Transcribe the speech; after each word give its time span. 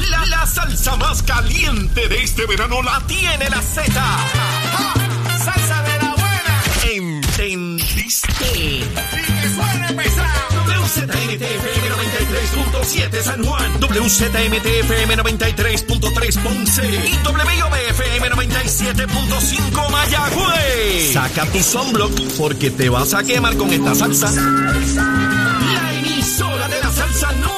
La, 0.00 0.24
la, 0.26 0.46
salsa 0.46 0.96
más 0.96 1.22
caliente 1.22 2.08
de 2.08 2.22
este 2.22 2.46
verano 2.46 2.82
la 2.82 3.00
tiene 3.06 3.50
la 3.50 3.60
Z. 3.60 3.92
¡Salsa 5.44 5.82
de 5.82 5.98
la 5.98 6.14
buena! 6.14 6.62
¿Entendiste? 6.84 8.86
WZMTFM 10.92 11.88
93.7 11.90 13.22
San 13.22 13.44
Juan, 13.44 13.80
WZMTFM 13.80 15.16
93.3 15.16 16.42
Ponce 16.42 16.82
y 16.82 17.14
WIOBFM 17.26 18.30
97.5 18.30 19.90
Mayagüez. 19.90 21.12
Saca 21.12 21.46
tu 21.46 21.62
sunblock 21.62 22.12
porque 22.38 22.70
te 22.70 22.88
vas 22.88 23.14
a 23.14 23.22
quemar 23.22 23.56
con 23.56 23.72
esta 23.72 23.94
salsa. 23.94 24.32
La 24.32 25.94
emisora 25.94 26.66
de 26.68 26.80
la 26.80 26.90
salsa 26.90 27.30
número 27.32 27.51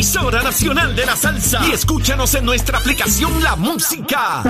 emisora 0.00 0.42
nacional 0.42 0.96
de 0.96 1.04
la 1.04 1.14
salsa. 1.14 1.60
Y 1.68 1.72
escúchanos 1.72 2.34
en 2.34 2.46
nuestra 2.46 2.78
aplicación 2.78 3.42
La 3.42 3.54
Música. 3.54 4.42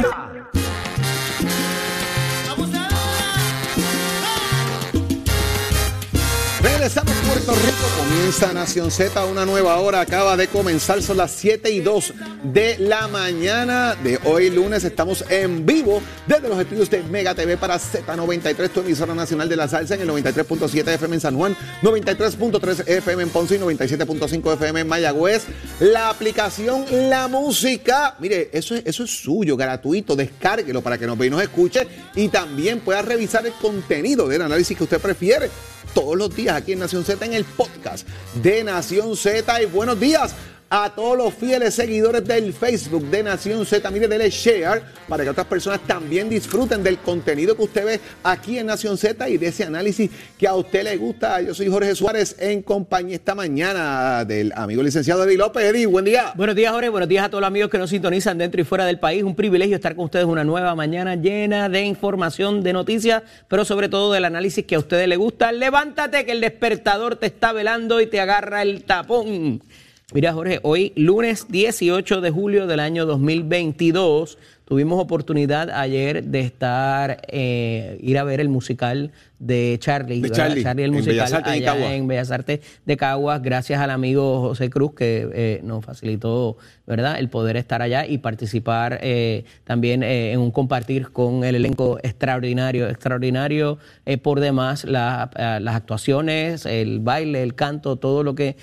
Regresamos 6.81 7.13
a 7.15 7.23
Puerto 7.29 7.53
Rico, 7.53 7.89
comienza 7.99 8.55
Nación 8.55 8.91
Z, 8.91 9.27
una 9.27 9.45
nueva 9.45 9.77
hora, 9.81 10.01
acaba 10.01 10.35
de 10.39 10.49
comenzar, 10.49 11.03
son 11.03 11.19
las 11.19 11.31
7 11.33 11.71
y 11.71 11.81
2 11.81 12.15
de 12.43 12.79
la 12.79 13.07
mañana 13.07 13.95
de 14.03 14.19
hoy 14.25 14.49
lunes, 14.49 14.83
estamos 14.85 15.23
en 15.29 15.67
vivo 15.67 16.01
desde 16.27 16.49
los 16.49 16.59
estudios 16.59 16.89
de 16.89 17.03
Mega 17.03 17.35
TV 17.35 17.59
para 17.59 17.79
Z93, 17.79 18.71
tu 18.71 18.81
emisora 18.81 19.15
nacional 19.15 19.47
de 19.51 19.57
la 19.57 19.69
salsa 19.69 19.95
en 19.95 20.01
el 20.01 20.09
93.7 20.09 20.89
FM 20.95 21.17
en 21.17 21.21
San 21.21 21.37
Juan, 21.37 21.55
93.3 21.83 22.89
FM 22.89 23.25
en 23.25 23.29
Ponce 23.29 23.57
y 23.57 23.59
97.5 23.59 24.55
FM 24.55 24.81
en 24.81 24.89
Mayagüez, 24.89 25.43
la 25.81 26.09
aplicación 26.09 26.87
La 27.11 27.29
Música, 27.29 28.17
mire, 28.21 28.49
eso 28.55 28.75
es, 28.75 28.87
eso 28.87 29.05
es 29.05 29.11
suyo, 29.11 29.55
gratuito, 29.55 30.17
descárguelo 30.17 30.81
para 30.81 30.97
que 30.97 31.07
nos 31.07 31.19
vea 31.19 31.27
y 31.27 31.31
nos 31.31 31.43
escuche 31.43 31.87
y 32.15 32.29
también 32.29 32.81
pueda 32.81 33.03
revisar 33.03 33.47
el 33.47 33.53
contenido 33.53 34.27
del 34.27 34.41
análisis 34.41 34.79
que 34.79 34.85
usted 34.85 34.99
prefiere 34.99 35.51
todos 35.95 36.17
los 36.17 36.35
días 36.35 36.57
aquí 36.57 36.73
en 36.73 36.79
Nación 36.81 37.05
Z 37.05 37.25
en 37.25 37.35
el 37.35 37.45
podcast 37.45 38.07
de 38.35 38.65
Nación 38.65 39.17
Z. 39.17 39.63
Y 39.63 39.67
buenos 39.67 39.99
días 39.99 40.35
a 40.73 40.89
todos 40.95 41.19
los 41.19 41.35
fieles 41.35 41.75
seguidores 41.75 42.25
del 42.25 42.53
Facebook 42.53 43.05
de 43.11 43.25
Nación 43.25 43.67
Z. 43.67 43.91
Mire, 43.91 44.07
dele 44.07 44.31
share 44.31 44.83
para 45.09 45.25
que 45.25 45.31
otras 45.31 45.49
personas 45.49 45.81
también 45.81 46.29
disfruten 46.29 46.81
del 46.85 46.99
contenido 46.99 47.57
que 47.57 47.63
usted 47.63 47.85
ve 47.85 48.01
aquí 48.23 48.57
en 48.57 48.67
Nación 48.67 48.97
Z 48.97 49.29
y 49.29 49.37
de 49.37 49.49
ese 49.49 49.65
análisis 49.65 50.09
que 50.39 50.47
a 50.47 50.55
usted 50.55 50.85
le 50.85 50.97
gusta. 50.97 51.41
Yo 51.43 51.55
soy 51.55 51.69
Jorge 51.69 51.97
Suárez 51.97 52.37
en 52.39 52.63
compañía 52.63 53.17
esta 53.17 53.35
mañana 53.35 54.25
del 54.25 54.53
amigo 54.55 54.81
licenciado 54.81 55.25
Eddie 55.25 55.39
López. 55.39 55.65
Eddie, 55.65 55.87
buen 55.87 56.05
día. 56.05 56.33
Buenos 56.37 56.55
días, 56.55 56.73
Jorge. 56.73 56.89
Buenos 56.89 57.09
días 57.09 57.25
a 57.25 57.29
todos 57.29 57.41
los 57.41 57.49
amigos 57.49 57.69
que 57.69 57.79
nos 57.79 57.91
sintonizan 57.91 58.39
dentro 58.39 58.61
y 58.61 58.65
fuera 58.65 58.87
del 58.87 59.01
país. 59.01 59.25
Un 59.25 59.35
privilegio 59.35 59.75
estar 59.75 59.97
con 59.97 60.05
ustedes 60.05 60.27
una 60.27 60.45
nueva 60.45 60.77
mañana 60.77 61.17
llena 61.17 61.69
de 61.69 61.83
información, 61.83 62.63
de 62.63 62.73
noticias, 62.73 63.25
pero 63.49 63.65
sobre 63.65 63.89
todo 63.89 64.13
del 64.13 64.25
análisis 64.25 64.65
que 64.65 64.77
a 64.77 64.79
ustedes 64.79 65.09
les 65.09 65.19
gusta. 65.19 65.51
Levántate 65.51 66.25
que 66.25 66.31
el 66.31 66.41
despertador 66.41 67.17
te 67.17 67.27
está 67.27 67.53
velando 67.53 68.01
y 68.01 68.07
te 68.07 68.21
agarra 68.21 68.63
el 68.63 68.85
tapón. 68.85 69.63
Mira, 70.13 70.33
Jorge, 70.33 70.59
hoy 70.65 70.93
lunes 70.97 71.47
18 71.51 72.21
de 72.21 72.31
julio 72.33 72.67
del 72.67 72.81
año 72.81 73.07
2022 73.07 74.39
tuvimos 74.71 75.01
oportunidad 75.01 75.69
ayer 75.71 76.23
de 76.23 76.39
estar, 76.43 77.23
eh, 77.27 77.99
ir 78.03 78.17
a 78.19 78.23
ver 78.23 78.39
el 78.39 78.49
musical 78.49 79.11
de 79.41 79.77
Charlie. 79.81 80.21
Charlie, 80.63 80.85
el 80.85 80.91
en 80.91 80.95
musical 80.95 81.15
Bellas 81.17 81.33
Artes 81.33 81.53
de 81.55 81.69
allá 81.69 81.95
en 81.97 82.07
Bellas 82.07 82.31
Artes 82.31 82.61
de 82.87 82.97
Caguas, 82.97 83.43
gracias 83.43 83.81
al 83.81 83.91
amigo 83.91 84.41
José 84.43 84.71
Cruz 84.71 84.95
que 84.95 85.29
eh, 85.35 85.61
nos 85.65 85.85
facilitó, 85.85 86.57
¿verdad?, 86.87 87.19
el 87.19 87.29
poder 87.29 87.57
estar 87.57 87.83
allá 87.83 88.07
y 88.07 88.19
participar 88.19 89.01
eh, 89.03 89.43
también 89.65 90.05
eh, 90.05 90.31
en 90.31 90.39
un 90.39 90.53
compartir 90.53 91.11
con 91.11 91.43
el 91.43 91.57
elenco 91.57 91.99
extraordinario, 92.05 92.89
extraordinario 92.89 93.79
por 94.23 94.39
demás 94.39 94.85
la- 94.85 95.31
las 95.61 95.75
actuaciones, 95.75 96.65
el 96.65 97.01
baile, 97.01 97.43
el 97.43 97.57
canto, 97.57 97.97
todo 97.97 98.23
lo 98.23 98.37
que 98.37 98.55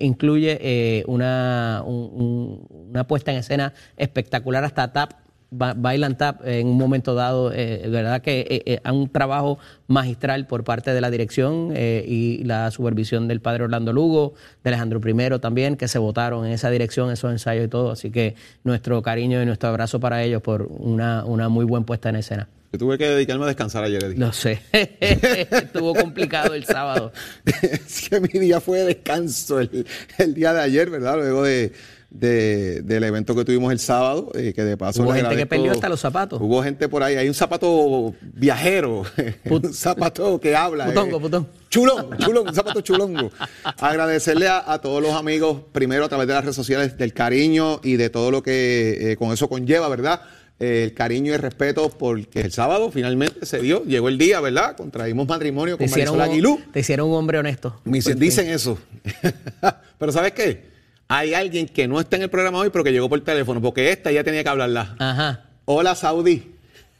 incluye 0.00 1.04
una, 1.08 1.82
un- 1.84 2.10
un- 2.22 2.66
una 2.90 3.06
puesta 3.06 3.32
en 3.32 3.38
escena 3.38 3.74
espectacular 3.98 4.64
hasta 4.64 4.90
tap 4.94 5.12
bailan 5.52 6.16
tap 6.16 6.46
en 6.46 6.66
un 6.66 6.78
momento 6.78 7.14
dado, 7.14 7.52
eh, 7.52 7.86
verdad 7.88 8.22
que 8.22 8.40
eh, 8.48 8.80
eh, 8.84 8.90
un 8.90 9.08
trabajo 9.08 9.58
magistral 9.86 10.46
por 10.46 10.64
parte 10.64 10.92
de 10.92 11.00
la 11.00 11.10
dirección 11.10 11.72
eh, 11.74 12.04
y 12.06 12.42
la 12.44 12.70
supervisión 12.70 13.28
del 13.28 13.40
padre 13.40 13.64
Orlando 13.64 13.92
Lugo, 13.92 14.34
de 14.64 14.70
Alejandro 14.70 15.00
I 15.06 15.38
también, 15.38 15.76
que 15.76 15.88
se 15.88 15.98
votaron 15.98 16.46
en 16.46 16.52
esa 16.52 16.70
dirección, 16.70 17.10
esos 17.10 17.30
ensayos 17.30 17.66
y 17.66 17.68
todo. 17.68 17.92
Así 17.92 18.10
que 18.10 18.34
nuestro 18.64 19.02
cariño 19.02 19.42
y 19.42 19.46
nuestro 19.46 19.68
abrazo 19.68 20.00
para 20.00 20.22
ellos 20.22 20.42
por 20.42 20.62
una, 20.62 21.24
una 21.24 21.48
muy 21.48 21.64
buena 21.64 21.86
puesta 21.86 22.08
en 22.08 22.16
escena. 22.16 22.48
Yo 22.72 22.78
tuve 22.78 22.96
que 22.96 23.06
dedicarme 23.06 23.44
a 23.44 23.48
descansar 23.48 23.84
ayer, 23.84 24.02
Eddie. 24.02 24.16
Lo 24.16 24.32
sé, 24.32 24.62
estuvo 24.72 25.94
complicado 25.94 26.54
el 26.54 26.64
sábado. 26.64 27.12
es 27.62 28.08
que 28.08 28.18
mi 28.18 28.28
día 28.28 28.62
fue 28.62 28.78
de 28.78 28.86
descanso 28.86 29.60
el, 29.60 29.86
el 30.16 30.32
día 30.32 30.54
de 30.54 30.62
ayer, 30.62 30.88
¿verdad? 30.88 31.16
Luego 31.16 31.42
de, 31.42 31.72
de- 32.14 32.82
del 32.82 33.04
evento 33.04 33.34
que 33.34 33.44
tuvimos 33.44 33.72
el 33.72 33.78
sábado, 33.78 34.30
eh, 34.34 34.52
que 34.54 34.62
de 34.64 34.76
paso 34.76 35.02
Hubo 35.02 35.12
gente 35.14 35.34
que 35.34 35.46
perdió 35.46 35.72
hasta 35.72 35.88
los 35.88 35.98
zapatos. 36.00 36.40
Hubo 36.40 36.62
gente 36.62 36.88
por 36.88 37.02
ahí, 37.02 37.16
hay 37.16 37.26
un 37.26 37.34
zapato 37.34 38.14
viajero, 38.22 39.04
un 39.50 39.72
zapato 39.72 40.38
que 40.38 40.54
habla. 40.54 40.86
Putongo, 40.86 41.16
eh, 41.16 41.20
putón. 41.20 41.48
Chulón, 41.70 42.16
chulón, 42.18 42.48
un 42.48 42.54
zapato 42.54 42.80
chulongo. 42.82 43.30
Agradecerle 43.78 44.46
a, 44.48 44.70
a 44.72 44.80
todos 44.80 45.02
los 45.02 45.12
amigos, 45.14 45.62
primero 45.72 46.04
a 46.04 46.08
través 46.08 46.26
de 46.28 46.34
las 46.34 46.44
redes 46.44 46.56
sociales, 46.56 46.98
del 46.98 47.14
cariño 47.14 47.80
y 47.82 47.96
de 47.96 48.10
todo 48.10 48.30
lo 48.30 48.42
que 48.42 49.12
eh, 49.12 49.16
con 49.16 49.32
eso 49.32 49.48
conlleva, 49.48 49.88
¿verdad? 49.88 50.20
Eh, 50.60 50.84
el 50.84 50.92
cariño 50.94 51.32
y 51.32 51.34
el 51.34 51.40
respeto, 51.40 51.88
porque 51.88 52.42
el 52.42 52.52
sábado 52.52 52.90
finalmente 52.92 53.46
se 53.46 53.58
dio, 53.60 53.82
llegó 53.84 54.08
el 54.08 54.18
día, 54.18 54.40
¿verdad? 54.40 54.76
Contraímos 54.76 55.26
matrimonio 55.26 55.78
con 55.78 55.88
Marisol 55.90 56.20
Aguilú. 56.20 56.60
te 56.72 56.80
hicieron 56.80 57.08
un 57.08 57.14
hombre 57.16 57.38
honesto. 57.38 57.80
Me 57.84 57.96
dicen, 57.98 58.18
dicen 58.18 58.48
eso. 58.50 58.78
pero 59.98 60.12
¿sabes 60.12 60.32
qué? 60.32 60.71
Hay 61.14 61.34
alguien 61.34 61.68
que 61.68 61.86
no 61.86 62.00
está 62.00 62.16
en 62.16 62.22
el 62.22 62.30
programa 62.30 62.58
hoy, 62.58 62.70
pero 62.70 62.82
que 62.82 62.90
llegó 62.90 63.06
por 63.06 63.20
teléfono, 63.20 63.60
porque 63.60 63.90
esta 63.90 64.10
ya 64.10 64.24
tenía 64.24 64.42
que 64.42 64.48
hablarla. 64.48 64.96
Ajá. 64.98 65.40
Hola, 65.66 65.94
Saudi. 65.94 66.54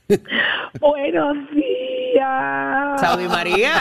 Buenos 0.80 1.36
días. 1.54 3.00
Saudi 3.00 3.26
María. 3.26 3.72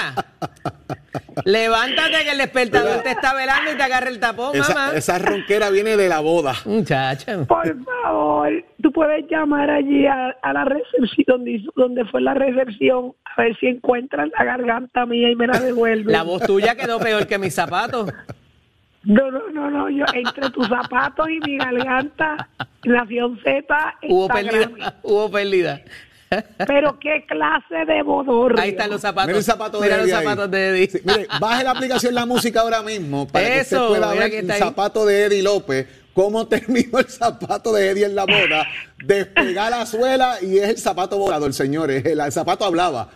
Levántate 1.43 2.23
que 2.23 2.31
el 2.31 2.37
despertador 2.37 3.01
te 3.03 3.11
está 3.11 3.33
velando 3.33 3.73
y 3.73 3.75
te 3.75 3.83
agarra 3.83 4.07
el 4.07 4.21
tapón, 4.21 4.55
Esa, 4.55 4.73
mamá. 4.73 4.91
esa 4.95 5.19
ronquera 5.19 5.69
viene 5.69 5.97
de 5.97 6.07
la 6.07 6.21
boda. 6.21 6.53
Muchacha. 6.63 7.43
Por 7.45 7.75
favor, 7.83 8.49
tú 8.81 8.89
puedes 8.93 9.25
llamar 9.29 9.69
allí 9.69 10.05
a, 10.07 10.29
a 10.41 10.53
la 10.53 10.63
recepción 10.63 11.25
donde, 11.27 11.61
donde 11.75 12.05
fue 12.05 12.21
la 12.21 12.35
recepción 12.35 13.13
a 13.25 13.41
ver 13.41 13.57
si 13.59 13.67
encuentran 13.67 14.31
la 14.37 14.45
garganta 14.45 15.05
mía 15.05 15.29
y 15.29 15.35
me 15.35 15.47
la 15.47 15.59
devuelven. 15.59 16.11
La 16.13 16.23
voz 16.23 16.43
tuya 16.43 16.75
quedó 16.75 16.99
peor 16.99 17.27
que 17.27 17.37
mis 17.37 17.53
zapatos. 17.53 18.09
No, 19.03 19.31
no, 19.31 19.49
no, 19.51 19.69
no, 19.71 19.89
yo 19.89 20.05
entre 20.13 20.49
tus 20.51 20.67
zapatos 20.67 21.27
y 21.29 21.39
mi 21.39 21.57
garganta, 21.57 22.47
Nación 22.83 23.39
Z 23.43 23.95
Hubo 24.07 24.27
pérdida. 24.27 24.51
grave. 24.51 24.93
Hubo 25.03 25.31
pérdida. 25.31 25.81
Pero 26.65 26.97
qué 26.99 27.25
clase 27.27 27.85
de 27.85 28.03
bodorrio. 28.03 28.61
Ahí 28.61 28.69
están 28.69 28.89
los 28.89 29.01
zapatos. 29.01 29.27
Mira 29.27 29.37
el 29.39 29.43
zapato 29.43 29.79
de 29.79 29.83
Mira 29.85 29.97
los 29.97 30.05
Eddie 30.05 30.15
ahí. 30.15 30.23
zapatos 30.23 30.51
de 30.51 30.69
Eddie. 30.69 30.87
Sí, 30.89 30.99
mire, 31.03 31.27
baje 31.41 31.63
la 31.63 31.71
aplicación 31.71 32.13
La 32.15 32.25
Música 32.25 32.61
ahora 32.61 32.81
mismo 32.83 33.27
para 33.27 33.45
que 33.49 33.61
usted 33.61 33.77
pueda 33.87 34.13
ver 34.13 34.33
el 34.35 34.51
ahí. 34.51 34.59
zapato 34.59 35.05
de 35.05 35.23
Eddie 35.25 35.41
López, 35.43 35.87
cómo 36.13 36.47
terminó 36.47 36.99
el 36.99 37.07
zapato 37.07 37.73
de 37.73 37.89
Eddie 37.89 38.05
en 38.05 38.15
la 38.15 38.25
boda, 38.25 38.65
despegar 39.03 39.71
la 39.71 39.85
suela 39.85 40.37
y 40.41 40.57
es 40.59 40.69
el 40.69 40.77
zapato 40.77 41.17
volador, 41.17 41.51
señores. 41.53 42.05
El, 42.05 42.19
el 42.21 42.31
zapato 42.31 42.63
hablaba. 42.65 43.09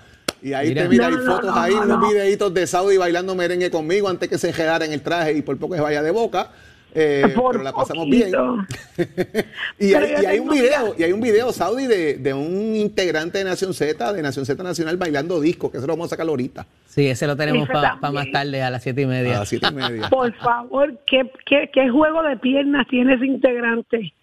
Y 0.46 0.54
ahí 0.54 0.70
Mira. 0.70 0.84
te 0.84 0.90
mira, 0.90 1.08
hay 1.08 1.14
No, 1.16 1.22
fotos 1.26 1.56
no, 1.56 1.60
ahí, 1.60 1.74
no, 1.74 1.82
unos 1.82 2.00
no. 2.02 2.08
videitos 2.10 2.54
de 2.54 2.68
Saudi 2.68 2.98
bailando 2.98 3.34
merengue 3.34 3.72
conmigo 3.72 4.08
antes 4.08 4.30
que 4.30 4.38
se 4.38 4.54
quedara 4.54 4.86
en 4.86 4.94
el 4.94 5.02
traje 5.02 5.34
y 5.34 5.42
por 5.42 5.58
poco 5.58 5.74
se 5.74 5.82
vaya 5.82 6.04
de 6.04 6.12
boca. 6.12 6.52
Eh, 6.94 7.24
pero 7.36 7.64
la 7.64 7.74
pasamos 7.74 8.06
poquito. 8.06 8.58
bien. 8.96 9.06
y, 9.80 9.94
hay, 9.96 10.12
yo 10.16 10.22
y 10.22 10.26
hay 10.28 10.40
un 10.40 10.48
video, 10.50 10.96
y 10.98 11.04
hay 11.04 11.12
un 11.14 11.20
video, 11.20 11.52
Saudi, 11.52 11.88
de, 11.88 12.18
de 12.20 12.34
un 12.36 12.76
integrante 12.76 13.40
de 13.40 13.44
Nación 13.44 13.74
Z, 13.74 14.14
de 14.14 14.22
Nación 14.22 14.46
Z 14.46 14.62
Nacional, 14.64 14.96
bailando 14.98 15.42
disco, 15.42 15.72
que 15.72 15.78
eso 15.80 15.88
lo 15.88 15.94
vamos 15.94 16.06
a 16.06 16.10
sacar 16.12 16.28
ahorita. 16.28 16.68
Sí, 16.86 17.08
ese 17.08 17.26
lo 17.28 17.36
tenemos 17.36 17.68
para 17.68 17.96
más 18.12 18.32
tarde, 18.32 18.62
a 18.62 18.70
las 18.70 18.84
siete 18.84 19.02
y 19.02 19.06
A 19.06 19.08
media. 19.08 19.40
las 19.40 19.50
siete 19.50 19.68
y 19.72 19.74
media. 19.74 20.08
Por 20.10 20.32
favor, 20.36 20.98
¿qué, 21.08 21.30
qué, 21.46 21.70
qué 21.74 21.90
juego 21.90 22.22
de 22.24 22.38
piernas 22.38 22.88
tiene 22.88 23.16
ese 23.16 23.26
integrante? 23.26 24.14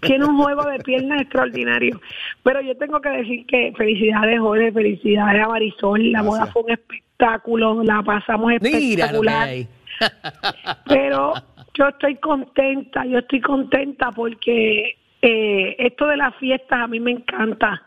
Tiene 0.00 0.24
un 0.24 0.42
juego 0.42 0.64
de 0.64 0.78
piernas 0.80 1.22
extraordinario. 1.22 2.00
Pero 2.42 2.60
yo 2.60 2.76
tengo 2.76 3.00
que 3.00 3.10
decir 3.10 3.46
que 3.46 3.72
felicidades, 3.76 4.40
Jorge, 4.40 4.72
felicidades 4.72 5.44
a 5.44 5.48
Marisol. 5.48 6.12
La 6.12 6.22
boda 6.22 6.46
fue 6.46 6.62
un 6.62 6.70
espectáculo, 6.70 7.82
la 7.82 8.02
pasamos 8.02 8.52
espectacular. 8.52 9.48
Pero 10.86 11.34
yo 11.74 11.88
estoy 11.88 12.16
contenta, 12.16 13.04
yo 13.04 13.18
estoy 13.18 13.40
contenta 13.40 14.10
porque 14.12 14.96
eh, 15.22 15.76
esto 15.78 16.06
de 16.06 16.16
las 16.16 16.34
fiestas 16.36 16.80
a 16.80 16.86
mí 16.86 17.00
me 17.00 17.12
encanta. 17.12 17.82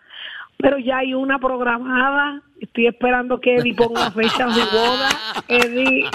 Pero 0.58 0.78
ya 0.78 1.00
hay 1.00 1.14
una 1.14 1.40
programada, 1.40 2.42
estoy 2.60 2.88
esperando 2.88 3.40
que 3.40 3.56
Eddie 3.56 3.74
ponga 3.74 4.12
fecha 4.12 4.46
de 4.46 4.64
boda. 4.72 5.10
Eddie, 5.48 6.06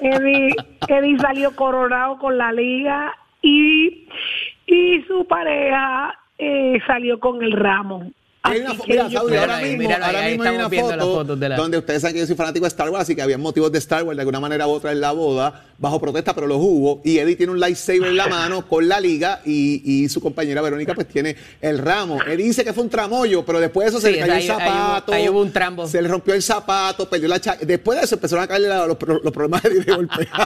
Eddie, 0.00 0.54
Eddie 0.88 1.18
salió 1.18 1.54
coronado 1.54 2.18
con 2.18 2.38
la 2.38 2.52
liga 2.52 3.12
y, 3.42 4.08
y 4.66 5.02
su 5.02 5.26
pareja 5.26 6.18
eh, 6.38 6.78
salió 6.86 7.18
con 7.20 7.42
el 7.42 7.52
ramo. 7.52 8.10
Hay 8.46 8.60
una 8.60 8.74
mira, 8.86 9.10
Saudi, 9.10 9.36
ahora 9.36 9.56
ahí, 9.56 9.76
mismo, 9.76 9.94
ahora 9.94 10.18
ahí 10.20 10.30
mismo 10.30 10.42
hay 10.44 10.54
una 10.56 10.68
las 10.68 10.74
foto 10.80 11.12
fotos 11.14 11.40
de 11.40 11.48
la- 11.48 11.56
donde 11.56 11.78
ustedes 11.78 12.00
saben 12.02 12.14
que 12.14 12.20
yo 12.20 12.26
soy 12.26 12.36
fanático 12.36 12.64
de 12.64 12.68
Star 12.68 12.90
Wars, 12.90 13.02
así 13.02 13.14
que 13.16 13.22
había 13.22 13.38
motivos 13.38 13.70
de 13.72 13.78
Star 13.78 14.02
Wars 14.04 14.16
de 14.16 14.22
alguna 14.22 14.40
manera 14.40 14.66
u 14.66 14.70
otra 14.70 14.92
en 14.92 15.00
la 15.00 15.12
boda, 15.12 15.64
bajo 15.78 16.00
protesta, 16.00 16.34
pero 16.34 16.46
los 16.46 16.58
hubo. 16.58 17.00
Y 17.04 17.18
Eddie 17.18 17.36
tiene 17.36 17.52
un 17.52 17.60
lightsaber 17.60 18.04
en 18.08 18.16
la 18.16 18.26
mano 18.28 18.66
con 18.66 18.88
la 18.88 19.00
liga 19.00 19.40
y, 19.44 19.82
y 19.84 20.08
su 20.08 20.20
compañera 20.20 20.62
Verónica 20.62 20.94
pues 20.94 21.08
tiene 21.08 21.36
el 21.60 21.78
ramo. 21.78 22.18
Eddie 22.22 22.44
dice 22.46 22.64
que 22.64 22.72
fue 22.72 22.84
un 22.84 22.90
tramoyo, 22.90 23.44
pero 23.44 23.60
después 23.60 23.86
de 23.86 23.88
eso 23.90 24.00
se 24.00 24.08
Sí, 24.08 24.12
le 24.14 24.20
cayó 24.20 24.32
ahí- 24.34 24.40
el 24.42 24.46
zapato. 24.48 25.12
ahí 25.12 25.28
hubo 25.28 25.40
un 25.42 25.52
trambo. 25.52 25.86
Se 25.86 26.00
le 26.00 26.08
rompió 26.08 26.34
el 26.34 26.42
zapato, 26.42 27.08
perdió 27.08 27.28
la 27.28 27.40
cha- 27.40 27.56
Después 27.60 27.98
de 27.98 28.04
eso 28.04 28.14
empezaron 28.14 28.44
a 28.44 28.48
caerle 28.48 28.68
la- 28.68 28.86
los, 28.86 28.96
los 29.22 29.32
problemas 29.32 29.62
de 29.62 29.68
Eddie 29.70 29.80
de 29.84 29.94
golpe. 29.94 30.28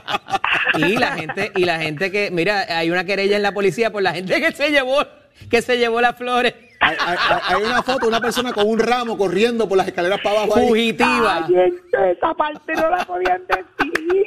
Y 0.79 0.97
la 0.97 1.12
gente, 1.17 1.50
y 1.56 1.64
la 1.64 1.81
gente 1.81 2.11
que, 2.12 2.31
mira, 2.31 2.64
hay 2.79 2.91
una 2.91 3.05
querella 3.05 3.37
en 3.37 3.43
la 3.43 3.52
policía 3.52 3.91
por 3.91 4.02
la 4.02 4.12
gente 4.14 4.41
que 4.41 4.52
se 4.52 4.70
llevó, 4.70 5.05
que 5.50 5.62
se 5.62 5.76
llevó 5.79 6.00
las 6.00 6.17
flores. 6.17 6.55
Hay, 6.81 6.97
hay- 6.99 7.17
hay- 7.29 7.41
hay 7.56 7.62
una 7.62 7.82
foto 7.82 8.00
de 8.06 8.09
una 8.09 8.21
persona 8.21 8.53
con 8.53 8.67
un 8.69 8.79
ramo 8.79 9.17
corriendo 9.17 9.69
por 9.69 9.77
las 9.79 9.87
escaleras 9.88 10.21
para 10.21 10.43
abajo. 10.43 10.61
Fugitiva. 10.61 11.47
Ay, 11.47 11.73
esa 12.17 12.35
parte 12.35 12.75
no 12.75 12.91
la 12.91 13.05
podían 13.05 13.43
decir. 13.47 14.25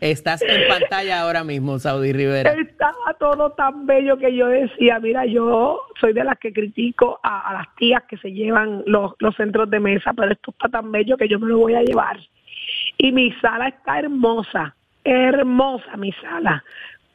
Estás 0.00 0.42
en 0.42 0.68
pantalla 0.68 1.22
ahora 1.22 1.42
mismo, 1.42 1.78
Saudi 1.78 2.12
Rivera. 2.12 2.52
Estaba 2.52 3.14
todo 3.18 3.52
tan 3.52 3.86
bello 3.86 4.18
que 4.18 4.34
yo 4.36 4.46
decía, 4.48 5.00
mira, 5.00 5.24
yo 5.24 5.80
soy 5.98 6.12
de 6.12 6.22
las 6.22 6.38
que 6.38 6.52
critico 6.52 7.18
a, 7.22 7.48
a 7.48 7.52
las 7.54 7.74
tías 7.76 8.02
que 8.06 8.18
se 8.18 8.30
llevan 8.30 8.82
los, 8.86 9.14
los 9.20 9.34
centros 9.36 9.70
de 9.70 9.80
mesa, 9.80 10.12
pero 10.12 10.32
esto 10.32 10.50
está 10.50 10.68
tan 10.68 10.92
bello 10.92 11.16
que 11.16 11.28
yo 11.28 11.38
me 11.40 11.48
lo 11.48 11.58
voy 11.58 11.74
a 11.74 11.82
llevar. 11.82 12.18
Y 12.98 13.10
mi 13.12 13.32
sala 13.40 13.68
está 13.68 13.98
hermosa, 13.98 14.74
hermosa 15.02 15.96
mi 15.96 16.12
sala, 16.12 16.62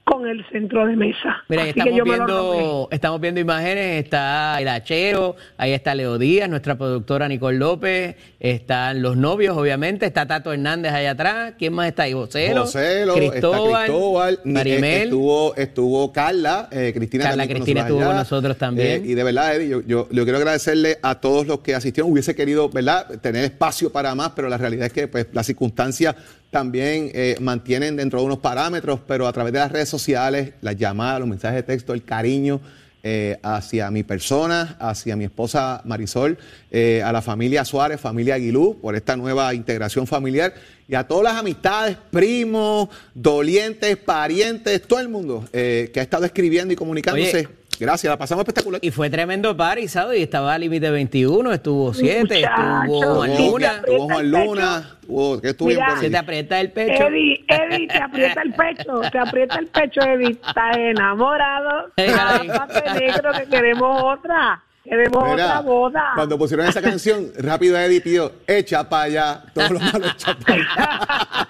con 0.03 0.27
el 0.27 0.45
centro 0.51 0.85
de 0.85 0.95
mesa. 0.95 1.43
Mira, 1.47 1.63
que 1.63 1.69
estamos 1.69 1.93
me 1.93 2.03
viendo, 2.03 2.87
estamos 2.91 3.21
viendo 3.21 3.39
imágenes, 3.39 4.03
está 4.03 4.59
el 4.59 4.67
Hachero, 4.67 5.35
ahí 5.57 5.73
está 5.73 5.95
Leo 5.95 6.17
Díaz, 6.17 6.49
nuestra 6.49 6.77
productora 6.77 7.27
Nicole 7.27 7.57
López, 7.57 8.15
están 8.39 9.01
los 9.01 9.15
novios, 9.15 9.55
obviamente, 9.55 10.05
está 10.05 10.25
Tato 10.25 10.51
Hernández 10.51 10.91
allá 10.91 11.11
atrás, 11.11 11.53
¿quién 11.57 11.73
más 11.73 11.87
está 11.87 12.03
ahí? 12.03 12.13
Joselo, 12.13 12.61
Joselo, 12.61 13.13
Cristóbal, 13.13 13.67
está 13.67 13.85
Cristóbal, 13.85 14.39
Marimel. 14.43 15.03
estuvo, 15.03 15.55
estuvo 15.55 16.11
Carla, 16.11 16.67
eh, 16.71 16.91
Cristina 16.93 17.25
Carla 17.25 17.43
también 17.43 17.57
con 17.57 17.65
Cristina 17.65 17.81
estuvo 17.81 18.05
con 18.05 18.15
nosotros 18.15 18.57
también. 18.57 19.05
Eh, 19.05 19.11
y 19.11 19.13
de 19.13 19.23
verdad, 19.23 19.55
Eddie, 19.55 19.69
yo, 19.69 19.81
yo, 19.81 20.07
yo 20.09 20.23
quiero 20.23 20.37
agradecerle 20.37 20.97
a 21.01 21.15
todos 21.15 21.45
los 21.47 21.59
que 21.59 21.75
asistieron. 21.75 22.11
Hubiese 22.11 22.35
querido, 22.35 22.69
¿verdad?, 22.69 23.19
tener 23.21 23.43
espacio 23.43 23.91
para 23.91 24.15
más, 24.15 24.31
pero 24.35 24.49
la 24.49 24.57
realidad 24.57 24.87
es 24.87 24.93
que 24.93 25.07
pues, 25.07 25.27
las 25.31 25.45
circunstancias 25.45 26.15
también 26.51 27.09
eh, 27.13 27.35
mantienen 27.39 27.95
dentro 27.95 28.19
de 28.19 28.25
unos 28.25 28.39
parámetros, 28.39 28.99
pero 29.07 29.25
a 29.25 29.33
través 29.33 29.53
de 29.53 29.59
las 29.59 29.71
redes 29.71 29.89
sociales, 29.89 30.53
las 30.61 30.75
llamadas, 30.75 31.21
los 31.21 31.29
mensajes 31.29 31.55
de 31.55 31.63
texto, 31.63 31.93
el 31.93 32.03
cariño 32.03 32.61
eh, 33.03 33.39
hacia 33.41 33.89
mi 33.89 34.03
persona, 34.03 34.75
hacia 34.79 35.15
mi 35.15 35.23
esposa 35.23 35.81
Marisol, 35.85 36.37
eh, 36.69 37.01
a 37.03 37.11
la 37.11 37.23
familia 37.23 37.65
Suárez, 37.65 37.99
familia 37.99 38.35
Aguilú, 38.35 38.77
por 38.79 38.95
esta 38.95 39.15
nueva 39.15 39.55
integración 39.55 40.05
familiar 40.05 40.53
y 40.87 40.93
a 40.93 41.07
todas 41.07 41.23
las 41.23 41.37
amistades, 41.37 41.97
primos, 42.11 42.89
dolientes, 43.15 43.97
parientes, 43.97 44.83
todo 44.83 44.99
el 44.99 45.09
mundo 45.09 45.49
eh, 45.51 45.89
que 45.91 45.99
ha 45.99 46.03
estado 46.03 46.25
escribiendo 46.25 46.73
y 46.73 46.75
comunicándose. 46.75 47.47
Oye. 47.47 47.60
Gracias, 47.81 48.11
la 48.11 48.15
pasamos 48.15 48.43
espectacular. 48.43 48.79
Y 48.83 48.91
fue 48.91 49.09
tremendo 49.09 49.57
party, 49.57 49.87
Saudi, 49.87 50.21
estaba 50.21 50.55
Límite 50.55 50.91
21, 50.91 51.51
estuvo 51.51 51.91
7, 51.95 52.41
estuvo 52.41 53.15
Juan. 53.15 53.35
Luna. 53.35 53.75
Estuvo 53.77 54.05
Juan 54.07 54.29
Luna, 54.29 54.97
que 55.41 55.49
estuvo 55.49 55.67
Mira, 55.67 55.97
Se 55.99 56.11
te 56.11 56.17
aprieta 56.17 56.61
el 56.61 56.71
pecho. 56.71 57.07
Eddie, 57.07 57.43
Eddie, 57.47 57.87
te 57.87 57.97
aprieta 57.97 58.41
el 58.43 58.53
pecho, 58.53 59.01
te 59.11 59.17
aprieta 59.17 59.55
el 59.55 59.65
pecho, 59.65 59.99
Eddie. 60.01 60.29
Estás 60.29 60.77
enamorado. 60.77 61.87
Ahí. 61.97 62.45
Tápate, 62.45 62.99
negro, 62.99 63.31
que 63.33 63.45
queremos 63.45 64.03
otra. 64.03 64.61
Queremos 64.83 65.23
Mira, 65.23 65.45
otra 65.45 65.61
boda. 65.61 66.11
Cuando 66.15 66.37
pusieron 66.37 66.65
esa 66.65 66.81
canción, 66.81 67.31
rápido 67.37 67.77
Eddie 67.77 68.01
pidió, 68.01 68.31
echa 68.47 68.89
para 68.89 69.03
allá, 69.03 69.43
todos 69.53 69.71
los 69.71 69.81
malos 69.81 70.13
echa 70.13 70.35
para 70.35 70.53
allá. 70.55 71.47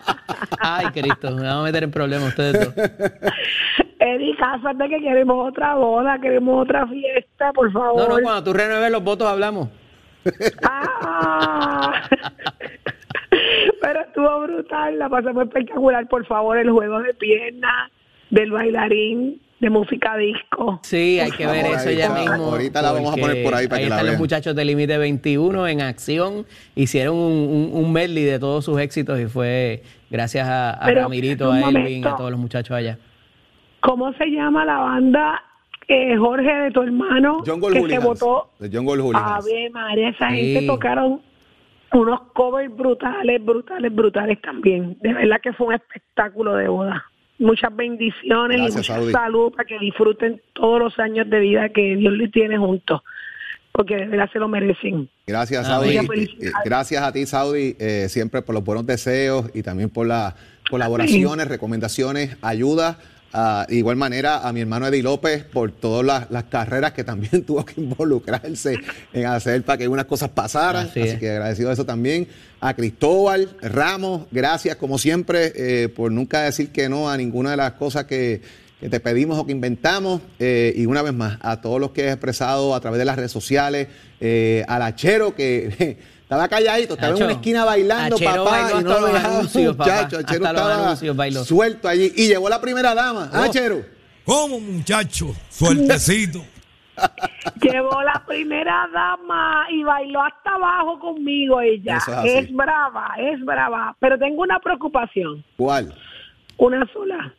Ay, 0.60 0.88
Cristo, 0.88 1.32
me 1.32 1.44
vamos 1.44 1.62
a 1.62 1.64
meter 1.64 1.84
en 1.84 1.92
problemas 1.92 2.30
ustedes 2.30 2.66
dos. 2.66 2.74
Eddie, 4.00 4.36
cásate 4.36 4.90
que 4.90 5.00
queremos 5.00 5.48
otra 5.48 5.76
boda, 5.76 6.20
queremos 6.20 6.64
otra 6.64 6.86
fiesta, 6.88 7.54
por 7.54 7.72
favor. 7.72 8.10
No, 8.10 8.18
no, 8.18 8.22
cuando 8.22 8.44
tú 8.44 8.54
renueves 8.54 8.92
los 8.92 9.04
votos 9.04 9.28
hablamos. 9.28 9.70
Ah. 10.64 12.04
Pero 13.82 14.02
estuvo 14.02 14.42
brutal, 14.42 15.00
la 15.00 15.08
pasamos 15.08 15.46
espectacular. 15.46 16.08
Por 16.08 16.26
favor, 16.26 16.58
el 16.58 16.70
juego 16.70 17.00
de 17.00 17.14
piernas 17.14 17.92
del 18.30 18.52
bailarín 18.52 19.42
de 19.62 19.70
música 19.70 20.18
disco. 20.18 20.80
Sí, 20.84 21.20
hay 21.20 21.32
que 21.32 21.46
ver 21.46 21.66
eso 21.68 21.88
ahí 21.90 21.96
ya 21.96 22.10
mismo. 22.10 22.46
Ahorita 22.52 22.82
la 22.82 22.92
vamos 22.92 23.14
a 23.14 23.18
poner 23.18 23.44
por 23.44 23.54
ahí 23.56 23.68
para 23.68 23.82
que 23.82 23.90
la 23.90 23.96
están 23.96 24.08
los 24.12 24.18
muchachos 24.20 24.56
de 24.56 24.66
Límite 24.66 24.98
21 24.98 25.68
en 25.68 25.82
acción. 25.82 26.46
Hicieron 26.76 27.16
un, 27.16 27.32
un, 27.32 27.70
un 27.86 27.94
medley 27.94 28.24
de 28.24 28.40
todos 28.40 28.66
sus 28.66 28.80
éxitos 28.80 29.20
y 29.20 29.28
fue 29.28 29.84
gracias 30.10 30.48
a, 30.48 30.72
a 30.72 30.86
Pero, 30.88 31.02
Ramirito, 31.04 31.52
a 31.52 31.60
Elvin, 31.60 31.74
momento. 31.74 32.10
a 32.10 32.16
todos 32.18 32.32
los 32.32 32.40
muchachos 32.40 32.76
allá. 32.76 32.98
¿Cómo 33.82 34.12
se 34.14 34.26
llama 34.32 34.66
la 34.66 34.78
banda, 34.80 35.42
eh, 35.88 36.18
Jorge, 36.18 36.52
de 36.52 36.72
tu 36.72 36.82
hermano? 36.82 37.44
John 37.46 37.60
Gold 37.60 37.86
que 37.86 37.90
se 37.90 38.00
votó. 38.00 38.50
de 38.60 38.70
John 38.74 38.86
Gold 38.86 39.02
Hooligans. 39.02 39.46
Ave 39.46 39.70
María, 39.70 40.10
esa 40.10 40.30
Sí. 40.32 40.54
gente 40.54 40.66
tocaron 40.68 41.22
unos 41.94 42.22
covers 42.34 42.76
brutales, 42.76 43.44
brutales, 43.46 43.94
brutales 43.94 44.42
también. 44.42 44.98
De 45.02 45.14
verdad 45.14 45.38
que 45.42 45.54
fue 45.54 45.68
un 45.68 45.74
espectáculo 45.74 46.56
de 46.56 46.68
boda. 46.68 47.04
Muchas 47.42 47.76
bendiciones 47.76 48.58
Gracias, 48.58 48.74
y 48.74 48.78
mucha 48.78 48.94
Saudi. 48.94 49.12
salud 49.12 49.52
para 49.52 49.66
que 49.66 49.80
disfruten 49.80 50.42
todos 50.54 50.80
los 50.80 51.00
años 51.00 51.28
de 51.28 51.40
vida 51.40 51.70
que 51.70 51.96
Dios 51.96 52.14
les 52.14 52.32
tiene 52.32 52.58
juntos. 52.58 53.02
Porque 53.72 53.96
de 53.96 54.06
verdad 54.06 54.30
se 54.32 54.38
lo 54.38 54.48
merecen. 54.48 55.10
Gracias, 55.26 55.66
Saudi. 55.66 55.98
Eh, 55.98 56.04
felicidades. 56.06 56.54
Gracias 56.64 57.04
a 57.04 57.12
ti, 57.12 57.26
Saudi, 57.26 57.76
eh, 57.80 58.08
siempre 58.10 58.42
por 58.42 58.54
los 58.54 58.64
buenos 58.64 58.86
deseos 58.86 59.50
y 59.54 59.64
también 59.64 59.90
por 59.90 60.06
las 60.06 60.36
colaboraciones, 60.70 61.48
recomendaciones, 61.48 62.38
ayuda. 62.42 63.00
Ah, 63.34 63.66
de 63.68 63.76
igual 63.76 63.96
manera 63.96 64.46
a 64.46 64.52
mi 64.52 64.60
hermano 64.60 64.88
Eddie 64.88 65.04
López 65.04 65.46
por 65.46 65.72
todas 65.72 66.06
las, 66.06 66.32
las 66.32 66.46
carreras 66.46 66.92
que 66.92 67.04
también 67.04 67.44
tuvo 67.46 67.66
que 67.66 67.80
involucrarse 67.80 68.78
en 69.14 69.26
hacer 69.26 69.64
para 69.64 69.78
que 69.78 69.88
unas 69.88 70.06
cosas 70.06 70.30
pasaran. 70.30 70.88
Así 70.88 71.18
que 71.18 71.32
agradecido 71.32 71.70
de 71.70 71.74
eso 71.74 71.86
también. 71.86 72.28
A 72.60 72.74
Cristóbal 72.74 73.50
Ramos, 73.62 74.24
gracias 74.32 74.76
como 74.76 74.98
siempre 74.98 75.54
eh, 75.56 75.90
por 75.90 76.12
nunca 76.12 76.42
decir 76.42 76.70
que 76.72 76.90
no 76.90 77.10
a 77.10 77.18
ninguna 77.18 77.52
de 77.52 77.58
las 77.58 77.74
cosas 77.74 78.06
que, 78.06 78.42
que 78.82 78.90
te 78.90 79.00
pedimos 79.00 79.40
o 79.40 79.46
que 79.46 79.52
inventamos. 79.52 80.22
Eh, 80.40 80.74
y 80.76 80.86
una 80.86 81.02
vez 81.02 81.14
más, 81.14 81.38
a 81.42 81.62
todos 81.62 81.80
los 81.80 81.92
que 81.92 82.06
he 82.06 82.12
expresado 82.12 82.76
a 82.76 82.82
través 82.82 83.00
de 83.00 83.06
las 83.06 83.16
redes 83.16 83.32
sociales, 83.32 83.88
eh, 84.20 84.66
al 84.68 84.82
Achero 84.82 85.36
que 85.36 85.98
estaba 86.32 86.48
calladito, 86.48 86.94
estaba 86.94 87.18
en 87.18 87.24
una 87.24 87.34
esquina 87.34 87.66
bailando, 87.66 88.16
Achero 88.16 88.46
papá, 88.46 88.62
bailó 88.62 88.80
y 88.80 88.84
no 88.84 88.90
hasta 88.90 89.02
lo 89.02 89.08
los 89.08 89.14
dejaba, 89.14 89.36
anuncios, 89.36 89.76
papá. 89.76 89.84
muchacho. 89.92 90.18
Achero 90.18 90.46
Hasta 90.46 90.54
los 90.54 90.62
estaba 90.62 90.84
anuncios 90.86 91.16
bailó. 91.18 91.44
suelto 91.44 91.88
allí 91.90 92.14
y 92.16 92.28
llevó 92.30 92.48
la 92.50 92.62
primera 92.62 92.96
dama. 92.96 93.30
Oh. 93.34 93.38
Achero. 93.38 93.86
¿Cómo, 94.24 94.60
muchacho? 94.62 95.36
Suertecito. 95.50 96.42
Llevó 97.62 98.02
la 98.04 98.24
primera 98.26 98.88
dama 98.94 99.66
y 99.72 99.84
bailó 99.84 100.22
hasta 100.24 100.52
abajo 100.52 101.00
conmigo 101.00 101.60
ella. 101.60 101.98
Eso 101.98 102.12
es 102.12 102.18
así. 102.18 102.30
es 102.30 102.54
brava, 102.54 103.14
es 103.18 103.44
brava. 103.44 103.94
Pero 104.00 104.18
tengo 104.18 104.42
una 104.42 104.58
preocupación, 104.60 105.44
¿Cuál? 105.58 105.94
una 106.58 106.88
sola. 106.94 107.34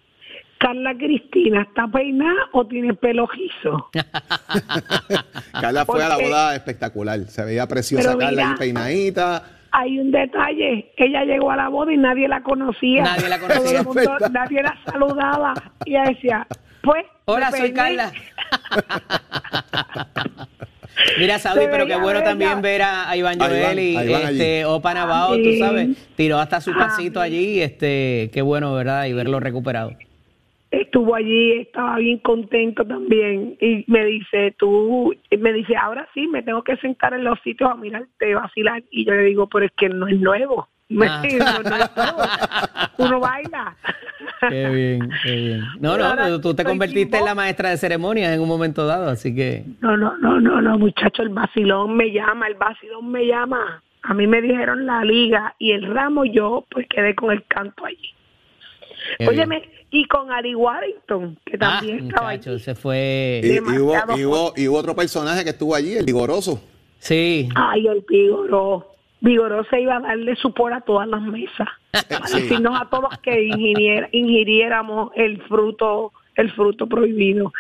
Carla 0.62 0.95
Cristina, 0.97 1.62
¿está 1.62 1.88
peinada 1.88 2.38
o 2.52 2.64
tiene 2.64 2.95
pelo 2.95 3.26
rizo? 3.26 3.90
Carla 5.61 5.85
fue 5.85 6.04
a 6.04 6.09
la 6.09 6.19
boda 6.19 6.54
espectacular. 6.54 7.19
Se 7.26 7.45
veía 7.45 7.66
preciosa 7.66 8.11
Carla 8.16 8.31
mira, 8.31 8.50
ahí 8.50 8.57
peinadita. 8.59 9.42
Hay 9.73 9.99
un 9.99 10.12
detalle, 10.12 10.92
ella 10.97 11.25
llegó 11.25 11.50
a 11.50 11.57
la 11.57 11.69
boda 11.69 11.92
y 11.92 11.97
nadie 11.97 12.28
la 12.28 12.42
conocía. 12.45 13.02
Nadie 13.02 13.28
la 13.28 13.40
conocía. 13.40 13.83
Todo 13.83 13.99
el 14.00 14.09
mundo- 14.09 14.28
nadie 14.31 14.62
la 14.62 14.78
saludaba. 14.85 15.54
Y 15.85 15.97
ella 15.97 16.04
decía, 16.11 16.47
pues. 16.83 17.07
Hola, 17.25 17.50
soy. 17.50 17.73
Carla. 17.73 18.12
Mira, 21.19 21.38
Saudi, 21.40 21.64
pero 21.71 21.87
qué 21.87 21.97
bueno 21.97 22.21
bella. 22.21 22.31
también 22.31 22.62
ver 22.62 22.83
a, 22.83 23.09
a 23.11 23.16
Iván 23.16 23.38
Joel 23.40 23.78
y 23.81 23.97
este, 23.97 24.64
Opa 24.64 24.95
Navao, 24.95 25.37
tú 25.37 25.57
sabes, 25.59 25.88
tiró 26.14 26.38
hasta 26.38 26.61
su 26.61 26.73
pasito 26.73 27.21
allí, 27.21 27.61
este, 27.61 28.31
qué 28.33 28.42
bueno, 28.42 28.73
¿verdad? 28.75 29.07
Y 29.07 29.12
verlo 29.12 29.40
recuperado. 29.40 29.97
Estuvo 30.73 31.14
allí, 31.14 31.52
estaba 31.61 31.99
bien 31.99 32.19
contento 32.19 32.85
también 32.85 33.57
y 33.61 33.85
me 33.87 34.05
dice, 34.07 34.55
tú, 34.59 35.14
me 35.38 35.52
dice, 35.52 35.76
ahora 35.76 36.09
sí, 36.14 36.26
me 36.26 36.43
tengo 36.43 36.64
que 36.64 36.76
sentar 36.79 37.12
en 37.14 37.25
los 37.25 37.38
sitios 37.41 37.71
a 37.71 37.75
mirarte, 37.75 38.35
vacilar 38.35 38.83
y 38.91 39.05
yo 39.05 39.12
le 39.12 39.23
digo, 39.25 39.47
pero 39.49 39.67
es 39.67 39.73
que 39.76 39.88
no 39.88 40.09
es 40.09 40.19
nuevo, 40.19 40.69
Ah. 41.00 41.21
dice, 41.23 41.38
"No, 41.38 41.71
no 41.71 41.76
es 41.76 41.97
nuevo. 41.97 42.19
uno 42.99 43.21
baila. 43.21 43.76
Qué 44.49 44.69
bien, 44.71 45.09
qué 45.23 45.37
bien. 45.37 45.61
No, 45.81 45.97
no, 45.97 46.41
tú 46.41 46.52
te 46.55 46.64
convertiste 46.64 47.17
en 47.19 47.25
la 47.25 47.35
maestra 47.35 47.71
de 47.71 47.76
ceremonias 47.76 48.33
en 48.35 48.41
un 48.41 48.49
momento 48.49 48.87
dado, 48.87 49.09
así 49.09 49.33
que 49.35 49.64
No, 49.81 49.97
no, 49.97 50.17
no, 50.19 50.41
no, 50.41 50.61
no, 50.61 50.79
muchacho, 50.79 51.23
el 51.23 51.29
vacilón 51.29 51.97
me 51.97 52.11
llama, 52.11 52.49
el 52.49 52.55
vacilón 52.55 53.11
me 53.11 53.25
llama. 53.26 53.83
A 54.02 54.14
mí 54.14 54.26
me 54.26 54.43
dijeron 54.43 54.85
la 54.85 55.05
liga 55.05 55.55
y 55.61 55.71
el 55.73 55.87
ramo 55.95 56.25
yo 56.25 56.64
pues 56.71 56.88
quedé 56.88 57.14
con 57.14 57.31
el 57.31 57.45
canto 57.45 57.85
allí. 57.87 58.11
Qué 59.18 59.28
Óyeme, 59.28 59.62
y 59.90 60.04
con 60.06 60.30
Ari 60.32 60.54
Warrington, 60.54 61.38
que 61.44 61.56
Ah, 61.56 61.78
también 61.80 62.06
estaba 62.09 62.30
muchacho, 62.32 62.50
allí. 62.50 62.59
se 62.61 62.75
fue. 62.75 63.40
Y, 63.42 63.47
y 63.49 63.59
hubo, 63.61 63.92
Demasiado 63.92 64.18
y 64.18 64.25
hubo- 64.25 64.52
y 64.56 64.68
hubo 64.68 64.78
otro 64.78 64.94
personaje 64.97 65.44
que 65.44 65.50
estuvo 65.50 65.75
allí, 65.75 65.94
el 65.94 66.04
vigoroso. 66.04 66.62
Sí. 66.99 67.49
Ay, 67.54 67.87
el. 67.87 68.04
Vigoró 69.25 69.64
se 69.71 69.80
iba 69.80 69.97
a 69.97 70.00
darle 70.00 70.35
supor 70.37 70.73
a 70.73 70.80
todas 70.80 71.06
las 71.06 71.23
mesas. 71.23 71.68
Para 72.09 72.26
Sí. 72.26 72.40
decirnos 72.42 72.80
a 72.80 72.88
todos 72.90 73.16
que 73.23 73.40
ingiriéramos 74.12 75.12
el 75.14 75.40
fruto, 75.42 76.12
el 76.35 76.50
fruto 76.52 76.87
prohibido. 76.88 77.52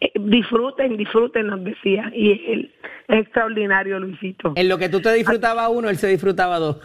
Eh, 0.00 0.12
disfruten, 0.20 0.96
disfruten, 0.96 1.46
nos 1.48 1.64
decía. 1.64 2.10
Y 2.14 2.30
él 2.52 2.72
es 3.08 3.20
extraordinario, 3.22 3.98
Luisito. 3.98 4.52
En 4.54 4.68
lo 4.68 4.78
que 4.78 4.88
tú 4.88 5.00
te 5.00 5.12
disfrutabas 5.12 5.68
uno, 5.70 5.88
él 5.88 5.96
se 5.98 6.06
disfrutaba 6.08 6.58
dos. 6.58 6.76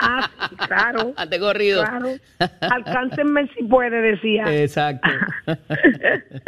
Ah, 0.00 0.28
sí, 0.48 0.56
claro. 0.56 1.12
Te 1.30 1.38
corrido. 1.38 1.82
Claro. 1.84 2.08
Alcáncenme 2.60 3.48
si 3.56 3.64
puede, 3.64 4.00
decía. 4.00 4.44
Exacto. 4.62 5.08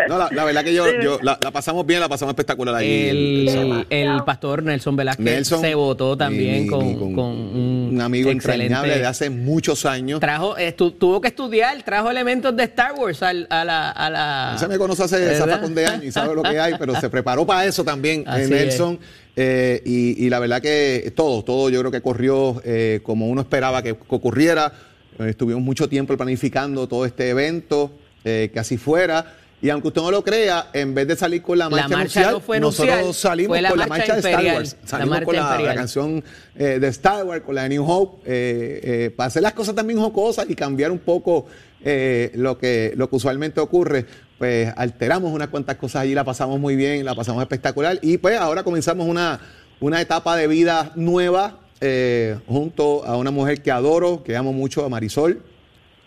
No, 0.09 0.19
la, 0.19 0.29
la 0.33 0.45
verdad 0.45 0.65
que 0.65 0.75
yo, 0.75 0.85
yo 1.01 1.19
la, 1.23 1.39
la 1.43 1.51
pasamos 1.51 1.87
bien, 1.87 2.01
la 2.01 2.09
pasamos 2.09 2.33
espectacular 2.33 2.75
allí. 2.75 3.09
El, 3.09 3.87
el 3.91 4.25
pastor 4.25 4.63
Nelson 4.63 4.97
Velázquez 4.97 5.25
Nelson 5.25 5.61
se 5.61 5.75
votó 5.75 6.17
también 6.17 6.63
mi- 6.65 6.69
con, 6.69 6.87
mi- 6.87 6.95
con 7.15 7.25
un, 7.25 7.91
un 7.93 8.01
amigo 8.01 8.31
entrañable 8.31 8.99
de 8.99 9.07
hace 9.07 9.31
muchos 9.31 9.87
años. 9.87 10.21
Trajo, 10.21 10.57
estu- 10.57 10.97
tuvo 10.99 11.21
que 11.21 11.29
estudiar, 11.29 11.83
trajo 11.83 12.11
elementos 12.11 12.55
de 12.57 12.65
Star 12.65 12.93
Wars 12.95 13.23
al- 13.23 13.47
a 13.51 13.65
la... 13.65 13.91
A 13.91 14.11
la 14.11 14.59
Se 14.59 14.69
me 14.69 14.79
conoce 14.79 15.05
hace 15.05 15.35
zafacón 15.37 15.75
de 15.75 15.87
años 15.87 16.00
y 16.03 16.13
sabe 16.13 16.35
lo 16.35 16.43
que 16.43 16.59
hay, 16.59 16.75
pero 16.79 16.99
se 17.01 17.09
preparó 17.11 17.47
para 17.47 17.65
eso 17.65 17.85
también, 17.85 18.21
eh, 18.21 18.25
Así 18.27 18.51
Nelson. 18.51 18.99
Eh, 19.37 19.83
y, 19.85 20.27
y 20.27 20.29
la 20.29 20.39
verdad 20.39 20.61
que 20.61 21.13
todo, 21.15 21.43
todo 21.43 21.71
yo 21.71 21.81
creo 21.81 21.91
que 21.91 22.03
corrió 22.03 22.61
eh, 22.65 23.01
como 23.03 23.29
uno 23.29 23.41
esperaba 23.41 23.83
que, 23.83 23.93
ocurriera. 23.93 24.73
Estuvimos 25.19 25.63
mucho 25.63 25.89
tiempo 25.89 26.17
planificando 26.17 26.89
todo 26.89 27.05
este 27.05 27.29
evento, 27.29 27.93
eh, 28.25 28.51
que 28.53 28.59
así 28.59 28.77
fuera. 28.77 29.35
Y 29.63 29.69
aunque 29.69 29.89
usted 29.89 30.01
no 30.01 30.11
lo 30.11 30.25
crea, 30.25 30.71
en 30.73 30.95
vez 30.95 31.07
de 31.07 31.17
salir 31.17 31.43
con 31.43 31.59
la 31.59 31.65
La 31.65 31.71
marcha, 31.71 31.89
marcha 31.89 32.03
nupcial, 32.03 32.33
no 32.33 32.41
fue 32.41 32.61
nosotros 32.61 32.97
nupcial, 32.97 33.15
salimos 33.15 33.49
fue 33.49 33.63
la 33.63 33.69
con 33.69 33.79
la 33.79 33.87
marcha 33.87 34.15
de 34.15 34.21
Star 34.21 34.45
Wars. 34.45 34.77
la 34.81 34.89
Salimos 34.89 35.21
con 35.21 35.37
la, 35.37 35.61
la 35.61 35.75
canción 35.75 36.25
eh, 36.57 36.79
de 36.81 36.89
Star 36.89 37.25
Wars, 37.25 37.43
con 37.43 37.55
la 37.55 37.65
de 37.65 37.69
New 37.69 37.85
Hope, 37.87 38.23
eh, 38.25 38.81
eh, 38.83 39.11
para 39.11 39.27
hacer 39.27 39.43
las 39.43 39.53
cosas 39.53 39.75
también 39.75 40.01
jocosas 40.01 40.47
y 40.49 40.55
cambiar 40.55 40.91
un 40.91 40.99
poco 40.99 41.47
eh, 41.83 42.33
lo, 42.35 42.59
que, 42.59 42.93
lo 42.97 43.09
usualmente 43.11 43.61
ocurre. 43.61 44.07
Pues 44.39 44.73
alteramos 44.77 45.33
unas 45.33 45.49
cuantas 45.49 45.77
cosas 45.77 46.03
allí, 46.03 46.15
la 46.15 46.25
pasamos 46.25 46.59
muy 46.59 46.77
bien, 46.77 47.05
la 47.05 47.15
pasamos 47.15 47.43
espectacular. 47.43 47.99
Y 48.03 48.19
pues 48.19 48.39
ahora 48.39 48.63
comenzamos 48.63 49.07
una, 49.07 49.41
una 49.81 50.01
etapa 50.01 50.37
de 50.37 50.47
vida 50.47 50.93
nueva 50.95 51.59
eh, 51.81 52.39
junto 52.47 53.05
a 53.05 53.17
una 53.17 53.31
mujer 53.31 53.63
que 53.63 53.71
adoro, 53.71 54.23
que 54.23 54.37
amo 54.37 54.53
mucho, 54.53 54.85
a 54.85 54.89
Marisol. 54.89 55.43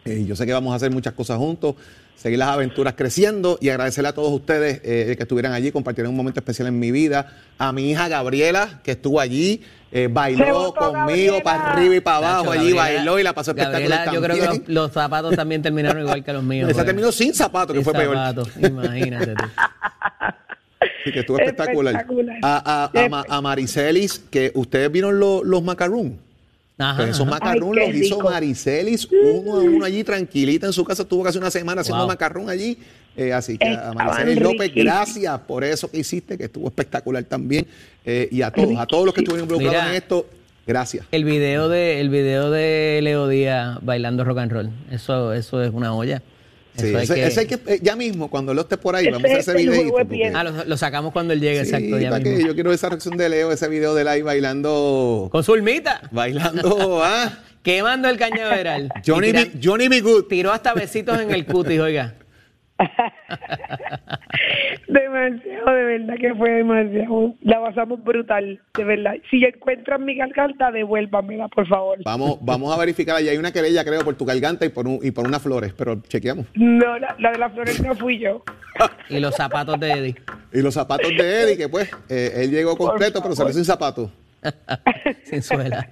Eh, 0.06 0.25
yo 0.27 0.36
sé 0.36 0.46
que 0.46 0.53
vamos 0.53 0.74
a 0.74 0.75
hacer 0.75 0.92
muchas 0.92 1.13
cosas 1.13 1.38
juntos, 1.38 1.75
seguir 2.15 2.39
las 2.39 2.50
aventuras 2.50 2.93
creciendo 2.96 3.58
y 3.60 3.70
agradecerle 3.70 4.10
a 4.10 4.13
todos 4.13 4.32
ustedes 4.32 4.79
eh, 4.84 5.13
que 5.17 5.24
estuvieran 5.24 5.51
allí, 5.53 5.72
compartieron 5.72 6.12
un 6.12 6.17
momento 6.17 6.39
especial 6.39 6.67
en 6.70 6.79
mi 6.79 6.91
vida. 6.91 7.34
A 7.58 7.72
mi 7.74 7.91
hija 7.91 8.08
Gabriela, 8.08 8.79
que 8.84 8.91
estuvo 8.91 9.20
allí, 9.20 9.62
eh, 9.91 10.08
bailó 10.12 10.74
conmigo 10.74 11.41
para 11.43 11.74
arriba 11.74 11.96
y 11.96 12.00
para 12.00 12.17
abajo, 12.17 12.46
Nacho, 12.46 12.51
allí 12.51 12.72
Gabriela- 12.74 12.96
bailó 12.98 13.20
y 13.20 13.24
la 13.24 13.34
pasó 13.34 13.53
Gabriela, 13.53 13.77
espectacular 13.79 14.13
Yo 14.15 14.22
creo 14.22 14.36
que 14.53 14.60
los, 14.60 14.70
los 14.70 14.91
zapatos 14.91 15.36
también 15.36 15.62
terminaron 15.62 16.01
igual 16.01 16.24
que 16.24 16.34
los 16.34 16.43
míos. 16.43 16.70
Esa 16.70 16.77
güey. 16.77 16.86
terminó 16.88 17.12
sin 17.12 17.34
zapatos, 17.34 17.74
que 17.75 17.84
Sin 17.84 17.84
fue 17.84 17.93
peor. 17.93 18.15
zapatos, 18.15 18.50
imagínate 18.58 19.36
tú. 19.36 19.43
Sí, 21.05 21.12
que 21.12 21.20
estuvo 21.20 21.38
espectacular. 21.39 21.96
Espectacular. 21.96 22.38
A, 22.41 22.89
a, 22.93 23.03
a, 23.05 23.10
Ma- 23.10 23.25
a 23.27 23.41
Maricelis, 23.41 24.20
que 24.32 24.51
ustedes 24.55 24.89
vieron 24.91 25.20
lo- 25.20 25.43
los 25.43 25.62
macarroons. 25.63 26.13
Ajá, 26.77 26.98
Pues 26.98 27.10
esos 27.12 27.27
qué 27.27 27.60
los 27.60 27.96
hizo 27.96 28.15
rico. 28.18 28.30
Maricelis 28.30 29.08
uno 29.12 29.56
a 29.58 29.60
uno 29.60 29.86
allí 29.86 30.03
tranquilita 30.03 30.65
en 30.65 30.74
su 30.74 30.84
casa. 30.84 31.03
Estuvo 31.03 31.24
casi 31.24 31.38
una 31.38 31.51
semana 31.51 31.82
haciendo 31.82 32.00
Wow. 32.03 32.08
macarrón 32.08 32.50
allí. 32.50 32.77
Eh, 33.15 33.32
así 33.32 33.60
que 33.60 33.68
a 33.68 33.94
Maricelis 33.94 34.42
López, 34.42 34.72
gracias 34.74 35.39
por 35.42 35.63
eso 35.63 35.89
que 35.89 36.00
hiciste, 36.00 36.36
que 36.38 36.46
estuvo 36.46 36.68
espectacular 36.68 37.24
también. 37.25 37.68
Eh, 38.03 38.27
y 38.32 38.42
a 38.42 38.50
todos, 38.51 38.75
a 38.77 38.88
todos 38.88 39.06
los 39.06 39.13
que 39.13 39.22
estuvieron 39.22 39.46
involucrados 39.46 39.84
Mira. 39.84 39.96
en 39.96 40.01
esto, 40.01 40.25
gracias. 40.65 41.06
El 41.12 41.24
video 41.24 41.70
de 41.70 42.01
el 42.01 42.10
video 42.10 42.50
de 42.50 43.00
Leo 43.03 43.27
Díaz 43.27 43.77
bailando 43.84 44.24
rock 44.24 44.39
and 44.39 44.51
roll. 44.51 44.70
Eso 44.89 45.32
eso 45.34 45.62
es 45.62 45.72
una 45.72 45.94
olla. 45.94 46.24
Sí, 46.77 46.88
Eso 46.88 46.98
hay 46.98 47.03
ese, 47.03 47.13
que- 47.15 47.25
ese 47.27 47.39
hay 47.42 47.46
que- 47.46 47.60
eh, 47.68 47.80
ya 47.84 47.96
mismo, 47.96 48.30
cuando 48.32 48.53
lo 48.53 48.62
esté 48.62 48.77
por 48.77 48.96
ahí, 48.96 49.03
Ese 49.06 49.12
vamos 49.12 49.25
a 49.25 49.27
hacer 49.27 49.39
ese 49.42 49.51
porque- 49.92 50.06
piel. 50.06 50.36
Ah, 50.36 50.44
lo, 50.44 50.65
lo 50.65 50.77
sacamos 50.77 51.13
cuando 51.13 51.34
él 51.34 51.39
llegue, 51.39 51.65
Sí, 51.65 51.72
exacto, 51.72 52.00
ya 52.00 52.10
para 52.10 52.24
que 52.24 52.30
mismo. 52.32 52.48
yo 52.48 52.53
quiero 52.56 52.74
esa 52.74 52.89
reacción 52.89 53.15
de 53.15 53.30
Leo, 53.30 53.51
ese 53.51 53.68
video 53.68 53.94
de 53.94 54.10
ahí 54.10 54.22
bailando. 54.24 55.30
Con 55.32 55.44
su 55.44 55.53
Bailando, 56.12 57.01
ah. 57.03 57.32
quemando 57.62 58.10
el 58.10 58.18
cañaveral. 58.18 58.89
Johnny, 59.06 59.27
tiran- 59.32 59.51
Johnny 59.63 59.88
B. 59.88 60.01
Good. 60.01 60.24
tiró 60.25 60.51
hasta 60.51 60.74
besitos 60.74 61.20
en 61.20 61.30
el 61.32 61.46
cutis, 61.46 61.80
oiga. 61.80 62.15
Demasiado, 64.88 65.74
de 65.74 65.84
verdad 65.84 66.15
que 66.20 66.34
fue 66.36 66.50
demasiado. 66.51 67.34
La 67.42 67.62
pasamos 67.62 68.03
brutal, 68.03 68.60
de 68.75 68.84
verdad. 68.84 69.13
Si 69.30 69.44
encuentran 69.44 70.03
mi 70.03 70.15
garganta, 70.15 70.72
devuélvamela, 70.72 71.48
por 71.50 71.68
favor. 71.68 72.00
Vamos, 72.03 72.38
vamos 72.42 72.74
a 72.74 72.80
verificar. 72.80 73.18
Allí 73.18 73.30
hay 73.30 73.38
una 73.38 73.51
querella, 73.51 73.84
creo, 73.84 74.03
por 74.03 74.15
tu 74.15 74.25
garganta 74.25 74.65
y 74.65 74.70
por, 74.70 74.88
un, 74.88 75.00
y 75.01 75.12
por 75.12 75.27
unas 75.27 75.42
flores, 75.42 75.74
pero 75.74 76.01
chequeamos. 76.01 76.46
No, 76.56 76.98
la, 77.00 77.15
la 77.20 77.32
de 77.32 77.38
las 77.38 77.53
flores 77.53 77.82
no 77.82 77.96
fui 77.96 78.20
yo. 78.20 78.44
Y 79.10 79.20
los 79.20 79.36
zapatos 79.36 79.80
de 79.80 79.92
Eddie. 79.92 80.15
Y 80.51 80.62
los 80.62 80.74
zapatos 80.74 81.10
de 81.10 81.42
Eddie, 81.42 81.58
que 81.58 81.70
pues, 81.70 81.92
eh, 82.10 82.32
él 82.38 82.50
llegó 82.50 82.75
completo, 82.75 83.22
pero 83.22 83.36
salió 83.36 83.53
sin 83.53 83.65
zapatos. 83.65 84.10
Sin 85.24 85.42
suela. 85.42 85.88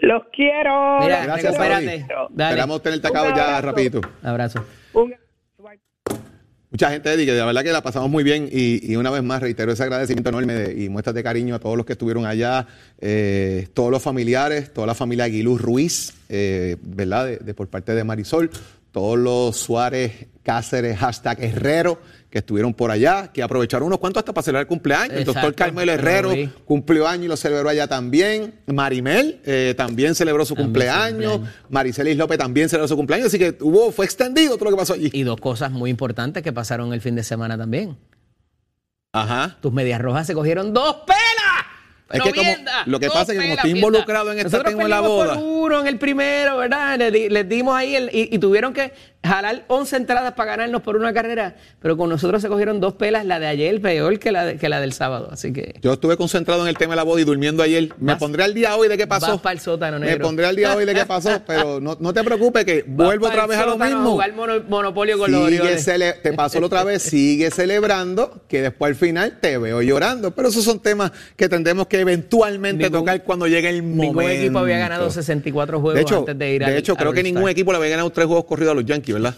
Los 0.00 0.24
quiero. 0.32 0.98
Mira, 1.00 1.24
Gracias, 1.24 1.56
recupérate. 1.56 2.06
Dale. 2.30 2.50
Esperamos 2.50 2.82
tenerte 2.82 3.08
acá 3.08 3.34
ya 3.34 3.60
rapidito. 3.60 4.00
Abrazo. 4.22 4.64
Mucha 6.72 6.90
gente, 6.90 7.12
Eddie, 7.12 7.26
que 7.26 7.34
de 7.34 7.44
verdad 7.44 7.62
que 7.62 7.70
la 7.70 7.82
pasamos 7.82 8.08
muy 8.08 8.24
bien 8.24 8.48
y, 8.50 8.96
una 8.96 9.10
vez 9.10 9.22
más 9.22 9.42
reitero 9.42 9.72
ese 9.72 9.82
agradecimiento 9.82 10.30
enorme 10.30 10.72
y 10.74 10.88
muestras 10.88 11.14
de 11.14 11.22
cariño 11.22 11.54
a 11.54 11.58
todos 11.58 11.76
los 11.76 11.84
que 11.84 11.92
estuvieron 11.92 12.24
allá, 12.24 12.66
eh, 12.98 13.68
todos 13.74 13.90
los 13.90 14.02
familiares, 14.02 14.72
toda 14.72 14.86
la 14.86 14.94
familia 14.94 15.24
Aguiluz 15.24 15.60
Ruiz, 15.60 16.14
eh, 16.30 16.78
¿verdad? 16.80 17.38
De 17.40 17.52
por 17.52 17.68
parte 17.68 17.94
de 17.94 18.04
Marisol, 18.04 18.50
todos 18.92 19.18
los 19.18 19.56
Suárez, 19.56 20.28
Cáceres, 20.42 20.98
hashtag 20.98 21.42
Herrero, 21.42 21.98
que 22.28 22.38
estuvieron 22.38 22.74
por 22.74 22.90
allá, 22.90 23.30
que 23.32 23.42
aprovecharon 23.42 23.86
unos 23.86 23.98
cuantos 23.98 24.20
hasta 24.20 24.32
para 24.32 24.42
celebrar 24.44 24.62
el 24.62 24.68
cumpleaños. 24.68 25.16
El 25.16 25.24
doctor 25.24 25.54
Carmelo 25.54 25.86
lo 25.86 25.98
Herrero 25.98 26.32
cumplió 26.64 27.06
año 27.08 27.24
y 27.24 27.28
lo 27.28 27.36
celebró 27.36 27.68
allá 27.68 27.86
también. 27.86 28.54
Marimel 28.66 29.40
eh, 29.44 29.74
también 29.76 30.14
celebró 30.14 30.44
su 30.44 30.54
También 30.54 30.66
su 30.66 30.72
cumpleaños. 30.72 31.32
cumpleaños. 31.32 31.70
Maricelis 31.70 32.16
López 32.16 32.38
también 32.38 32.68
celebró 32.68 32.88
su 32.88 32.96
cumpleaños. 32.96 33.28
Así 33.28 33.38
que 33.38 33.56
hubo, 33.60 33.92
fue 33.92 34.04
extendido 34.04 34.56
todo 34.56 34.66
lo 34.66 34.70
que 34.72 34.80
pasó 34.80 34.94
allí. 34.94 35.10
Y 35.12 35.22
dos 35.22 35.40
cosas 35.40 35.70
muy 35.70 35.90
importantes 35.90 36.42
que 36.42 36.52
pasaron 36.52 36.92
el 36.92 37.00
fin 37.00 37.14
de 37.14 37.22
semana 37.22 37.56
también. 37.56 37.96
Ajá. 39.12 39.58
Tus 39.60 39.72
medias 39.72 40.00
rojas 40.00 40.26
se 40.26 40.34
cogieron 40.34 40.72
dos 40.72 40.96
pelas. 41.06 41.41
Es 42.12 42.18
No 42.18 42.24
que 42.24 42.32
como- 42.34 42.54
lo 42.86 43.00
que 43.00 43.06
dos 43.06 43.14
pasa 43.14 43.32
es 43.32 43.38
que 43.38 43.44
como 43.44 43.54
estoy 43.54 43.70
involucrado 43.70 44.32
en 44.32 44.38
esta 44.38 44.48
Nosotros 44.50 44.70
tengo 44.72 44.82
en 44.82 44.90
la 44.90 45.00
boda. 45.00 45.34
por 45.34 45.42
uno 45.42 45.80
en 45.80 45.86
el 45.86 45.98
primero, 45.98 46.58
¿verdad? 46.58 46.98
Les, 46.98 47.30
les 47.32 47.48
dimos 47.48 47.74
ahí 47.74 47.96
el- 47.96 48.10
y, 48.12 48.28
y 48.34 48.38
tuvieron 48.38 48.72
que 48.74 48.92
jalar 49.24 49.64
11 49.68 49.96
entradas 49.96 50.32
para 50.34 50.52
ganarnos 50.52 50.82
por 50.82 50.96
una 50.96 51.12
carrera, 51.12 51.54
pero 51.80 51.96
con 51.96 52.08
nosotros 52.10 52.42
se 52.42 52.48
cogieron 52.48 52.80
dos 52.80 52.94
pelas, 52.94 53.24
la 53.24 53.38
de 53.38 53.46
ayer 53.46 53.80
peor 53.80 54.18
que 54.18 54.32
la, 54.32 54.44
de- 54.44 54.56
que 54.58 54.68
la 54.68 54.80
del 54.80 54.92
sábado. 54.92 55.28
Así 55.32 55.52
que 55.52 55.74
Yo 55.80 55.92
estuve 55.92 56.16
concentrado 56.16 56.62
en 56.62 56.68
el 56.68 56.76
tema 56.76 56.92
de 56.92 56.96
la 56.96 57.02
boda 57.04 57.20
y 57.20 57.24
durmiendo 57.24 57.62
ayer. 57.62 57.90
Me 57.98 58.12
Vas- 58.12 58.18
pondré 58.18 58.42
al 58.44 58.52
día 58.54 58.76
hoy 58.76 58.88
de 58.88 58.96
qué 58.98 59.06
pasó. 59.06 59.26
vas 59.32 59.40
pa'l 59.40 59.60
sótano, 59.60 59.98
Me 60.00 60.06
negro. 60.06 60.24
pondré 60.26 60.46
al 60.46 60.56
día 60.56 60.74
hoy 60.74 60.84
de 60.84 60.94
qué 60.94 61.06
pasó, 61.06 61.40
pero 61.46 61.80
no, 61.80 61.96
no 62.00 62.12
te 62.12 62.24
preocupes 62.24 62.64
que 62.64 62.84
vuelvo 62.86 63.26
otra 63.28 63.46
vez 63.46 63.58
a 63.58 63.66
lo 63.66 63.78
mismo. 63.78 64.10
jugar 64.12 64.32
mono- 64.34 64.62
monopolio 64.68 65.18
con 65.18 65.30
los 65.30 65.50
te 66.22 66.32
pasó 66.32 66.60
la 66.60 66.66
otra 66.66 66.84
vez, 66.84 67.02
sigue 67.12 67.50
celebrando, 67.50 68.42
que 68.48 68.62
después 68.62 68.90
al 68.90 68.96
final 68.96 69.38
te 69.40 69.56
veo 69.58 69.82
llorando. 69.82 70.32
Pero 70.34 70.48
esos 70.48 70.64
son 70.64 70.80
temas 70.80 71.12
que 71.36 71.48
tendremos 71.48 71.86
que 71.86 72.00
eventualmente 72.00 72.84
Ningún- 72.84 73.00
tocar 73.00 73.22
cuando 73.24 73.46
llegue 73.46 73.68
el 73.68 73.82
momento. 73.82 74.02
Ningún 74.20 74.30
equipo 74.30 74.58
había 74.58 74.78
ganado 74.78 75.10
64 75.10 75.80
juegos 75.80 75.94
De 75.94 76.02
hecho, 76.02 76.18
antes 76.20 76.38
de 76.38 76.54
ir 76.54 76.64
de 76.64 76.78
hecho 76.78 76.92
al 76.92 76.98
creo 76.98 77.12
que 77.12 77.22
ningún 77.22 77.48
equipo 77.48 77.72
le 77.72 77.78
había 77.78 77.90
ganado 77.90 78.10
tres 78.10 78.26
juegos 78.26 78.44
corridos 78.44 78.72
a 78.72 78.74
los 78.74 78.84
Yankees, 78.84 79.11
¿verdad? 79.12 79.34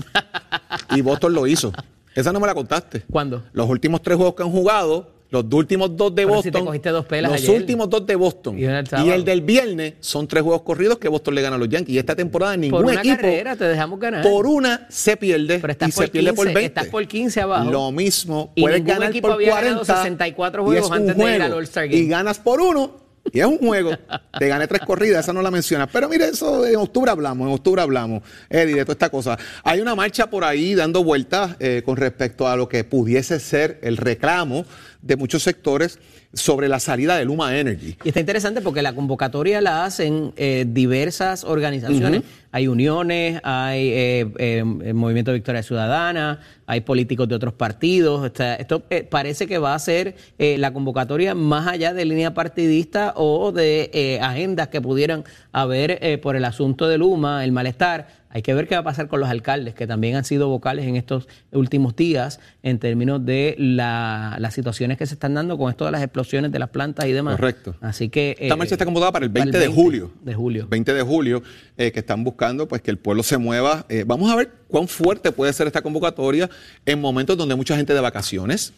y 0.94 1.00
Boston 1.00 1.32
lo 1.34 1.46
hizo. 1.46 1.72
Esa 2.14 2.32
no 2.32 2.40
me 2.40 2.46
la 2.46 2.54
contaste. 2.54 3.02
¿Cuándo? 3.10 3.42
Los 3.52 3.68
últimos 3.68 4.00
tres 4.02 4.16
juegos 4.16 4.34
que 4.36 4.42
han 4.44 4.50
jugado, 4.50 5.10
los 5.30 5.44
últimos 5.52 5.96
dos 5.96 6.14
de 6.14 6.22
Pero 6.24 6.28
si 6.42 6.48
Boston. 6.50 6.52
te 6.62 6.66
cogiste 6.66 6.88
dos 6.90 7.04
pelas 7.06 7.32
los 7.32 7.40
ayer. 7.42 7.56
últimos 7.56 7.90
dos 7.90 8.06
de 8.06 8.14
Boston. 8.14 8.56
Y 8.56 9.10
el 9.10 9.24
del 9.24 9.40
viernes 9.40 9.94
son 9.98 10.28
tres 10.28 10.44
juegos 10.44 10.62
corridos 10.62 10.98
que 10.98 11.08
Boston 11.08 11.34
le 11.34 11.42
gana 11.42 11.56
a 11.56 11.58
los 11.58 11.68
Yankees. 11.68 11.92
Y 11.92 11.98
esta 11.98 12.14
temporada 12.14 12.56
ningún 12.56 12.82
Por 12.82 12.84
una 12.92 13.00
equipo 13.00 13.16
carrera 13.16 13.56
te 13.56 13.64
dejamos 13.64 13.98
ganar. 13.98 14.22
por 14.22 14.46
una 14.46 14.86
se 14.90 15.16
pierde 15.16 15.58
Pero 15.58 15.72
estás 15.72 15.88
y 15.88 15.92
por 15.92 16.04
se 16.04 16.10
pierde 16.12 16.32
por 16.34 16.44
15, 16.46 16.54
20. 16.54 16.66
estás 16.66 16.86
por 16.86 17.08
15 17.08 17.40
abajo. 17.40 17.70
Lo 17.72 17.90
mismo, 17.90 18.52
Y 18.54 18.60
puedes 18.62 18.78
ningún 18.78 18.94
ganar 18.94 19.10
equipo 19.10 19.26
por 19.26 19.34
había 19.34 19.48
ganado 19.56 19.84
40 19.84 19.96
64 19.96 20.62
y 20.62 20.64
juegos 20.66 20.90
antes 20.92 21.16
de 21.16 21.34
ir 21.34 21.42
al. 21.42 21.52
All-Star 21.52 21.88
Game. 21.88 21.96
Y 21.98 22.06
ganas 22.06 22.38
por 22.38 22.60
uno 22.60 22.92
y 23.34 23.40
es 23.40 23.46
un 23.46 23.58
juego. 23.58 23.90
Te 24.38 24.46
gané 24.46 24.68
tres 24.68 24.82
corridas, 24.86 25.24
esa 25.24 25.32
no 25.32 25.42
la 25.42 25.50
mencionas. 25.50 25.88
Pero 25.92 26.08
mire, 26.08 26.28
eso 26.28 26.64
en 26.64 26.76
octubre 26.76 27.10
hablamos, 27.10 27.48
en 27.48 27.54
octubre 27.54 27.82
hablamos, 27.82 28.22
Eddie, 28.48 28.76
de 28.76 28.84
toda 28.84 28.92
esta 28.92 29.10
cosa. 29.10 29.36
Hay 29.64 29.80
una 29.80 29.96
marcha 29.96 30.30
por 30.30 30.44
ahí 30.44 30.76
dando 30.76 31.02
vueltas 31.02 31.56
eh, 31.58 31.82
con 31.84 31.96
respecto 31.96 32.48
a 32.48 32.54
lo 32.54 32.68
que 32.68 32.84
pudiese 32.84 33.40
ser 33.40 33.80
el 33.82 33.96
reclamo 33.96 34.64
de 35.04 35.16
muchos 35.16 35.42
sectores 35.42 35.98
sobre 36.32 36.66
la 36.66 36.80
salida 36.80 37.16
de 37.16 37.24
Luma 37.24 37.56
Energy. 37.56 37.96
Y 38.02 38.08
está 38.08 38.20
interesante 38.20 38.60
porque 38.60 38.82
la 38.82 38.94
convocatoria 38.94 39.60
la 39.60 39.84
hacen 39.84 40.32
eh, 40.36 40.64
diversas 40.66 41.44
organizaciones. 41.44 42.22
Hay 42.50 42.68
uniones, 42.68 43.40
hay 43.44 43.88
eh, 43.88 44.26
eh, 44.38 44.64
Movimiento 44.94 45.30
de 45.30 45.38
Victoria 45.38 45.62
Ciudadana, 45.62 46.40
hay 46.66 46.80
políticos 46.80 47.28
de 47.28 47.34
otros 47.34 47.52
partidos. 47.52 48.32
esto 48.58 48.82
parece 49.10 49.46
que 49.46 49.58
va 49.58 49.74
a 49.74 49.78
ser 49.78 50.16
la 50.38 50.72
convocatoria 50.72 51.34
más 51.34 51.66
allá 51.66 51.92
de 51.92 52.04
línea 52.04 52.32
partidista 52.32 53.12
o 53.16 53.52
de 53.52 54.18
agendas 54.22 54.68
que 54.68 54.80
pudieran 54.80 55.24
haber 55.52 56.20
por 56.20 56.36
el 56.36 56.44
asunto 56.44 56.88
de 56.88 56.98
Luma, 56.98 57.44
el 57.44 57.52
malestar 57.52 58.23
hay 58.34 58.42
que 58.42 58.52
ver 58.52 58.66
qué 58.66 58.74
va 58.74 58.80
a 58.80 58.84
pasar 58.84 59.06
con 59.06 59.20
los 59.20 59.28
alcaldes, 59.28 59.74
que 59.74 59.86
también 59.86 60.16
han 60.16 60.24
sido 60.24 60.48
vocales 60.48 60.86
en 60.86 60.96
estos 60.96 61.28
últimos 61.52 61.94
días 61.94 62.40
en 62.64 62.80
términos 62.80 63.24
de 63.24 63.54
las 63.56 64.52
situaciones 64.52 64.98
que 64.98 65.06
se 65.06 65.14
están 65.14 65.34
dando 65.34 65.56
con 65.56 65.70
esto 65.70 65.84
de 65.84 65.92
las 65.92 66.02
explosiones 66.02 66.50
de 66.50 66.58
las 66.58 66.70
plantas 66.70 67.06
y 67.06 67.12
demás. 67.12 67.36
Correcto. 67.36 67.76
Así 67.80 68.08
que... 68.08 68.36
Esta 68.40 68.56
marcha 68.56 68.74
está 68.74 68.84
convocada 68.84 69.12
para 69.12 69.24
el 69.24 69.30
20, 69.30 69.56
de 69.56 69.68
julio. 69.68 70.10
De 70.20 70.34
julio. 70.34 70.66
20 70.68 70.94
de 70.94 71.02
julio, 71.02 71.44
eh, 71.76 71.92
que 71.92 72.00
están 72.00 72.24
buscando 72.24 72.66
pues 72.66 72.82
que 72.82 72.90
el 72.90 72.98
pueblo 72.98 73.22
se 73.22 73.38
mueva. 73.38 73.86
Eh, 73.88 74.02
vamos 74.04 74.28
a 74.32 74.34
ver 74.34 74.50
cuán 74.66 74.88
fuerte 74.88 75.30
puede 75.30 75.52
ser 75.52 75.68
esta 75.68 75.82
convocatoria 75.82 76.50
en 76.86 77.00
momentos 77.00 77.36
donde 77.36 77.54
mucha 77.54 77.76
gente 77.76 77.94
de 77.94 78.00
vacaciones, 78.00 78.72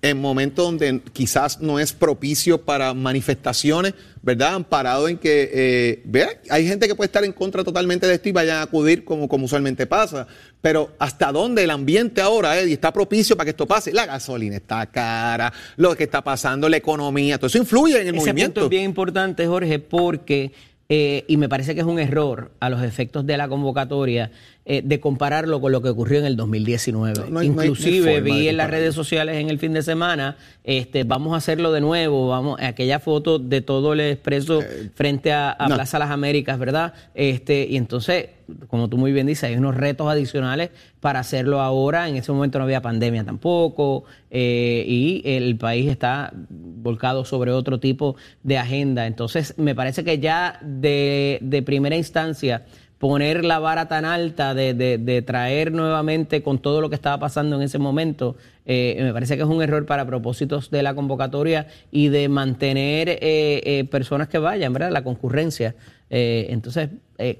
en 0.00 0.20
momentos 0.20 0.64
donde 0.64 1.00
quizás 1.12 1.60
no 1.60 1.78
es 1.80 1.92
propicio 1.92 2.60
para 2.60 2.94
manifestaciones, 2.94 3.94
¿verdad? 4.22 4.54
Amparado 4.54 5.08
en 5.08 5.18
que, 5.18 5.50
eh, 5.52 6.02
vean, 6.04 6.30
hay 6.50 6.66
gente 6.68 6.86
que 6.86 6.94
puede 6.94 7.06
estar 7.06 7.24
en 7.24 7.32
contra 7.32 7.64
totalmente 7.64 8.06
de 8.06 8.14
esto 8.14 8.28
y 8.28 8.32
vayan 8.32 8.58
a 8.58 8.62
acudir 8.62 9.04
como, 9.04 9.28
como 9.28 9.46
usualmente 9.46 9.86
pasa. 9.86 10.26
Pero 10.60 10.92
¿hasta 10.98 11.32
dónde 11.32 11.64
el 11.64 11.70
ambiente 11.70 12.20
ahora, 12.20 12.58
Eddie, 12.58 12.74
está 12.74 12.92
propicio 12.92 13.36
para 13.36 13.46
que 13.46 13.50
esto 13.50 13.66
pase? 13.66 13.92
La 13.92 14.06
gasolina 14.06 14.56
está 14.56 14.86
cara, 14.86 15.52
lo 15.76 15.96
que 15.96 16.04
está 16.04 16.22
pasando, 16.22 16.68
la 16.68 16.76
economía, 16.76 17.38
todo 17.38 17.48
eso 17.48 17.58
influye 17.58 18.00
en 18.00 18.08
el 18.08 18.14
Ese 18.14 18.16
movimiento. 18.16 18.60
Punto 18.60 18.66
es 18.66 18.70
bien 18.70 18.84
importante, 18.84 19.46
Jorge, 19.46 19.80
porque, 19.80 20.52
eh, 20.88 21.24
y 21.26 21.36
me 21.36 21.48
parece 21.48 21.74
que 21.74 21.80
es 21.80 21.86
un 21.86 21.98
error 21.98 22.52
a 22.60 22.70
los 22.70 22.82
efectos 22.82 23.26
de 23.26 23.36
la 23.36 23.48
convocatoria, 23.48 24.30
eh, 24.70 24.82
de 24.84 25.00
compararlo 25.00 25.62
con 25.62 25.72
lo 25.72 25.80
que 25.80 25.88
ocurrió 25.88 26.18
en 26.18 26.26
el 26.26 26.36
2019. 26.36 27.42
Inclusive 27.42 28.20
vi 28.20 28.48
en 28.48 28.58
las 28.58 28.68
redes 28.68 28.94
sociales 28.94 29.36
en 29.36 29.48
el 29.48 29.58
fin 29.58 29.72
de 29.72 29.80
semana, 29.80 30.36
este, 30.62 31.04
vamos 31.04 31.32
a 31.32 31.38
hacerlo 31.38 31.72
de 31.72 31.80
nuevo, 31.80 32.28
vamos, 32.28 32.60
aquella 32.60 33.00
foto 33.00 33.38
de 33.38 33.62
todo 33.62 33.94
el 33.94 34.00
expreso 34.00 34.60
eh, 34.60 34.90
frente 34.94 35.32
a, 35.32 35.56
Plaza 35.68 35.98
Las 35.98 36.10
Américas, 36.10 36.58
¿verdad? 36.58 36.92
Este, 37.14 37.66
y 37.66 37.78
entonces, 37.78 38.26
como 38.66 38.90
tú 38.90 38.98
muy 38.98 39.10
bien 39.10 39.26
dices, 39.26 39.44
hay 39.44 39.56
unos 39.56 39.74
retos 39.74 40.06
adicionales 40.06 40.68
para 41.00 41.20
hacerlo 41.20 41.62
ahora. 41.62 42.06
En 42.06 42.16
ese 42.16 42.30
momento 42.30 42.58
no 42.58 42.64
había 42.64 42.82
pandemia 42.82 43.24
tampoco 43.24 44.04
eh, 44.30 44.84
y 44.86 45.22
el 45.24 45.56
país 45.56 45.90
está 45.90 46.30
volcado 46.50 47.24
sobre 47.24 47.52
otro 47.52 47.80
tipo 47.80 48.16
de 48.42 48.58
agenda. 48.58 49.06
Entonces, 49.06 49.54
me 49.56 49.74
parece 49.74 50.04
que 50.04 50.18
ya 50.18 50.58
de, 50.60 51.38
de 51.40 51.62
primera 51.62 51.96
instancia 51.96 52.66
poner 52.98 53.44
la 53.44 53.60
vara 53.60 53.86
tan 53.86 54.04
alta 54.04 54.54
de, 54.54 54.74
de, 54.74 55.22
traer 55.22 55.72
nuevamente 55.72 56.42
con 56.42 56.58
todo 56.58 56.80
lo 56.80 56.88
que 56.88 56.96
estaba 56.96 57.18
pasando 57.18 57.56
en 57.56 57.62
ese 57.62 57.78
momento, 57.78 58.36
eh, 58.66 58.98
me 59.00 59.12
parece 59.12 59.36
que 59.36 59.42
es 59.42 59.48
un 59.48 59.62
error 59.62 59.86
para 59.86 60.04
propósitos 60.04 60.70
de 60.70 60.82
la 60.82 60.94
convocatoria 60.94 61.68
y 61.92 62.08
de 62.08 62.28
mantener 62.28 63.08
eh, 63.08 63.18
eh, 63.22 63.84
personas 63.90 64.28
que 64.28 64.38
vayan, 64.38 64.72
¿verdad? 64.72 64.90
La 64.90 65.04
concurrencia. 65.04 65.74
entonces, 66.10 66.88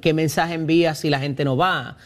¿qué 0.00 0.12
mensaje 0.12 0.54
envía 0.54 0.94
si 0.94 1.10
la 1.10 1.18
gente 1.18 1.44
no 1.44 1.56
va? 1.56 1.96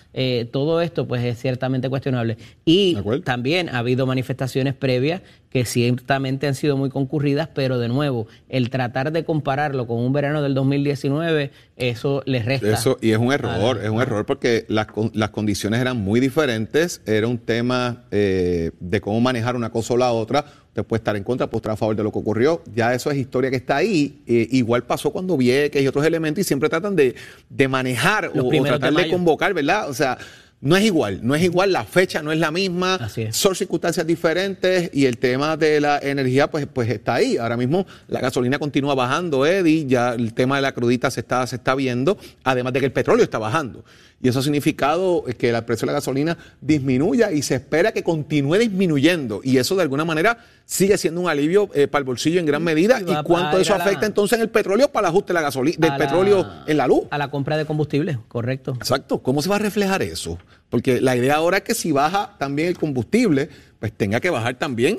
todo 0.53 0.81
esto, 0.81 1.07
pues, 1.07 1.23
es 1.25 1.39
ciertamente 1.39 1.89
cuestionable. 1.89 2.37
Y 2.65 2.97
también 3.25 3.69
ha 3.69 3.79
habido 3.79 4.07
manifestaciones 4.07 4.75
previas 4.75 5.23
que 5.53 5.67
ciertamente 5.67 6.47
han 6.47 6.55
sido 6.55 6.77
muy 6.79 6.89
concurridas, 6.89 7.49
pero 7.53 7.79
de 7.79 7.89
nuevo, 7.89 8.27
el 8.49 8.71
tratar 8.71 9.13
de 9.13 9.25
compararlo 9.25 9.87
con 9.87 9.99
un 9.99 10.13
verano 10.13 10.41
del 10.41 10.55
2019, 10.55 11.51
eso 11.77 12.23
les 12.25 12.47
resta. 12.47 12.73
Eso, 12.73 12.97
y 13.03 13.11
es 13.11 13.19
un 13.19 13.33
error, 13.33 13.79
es 13.83 13.91
un 13.91 14.01
error 14.01 14.25
porque 14.25 14.65
las, 14.69 14.87
las 15.13 15.31
condiciones 15.31 15.81
eran 15.81 15.99
muy 15.99 16.21
diferentes, 16.21 17.03
era 17.05 17.27
un 17.27 17.37
tema 17.37 18.05
eh, 18.11 18.71
de 18.81 19.01
cómo 19.03 19.21
manejar 19.21 19.55
una 19.55 19.71
cosa 19.71 19.93
o 19.93 19.97
la 19.99 20.13
otra, 20.13 20.47
usted 20.69 20.85
puede 20.85 21.01
estar 21.01 21.17
en 21.17 21.25
contra, 21.25 21.49
puede 21.49 21.59
estar 21.59 21.73
a 21.73 21.77
favor 21.77 21.95
de 21.95 22.03
lo 22.03 22.11
que 22.11 22.19
ocurrió, 22.19 22.63
ya 22.75 22.95
eso 22.95 23.11
es 23.11 23.19
historia 23.19 23.51
que 23.51 23.57
está 23.57 23.77
ahí, 23.77 24.23
eh, 24.27 24.49
igual 24.53 24.85
pasó 24.85 25.11
cuando 25.11 25.37
Vieques 25.37 25.83
y 25.83 25.87
otros 25.87 26.07
elementos 26.07 26.41
y 26.41 26.45
siempre 26.45 26.71
tratan 26.71 26.97
de, 26.97 27.15
de 27.51 27.69
manejar 27.69 28.33
o, 28.35 28.49
tratar 28.49 28.95
de 28.95 29.11
convocar, 29.11 29.53
¿verdad? 29.53 29.91
O 29.91 29.95
sea, 29.95 30.17
no 30.63 30.77
es 30.77 30.85
igual, 30.85 31.19
no 31.23 31.35
es 31.35 31.43
igual, 31.43 31.73
la 31.73 31.85
fecha 31.85 32.23
no 32.23 32.31
es 32.31 32.39
la 32.39 32.53
misma, 32.53 33.11
son 33.33 33.55
circunstancias 33.57 34.07
diferentes 34.07 34.91
y 34.93 35.07
el 35.07 35.19
tema 35.19 35.57
de 35.57 35.81
la 35.81 35.99
energía 35.99 36.49
pues, 36.49 36.69
pues 36.73 36.89
está 36.89 37.15
ahí. 37.15 37.37
Ahora 37.37 37.57
mismo 37.57 37.85
la 38.07 38.21
gasolina 38.21 38.61
continúa 38.61 38.95
bajando, 38.95 39.45
Eddie, 39.45 39.87
ya 39.87 40.15
el 40.15 40.35
tema 40.35 40.57
de 40.57 40.63
la 40.63 40.73
crudita 40.73 41.11
se 41.11 41.21
está, 41.21 41.45
se 41.49 41.57
está 41.57 41.75
viendo, 41.75 42.17
además 42.45 42.73
de 42.73 42.79
que 42.79 42.87
el 42.87 42.93
petróleo 42.93 43.25
está 43.25 43.39
bajando. 43.39 43.85
Y 44.23 44.29
eso 44.29 44.39
ha 44.39 44.43
significado 44.43 45.25
que 45.37 45.51
el 45.51 45.65
precio 45.65 45.85
de 45.85 45.93
la 45.93 45.99
gasolina 45.99 46.39
disminuya 46.61 47.33
y 47.33 47.43
se 47.43 47.57
espera 47.57 47.91
que 47.91 48.05
continúe 48.05 48.55
disminuyendo. 48.57 49.41
Y 49.43 49.59
eso 49.59 49.75
de 49.75 49.83
alguna 49.83 50.05
manera 50.05 50.39
sigue 50.65 50.97
siendo 50.97 51.21
un 51.21 51.29
alivio 51.29 51.69
eh, 51.75 51.89
para 51.89 52.01
el 52.01 52.05
bolsillo 52.07 52.39
en 52.39 52.47
gran 52.47 52.63
medida. 52.63 53.01
¿Y, 53.01 53.25
cuánto 53.25 53.59
eso 53.59 53.75
afecta 53.75 54.07
entonces 54.07 54.39
en 54.39 54.43
el 54.43 54.49
petróleo 54.49 54.93
para 54.93 55.09
el 55.09 55.11
ajuste 55.11 55.33
de 55.33 55.35
la 55.35 55.43
gasolina, 55.43 55.77
del 55.77 55.97
petróleo 55.97 56.47
en 56.67 56.77
la 56.77 56.87
luz? 56.87 57.03
A 57.11 57.19
la 57.19 57.31
compra 57.31 57.57
de 57.57 57.67
combustible, 57.67 58.19
correcto. 58.29 58.75
Exacto. 58.77 59.19
¿Cómo 59.23 59.43
se 59.43 59.49
va 59.49 59.57
a 59.57 59.59
reflejar 59.59 60.03
eso? 60.03 60.39
Porque 60.71 61.01
la 61.01 61.17
idea 61.17 61.35
ahora 61.35 61.59
es 61.59 61.65
que 61.65 61.75
si 61.75 61.91
baja 61.91 62.37
también 62.39 62.69
el 62.69 62.79
combustible, 62.79 63.51
pues 63.83 63.93
tenga 63.95 64.21
que 64.21 64.31
bajar 64.31 64.61
también 64.61 64.99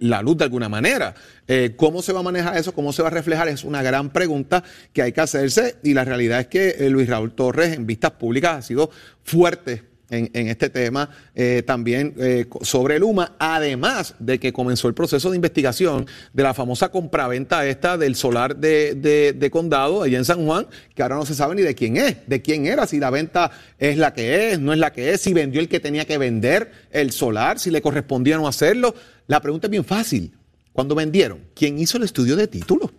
la 0.00 0.20
luz 0.20 0.36
de 0.36 0.44
alguna 0.44 0.68
manera. 0.68 1.14
Eh, 1.46 1.72
¿Cómo 1.74 2.02
se 2.02 2.12
va 2.12 2.20
a 2.20 2.22
manejar 2.22 2.58
eso? 2.58 2.74
¿Cómo 2.74 2.92
se 2.92 3.00
va 3.00 3.08
a 3.08 3.10
reflejar? 3.10 3.48
Es 3.48 3.64
una 3.64 3.82
gran 3.82 4.10
pregunta 4.10 4.62
que 4.92 5.00
hay 5.00 5.12
que 5.12 5.22
hacerse 5.22 5.76
y 5.82 5.94
la 5.94 6.04
realidad 6.04 6.40
es 6.40 6.46
que 6.48 6.68
eh, 6.78 6.90
Luis 6.90 7.08
Raúl 7.08 7.32
Torres 7.32 7.72
en 7.72 7.86
vistas 7.86 8.10
públicas 8.10 8.58
ha 8.58 8.60
sido 8.60 8.90
fuerte 9.24 9.84
en, 10.10 10.48
este 10.48 10.70
tema 10.70 11.10
eh, 11.34 11.62
también 11.66 12.14
eh, 12.18 12.46
sobre 12.62 12.98
Luma, 12.98 13.36
además 13.38 14.14
de 14.18 14.38
que 14.38 14.52
comenzó 14.52 14.88
el 14.88 14.94
proceso 14.94 15.30
de 15.30 15.36
investigación 15.36 16.06
de 16.32 16.42
la 16.42 16.54
famosa 16.54 16.90
compraventa 16.90 17.66
esta 17.66 17.98
del 17.98 18.14
solar 18.14 18.56
de, 18.56 18.94
de, 18.94 19.50
condado 19.50 20.02
allá 20.02 20.18
en 20.18 20.24
San 20.24 20.44
Juan, 20.44 20.66
que 20.94 21.02
ahora 21.02 21.16
no 21.16 21.26
se 21.26 21.34
sabe 21.34 21.54
ni 21.54 21.62
de 21.62 21.74
quién 21.74 21.96
es, 21.96 22.16
de 22.26 22.42
quién 22.42 22.66
era, 22.66 22.86
si 22.86 22.98
la 22.98 23.10
venta 23.10 23.50
es 23.78 23.98
la 23.98 24.12
que 24.14 24.52
es, 24.52 24.60
no 24.60 24.72
es 24.72 24.78
la 24.78 24.92
que 24.92 25.12
es, 25.12 25.20
si 25.20 25.32
vendió 25.34 25.60
el 25.60 25.68
que 25.68 25.80
tenía 25.80 26.04
que 26.04 26.18
vender 26.18 26.72
el 26.90 27.12
solar, 27.12 27.58
si 27.58 27.70
le 27.70 27.82
correspondía 27.82 28.36
no 28.36 28.48
hacerlo. 28.48 28.94
La 29.26 29.40
pregunta 29.40 29.66
es 29.66 29.70
bien 29.70 29.84
fácil. 29.84 30.32
Cuando 30.72 30.94
vendieron, 30.94 31.40
¿quién 31.54 31.78
hizo 31.78 31.96
el 31.96 32.04
estudio 32.04 32.36
de 32.36 32.46
título? 32.46 32.90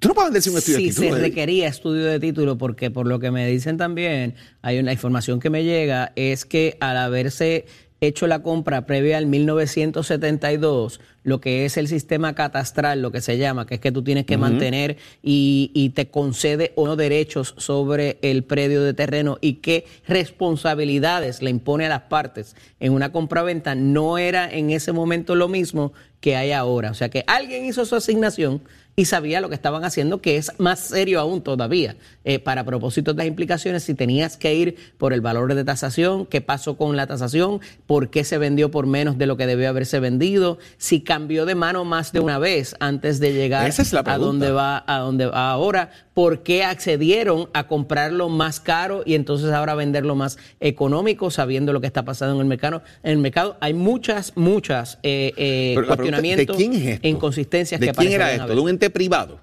Tú 0.00 0.08
no 0.08 0.14
puedes 0.14 0.32
decir 0.32 0.52
un 0.52 0.58
estudio 0.58 0.78
de 0.78 0.84
título. 0.84 1.08
Sí, 1.08 1.14
se 1.14 1.20
requería 1.20 1.68
estudio 1.68 2.04
de 2.04 2.20
título 2.20 2.56
porque 2.56 2.90
por 2.90 3.06
lo 3.06 3.18
que 3.18 3.30
me 3.30 3.46
dicen 3.48 3.76
también, 3.76 4.34
hay 4.62 4.78
una 4.78 4.92
información 4.92 5.40
que 5.40 5.50
me 5.50 5.64
llega, 5.64 6.12
es 6.14 6.44
que 6.44 6.76
al 6.80 6.96
haberse 6.96 7.66
hecho 8.00 8.28
la 8.28 8.42
compra 8.42 8.86
previa 8.86 9.18
al 9.18 9.26
1972, 9.26 11.00
lo 11.24 11.40
que 11.40 11.64
es 11.64 11.76
el 11.76 11.88
sistema 11.88 12.34
catastral, 12.34 13.02
lo 13.02 13.10
que 13.10 13.20
se 13.20 13.38
llama, 13.38 13.66
que 13.66 13.74
es 13.74 13.80
que 13.80 13.90
tú 13.90 14.02
tienes 14.02 14.24
que 14.24 14.36
mantener 14.36 14.98
y, 15.20 15.72
y, 15.74 15.90
te 15.90 16.08
concede 16.08 16.72
unos 16.76 16.96
derechos 16.96 17.54
sobre 17.58 18.18
el 18.22 18.44
predio 18.44 18.82
de 18.82 18.94
terreno 18.94 19.38
y 19.40 19.54
qué 19.54 19.84
responsabilidades 20.06 21.42
le 21.42 21.50
impone 21.50 21.86
a 21.86 21.88
las 21.88 22.02
partes 22.02 22.54
en 22.78 22.92
una 22.92 23.10
compra-venta, 23.10 23.74
no 23.74 24.16
era 24.16 24.48
en 24.48 24.70
ese 24.70 24.92
momento 24.92 25.34
lo 25.34 25.48
mismo 25.48 25.92
que 26.20 26.36
hay 26.36 26.52
ahora. 26.52 26.92
O 26.92 26.94
sea 26.94 27.08
que 27.08 27.24
alguien 27.26 27.64
hizo 27.64 27.84
su 27.84 27.96
asignación 27.96 28.62
y 28.98 29.04
sabía 29.04 29.40
lo 29.40 29.48
que 29.48 29.54
estaban 29.54 29.84
haciendo, 29.84 30.20
que 30.20 30.38
es 30.38 30.50
más 30.58 30.80
serio 30.80 31.20
aún 31.20 31.40
todavía. 31.40 31.94
Eh, 32.24 32.40
para 32.40 32.64
propósitos 32.64 33.14
de 33.14 33.22
las 33.22 33.28
implicaciones, 33.28 33.84
si 33.84 33.94
tenías 33.94 34.36
que 34.36 34.52
ir 34.56 34.74
por 34.98 35.12
el 35.12 35.20
valor 35.20 35.54
de 35.54 35.62
tasación, 35.62 36.26
qué 36.26 36.40
pasó 36.40 36.76
con 36.76 36.96
la 36.96 37.06
tasación, 37.06 37.60
por 37.86 38.10
qué 38.10 38.24
se 38.24 38.38
vendió 38.38 38.72
por 38.72 38.88
menos 38.88 39.16
de 39.16 39.26
lo 39.26 39.36
que 39.36 39.46
debió 39.46 39.68
haberse 39.68 40.00
vendido, 40.00 40.58
si 40.78 41.00
cambió 41.00 41.46
de 41.46 41.54
mano 41.54 41.84
más 41.84 42.10
de 42.10 42.18
una 42.18 42.40
vez 42.40 42.74
antes 42.80 43.20
de 43.20 43.32
llegar 43.34 43.70
a 44.04 44.18
donde 44.18 44.50
va, 44.50 44.82
a 44.88 44.98
donde 44.98 45.26
va 45.26 45.52
ahora, 45.52 45.90
por 46.12 46.42
qué 46.42 46.64
accedieron 46.64 47.48
a 47.54 47.68
comprarlo 47.68 48.28
más 48.28 48.58
caro 48.58 49.04
y 49.06 49.14
entonces 49.14 49.52
ahora 49.52 49.76
venderlo 49.76 50.16
más 50.16 50.36
económico, 50.58 51.30
sabiendo 51.30 51.72
lo 51.72 51.80
que 51.80 51.86
está 51.86 52.04
pasando 52.04 52.34
en 52.34 52.40
el 52.40 52.46
mercado. 52.46 52.82
En 53.04 53.12
el 53.12 53.18
mercado 53.18 53.56
hay 53.60 53.72
muchas, 53.72 54.32
muchas 54.34 54.98
eh, 55.04 55.32
eh 55.36 55.76
cuestionamientos, 55.86 56.56
inconsistencias 57.02 57.80
¿De 57.80 57.92
quién 57.92 58.12
era 58.12 58.32
esto? 58.32 58.48
¿De 58.48 58.60
un 58.60 58.68
ente 58.68 58.87
privado? 58.90 59.40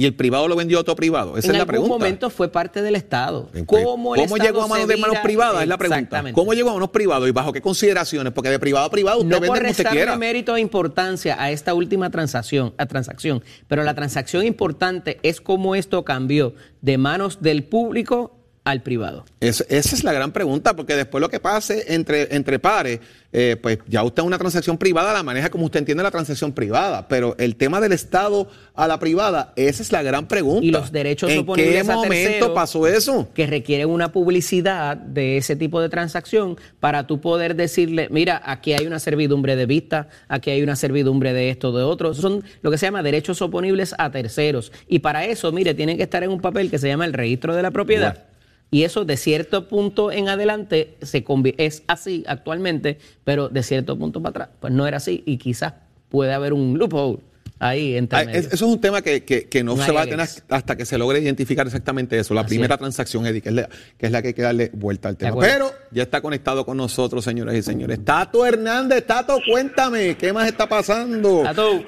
y 0.00 0.06
el 0.06 0.14
privado 0.14 0.46
lo 0.46 0.54
vendió 0.54 0.78
a 0.78 0.82
otro 0.82 0.94
privado. 0.94 1.36
Esa 1.36 1.50
es 1.50 1.58
la 1.58 1.66
pregunta. 1.66 1.72
En 1.72 1.82
algún 1.82 1.98
momento 1.98 2.30
fue 2.30 2.48
parte 2.48 2.82
del 2.82 2.94
Estado. 2.94 3.50
¿Cómo, 3.66 4.14
llegó 4.14 4.62
a 4.62 4.68
manos 4.68 4.86
de 4.86 4.96
manos 4.96 5.18
privadas? 5.24 5.62
Es 5.62 5.68
la 5.68 5.76
pregunta. 5.76 6.24
¿Cómo 6.32 6.54
llegó 6.54 6.70
a 6.70 6.74
manos 6.74 6.90
privados 6.90 7.28
y 7.28 7.32
bajo 7.32 7.52
qué 7.52 7.60
consideraciones? 7.60 8.32
Porque 8.32 8.48
de 8.48 8.60
privado 8.60 8.86
a 8.86 8.90
privado 8.92 9.18
usted 9.18 9.30
no 9.30 9.40
vende 9.40 9.58
como 9.58 9.70
usted 9.70 9.86
quiera. 9.88 10.16
mérito 10.16 10.54
e 10.54 10.60
importancia 10.60 11.36
a 11.42 11.50
esta 11.50 11.74
última 11.74 12.10
transacción, 12.10 12.74
a 12.78 12.86
transacción, 12.86 13.42
pero 13.66 13.82
la 13.82 13.94
transacción 13.94 14.46
importante 14.46 15.18
es 15.24 15.40
cómo 15.40 15.74
esto 15.74 16.04
cambió 16.04 16.54
de 16.80 16.96
manos 16.96 17.42
del 17.42 17.64
público 17.64 18.37
al 18.70 18.82
privado? 18.82 19.24
esa 19.40 19.64
es 19.68 20.04
la 20.04 20.12
gran 20.12 20.32
pregunta, 20.32 20.74
porque 20.74 20.96
después 20.96 21.20
lo 21.20 21.28
que 21.28 21.40
pase 21.40 21.94
entre, 21.94 22.34
entre 22.34 22.58
pares, 22.58 23.00
eh, 23.30 23.56
pues 23.60 23.78
ya 23.86 24.02
usted 24.02 24.22
una 24.22 24.38
transacción 24.38 24.78
privada 24.78 25.12
la 25.12 25.22
maneja 25.22 25.50
como 25.50 25.66
usted 25.66 25.80
entiende 25.80 26.02
la 26.02 26.10
transacción 26.10 26.52
privada, 26.52 27.08
pero 27.08 27.36
el 27.38 27.56
tema 27.56 27.78
del 27.78 27.92
Estado 27.92 28.48
a 28.74 28.88
la 28.88 28.98
privada, 28.98 29.52
esa 29.54 29.82
es 29.82 29.92
la 29.92 30.02
gran 30.02 30.26
pregunta. 30.28 30.64
Y 30.64 30.70
los 30.70 30.92
derechos 30.92 31.30
¿En 31.30 31.44
qué 31.46 31.84
momento 31.84 32.54
pasó 32.54 32.86
eso? 32.86 33.28
Que 33.34 33.46
requieren 33.46 33.90
una 33.90 34.12
publicidad 34.12 34.96
de 34.96 35.36
ese 35.36 35.56
tipo 35.56 35.80
de 35.80 35.88
transacción 35.88 36.56
para 36.80 37.06
tú 37.06 37.20
poder 37.20 37.54
decirle, 37.54 38.08
mira, 38.10 38.40
aquí 38.44 38.72
hay 38.72 38.86
una 38.86 38.98
servidumbre 38.98 39.56
de 39.56 39.66
vista, 39.66 40.08
aquí 40.28 40.50
hay 40.50 40.62
una 40.62 40.76
servidumbre 40.76 41.32
de 41.34 41.50
esto, 41.50 41.72
de 41.72 41.82
otro. 41.82 42.14
Son 42.14 42.42
lo 42.62 42.70
que 42.70 42.78
se 42.78 42.86
llama 42.86 43.02
derechos 43.02 43.42
oponibles 43.42 43.94
a 43.98 44.10
terceros. 44.10 44.72
Y 44.88 45.00
para 45.00 45.26
eso, 45.26 45.52
mire, 45.52 45.74
tienen 45.74 45.98
que 45.98 46.04
estar 46.04 46.22
en 46.22 46.30
un 46.30 46.40
papel 46.40 46.70
que 46.70 46.78
se 46.78 46.88
llama 46.88 47.04
el 47.04 47.12
registro 47.12 47.54
de 47.54 47.62
la 47.62 47.70
propiedad. 47.70 48.24
Y 48.70 48.82
eso 48.82 49.04
de 49.04 49.16
cierto 49.16 49.66
punto 49.68 50.12
en 50.12 50.28
adelante 50.28 50.96
se 51.02 51.24
es 51.56 51.82
así 51.86 52.24
actualmente, 52.26 52.98
pero 53.24 53.48
de 53.48 53.62
cierto 53.62 53.98
punto 53.98 54.20
para 54.22 54.30
atrás, 54.30 54.48
pues 54.60 54.72
no 54.72 54.86
era 54.86 54.98
así 54.98 55.22
y 55.24 55.38
quizás 55.38 55.74
puede 56.10 56.34
haber 56.34 56.52
un 56.52 56.78
loophole 56.78 57.20
ahí 57.58 57.96
entre 57.96 58.38
Eso 58.38 58.48
es 58.52 58.62
un 58.62 58.80
tema 58.80 59.02
que, 59.02 59.24
que, 59.24 59.64
no 59.64 59.76
se 59.76 59.92
va 59.92 60.02
a 60.02 60.06
tener 60.06 60.28
hasta 60.48 60.76
que 60.76 60.84
se 60.84 60.98
logre 60.98 61.20
identificar 61.20 61.66
exactamente 61.66 62.18
eso, 62.18 62.34
la 62.34 62.44
primera 62.46 62.76
transacción, 62.76 63.26
Eddie, 63.26 63.40
que 63.40 63.48
es, 63.48 63.54
la, 63.54 63.68
que 63.96 64.06
es 64.06 64.12
la 64.12 64.22
que 64.22 64.28
hay 64.28 64.34
que 64.34 64.42
darle 64.42 64.70
vuelta 64.72 65.08
al 65.08 65.16
tema. 65.16 65.38
Pero 65.40 65.72
ya 65.90 66.02
está 66.02 66.20
conectado 66.20 66.64
con 66.64 66.76
nosotros, 66.76 67.24
señoras 67.24 67.54
y 67.54 67.62
señores. 67.62 68.04
Tato 68.04 68.46
Hernández, 68.46 69.06
Tato, 69.06 69.38
cuéntame, 69.50 70.16
¿qué 70.16 70.32
más 70.32 70.46
está 70.48 70.68
pasando? 70.68 71.42
Tato. 71.42 71.84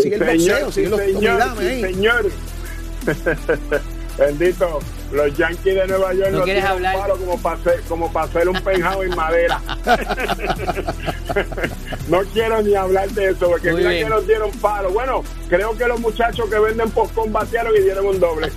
Sigue 0.00 0.16
el 0.16 0.24
boxeo, 0.24 0.72
sigue 0.72 0.88
los, 0.88 1.00
señor, 1.00 1.42
señor. 1.80 2.30
Bendito, 4.20 4.80
los 5.12 5.34
Yankees 5.34 5.76
de 5.76 5.86
Nueva 5.86 6.12
York 6.12 6.32
no, 6.32 6.42
quieres 6.42 6.62
hablar 6.62 7.08
como 7.08 7.40
para 7.40 7.56
hacer, 7.56 7.80
como 7.88 8.12
para 8.12 8.26
hacer 8.26 8.50
un 8.50 8.60
penjado 8.60 9.02
en 9.02 9.16
madera. 9.16 9.62
no 12.08 12.20
quiero 12.32 12.62
ni 12.62 12.74
hablar 12.74 13.08
de 13.10 13.30
eso 13.30 13.48
porque 13.48 13.72
creo 13.72 13.88
que 13.88 14.08
nos 14.08 14.26
dieron 14.26 14.50
palo. 14.52 14.90
Bueno, 14.90 15.22
creo 15.48 15.76
que 15.76 15.86
los 15.86 16.00
muchachos 16.00 16.48
que 16.48 16.58
venden 16.58 16.90
post 16.90 17.14
batearon 17.28 17.74
y 17.76 17.80
dieron 17.80 18.06
un 18.06 18.20
doble. 18.20 18.50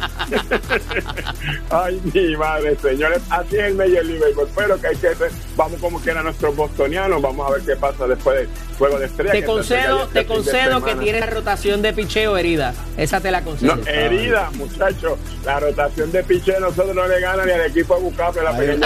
Ay, 1.69 2.01
mi 2.13 2.35
madre, 2.35 2.75
señores, 2.81 3.21
así 3.29 3.55
es 3.57 3.63
el 3.63 3.75
Major 3.75 4.05
League 4.05 4.19
Baseball. 4.19 4.49
Pero 4.55 4.81
que 4.81 4.87
hay 4.87 4.95
que 4.95 5.09
vamos 5.55 5.79
como 5.79 6.01
que 6.01 6.11
eran 6.11 6.23
nuestros 6.23 6.55
bostonianos, 6.55 7.21
vamos 7.21 7.47
a 7.47 7.53
ver 7.53 7.61
qué 7.61 7.75
pasa 7.75 8.07
después 8.07 8.39
del 8.39 8.49
juego 8.77 8.99
de 8.99 9.05
estrella. 9.05 9.31
Te 9.31 9.43
concedo, 9.43 10.07
te 10.07 10.25
concedo 10.25 10.83
que 10.83 10.95
tiene 10.95 11.19
la 11.19 11.25
rotación 11.27 11.81
de 11.81 11.93
picheo 11.93 12.37
herida. 12.37 12.73
Esa 12.97 13.19
te 13.21 13.31
la 13.31 13.43
concedo. 13.43 13.75
No, 13.75 13.87
herida, 13.87 14.49
muchachos. 14.55 15.17
La 15.45 15.59
rotación 15.59 16.11
de 16.11 16.23
picheo 16.23 16.59
nosotros 16.59 16.95
no 16.95 17.07
le 17.07 17.19
gana 17.19 17.45
ni 17.45 17.51
al 17.51 17.61
equipo 17.61 17.95
de 17.95 18.01
Bucape 18.01 18.41
la 18.41 18.51
hay, 18.51 18.69
hay, 18.69 18.75
un, 18.75 18.83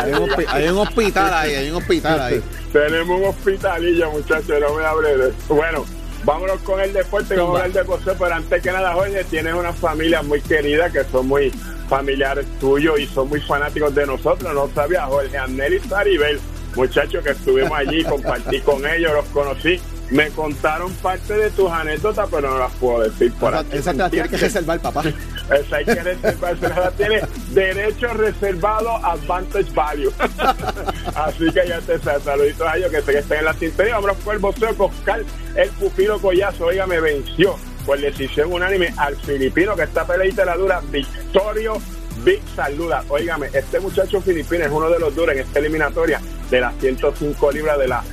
hay, 0.47 0.67
un, 0.69 0.77
hospital 0.79 1.33
ahí, 1.33 1.55
hay 1.55 1.69
un 1.69 1.77
hospital 1.77 2.21
ahí. 2.21 2.43
Tenemos 2.77 3.19
un 3.19 3.25
hospitalillo, 3.25 4.11
muchachos, 4.11 4.61
no 4.61 4.75
me 4.75 4.85
hable 4.85 5.17
de 5.17 5.29
eso. 5.29 5.55
Bueno, 5.55 5.83
vámonos 6.23 6.61
con 6.61 6.79
el 6.79 6.93
deporte, 6.93 7.35
vamos 7.35 7.59
a 7.59 7.63
hablar 7.63 7.83
de 7.83 7.89
José, 7.89 8.11
pero 8.19 8.35
antes 8.35 8.61
que 8.61 8.71
nada, 8.71 8.93
Jorge, 8.93 9.23
tienes 9.23 9.55
una 9.55 9.73
familia 9.73 10.21
muy 10.21 10.39
querida 10.41 10.91
que 10.91 11.03
son 11.05 11.27
muy 11.27 11.49
familiares 11.89 12.45
tuyos 12.59 12.99
y 12.99 13.07
son 13.07 13.29
muy 13.29 13.41
fanáticos 13.41 13.95
de 13.95 14.05
nosotros, 14.05 14.53
no 14.53 14.69
sabía, 14.75 15.07
Jorge, 15.07 15.35
Anneli 15.35 15.77
y 15.77 15.89
Saribel, 15.89 16.39
muchachos 16.75 17.23
que 17.23 17.31
estuvimos 17.31 17.71
allí, 17.71 18.03
compartí 18.07 18.61
con 18.61 18.85
ellos, 18.85 19.11
los 19.11 19.25
conocí 19.25 19.81
me 20.09 20.29
contaron 20.29 20.91
parte 20.95 21.33
de 21.33 21.49
tus 21.51 21.69
anécdotas, 21.69 22.27
pero 22.31 22.49
no 22.49 22.59
las 22.59 22.71
puedo 22.73 23.01
decir 23.01 23.31
por 23.33 23.53
aquí. 23.53 23.77
Esa 23.77 23.91
te 23.91 23.97
la 23.97 24.09
tiene 24.09 24.29
que 24.29 24.37
reservar, 24.37 24.79
papá. 24.79 25.03
Esa 25.51 25.77
hay 25.77 25.85
que 25.85 25.95
reservar, 25.95 26.57
esa 26.61 26.91
tiene 26.91 27.21
derecho 27.51 28.13
reservado 28.13 28.97
Advantage 28.97 29.71
Value. 29.73 30.11
Así 31.15 31.51
que 31.51 31.67
ya 31.67 31.79
te 31.81 31.99
saluditos 31.99 32.67
a 32.67 32.77
ellos 32.77 32.91
que 32.91 33.01
sé 33.01 33.11
que 33.11 33.17
estén 33.19 33.39
en 33.39 33.45
la 33.45 33.53
sintonía. 33.53 33.99
Vamos 33.99 34.17
por 34.17 34.35
el 34.35 34.39
boxeo 34.39 34.75
Oscar, 34.77 35.21
el 35.55 35.69
pupilo 35.71 36.19
Collazo, 36.19 36.65
oiga, 36.65 36.85
me 36.87 36.99
venció 36.99 37.57
por 37.85 37.99
decisión 37.99 38.51
unánime 38.51 38.93
al 38.97 39.15
filipino 39.15 39.75
que 39.75 39.83
está 39.83 40.05
peleita 40.05 40.43
la 40.43 40.57
dura, 40.57 40.81
Victorio 40.91 41.81
Big 42.23 42.41
Saluda. 42.55 43.03
Óigame, 43.09 43.49
este 43.53 43.79
muchacho 43.79 44.21
filipino 44.21 44.65
es 44.65 44.71
uno 44.71 44.89
de 44.89 44.99
los 44.99 45.15
duros 45.15 45.35
en 45.35 45.41
esta 45.41 45.59
eliminatoria 45.59 46.19
de 46.49 46.61
las 46.61 46.75
105 46.79 47.51
libras 47.51 47.77
de 47.79 47.87
la 47.87 48.03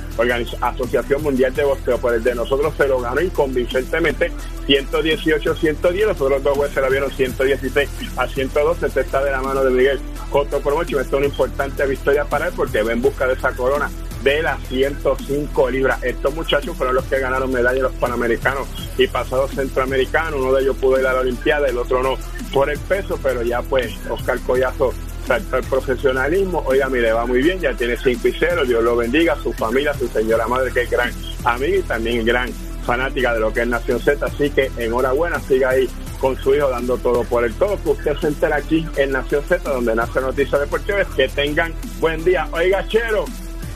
Asociación 0.61 1.23
Mundial 1.23 1.53
de 1.53 1.63
Boxeo. 1.63 1.97
Por 1.97 2.13
el 2.13 2.23
de 2.23 2.35
nosotros 2.35 2.73
se 2.77 2.87
lo 2.87 2.99
ganó 2.99 3.21
inconvincentemente 3.21 4.31
118-110. 4.67 6.05
Los 6.05 6.21
otros 6.21 6.43
dos 6.43 6.57
jueces 6.57 6.77
la 6.77 6.89
vieron 6.89 7.11
116 7.11 7.89
a 8.17 8.27
112. 8.27 8.87
Este 8.87 9.01
está 9.01 9.23
de 9.23 9.31
la 9.31 9.41
mano 9.41 9.63
de 9.63 9.71
Miguel 9.71 9.99
Cotto 10.29 10.59
Promocho. 10.61 10.99
Esto 10.99 11.17
es 11.17 11.19
una 11.19 11.25
importante 11.27 11.85
victoria 11.85 12.25
para 12.25 12.47
él 12.47 12.53
porque 12.55 12.81
va 12.81 12.91
en 12.91 13.01
busca 13.01 13.27
de 13.27 13.33
esa 13.33 13.51
corona 13.51 13.89
de 14.23 14.41
las 14.41 14.59
105 14.69 15.69
libras. 15.69 16.03
Estos 16.03 16.33
muchachos 16.33 16.75
fueron 16.75 16.95
los 16.95 17.05
que 17.05 17.19
ganaron 17.19 17.51
medallas 17.51 17.83
los 17.83 17.93
panamericanos 17.93 18.67
y 18.97 19.07
pasados 19.07 19.51
centroamericanos. 19.51 20.39
Uno 20.39 20.53
de 20.53 20.63
ellos 20.63 20.77
pudo 20.77 20.99
ir 20.99 21.05
a 21.05 21.13
la 21.13 21.19
Olimpiada, 21.19 21.67
el 21.67 21.77
otro 21.77 22.01
no 22.01 22.17
por 22.51 22.69
el 22.69 22.79
peso, 22.79 23.19
pero 23.21 23.43
ya 23.43 23.61
pues 23.61 23.93
Oscar 24.09 24.39
Collazo 24.39 24.93
el 25.29 25.63
profesionalismo. 25.63 26.63
Oiga, 26.65 26.87
mire, 26.89 27.11
va 27.11 27.25
muy 27.25 27.41
bien, 27.41 27.59
ya 27.59 27.73
tiene 27.73 27.97
5 27.97 28.27
y 28.27 28.35
0. 28.37 28.65
Dios 28.65 28.83
lo 28.83 28.95
bendiga, 28.95 29.35
su 29.41 29.51
familia, 29.53 29.93
su 29.93 30.07
señora 30.07 30.47
madre, 30.47 30.71
que 30.71 30.83
es 30.83 30.89
gran 30.89 31.11
amiga 31.43 31.77
y 31.77 31.81
también 31.81 32.25
gran 32.25 32.51
fanática 32.85 33.33
de 33.33 33.39
lo 33.39 33.51
que 33.51 33.61
es 33.61 33.67
Nación 33.67 33.99
Z. 33.99 34.25
Así 34.25 34.49
que 34.49 34.71
enhorabuena, 34.77 35.39
siga 35.39 35.69
ahí 35.69 35.89
con 36.19 36.37
su 36.37 36.55
hijo 36.55 36.69
dando 36.69 36.97
todo 36.97 37.23
por 37.23 37.43
el 37.43 37.53
todo. 37.55 37.81
Que 37.81 37.89
usted 37.89 38.17
se 38.17 38.27
entera 38.27 38.57
aquí 38.57 38.87
en 38.97 39.11
Nación 39.11 39.43
Z, 39.47 39.69
donde 39.69 39.95
nace 39.95 40.21
Noticias 40.21 40.61
Deportivas. 40.61 41.07
Que 41.15 41.27
tengan 41.27 41.73
buen 41.99 42.23
día. 42.23 42.47
Oiga, 42.51 42.87
Chero, 42.87 43.25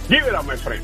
give 0.07 0.27
it 0.27 0.33
up, 0.33 0.45
my 0.45 0.57
friend. 0.57 0.83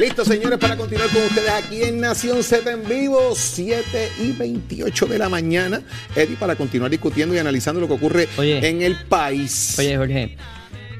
Listo, 0.00 0.24
señores, 0.24 0.58
para 0.58 0.78
continuar 0.78 1.10
con 1.10 1.20
ustedes 1.24 1.50
aquí 1.50 1.82
en 1.82 2.00
Nación 2.00 2.42
Z 2.42 2.72
en 2.72 2.88
vivo, 2.88 3.34
7 3.34 4.08
y 4.20 4.32
28 4.32 5.04
de 5.04 5.18
la 5.18 5.28
mañana. 5.28 5.82
Eddie, 6.16 6.36
para 6.36 6.56
continuar 6.56 6.90
discutiendo 6.90 7.34
y 7.34 7.38
analizando 7.38 7.82
lo 7.82 7.86
que 7.86 7.92
ocurre 7.92 8.26
en 8.38 8.80
el 8.80 8.96
país. 9.10 9.78
Oye, 9.78 9.98
Jorge, 9.98 10.38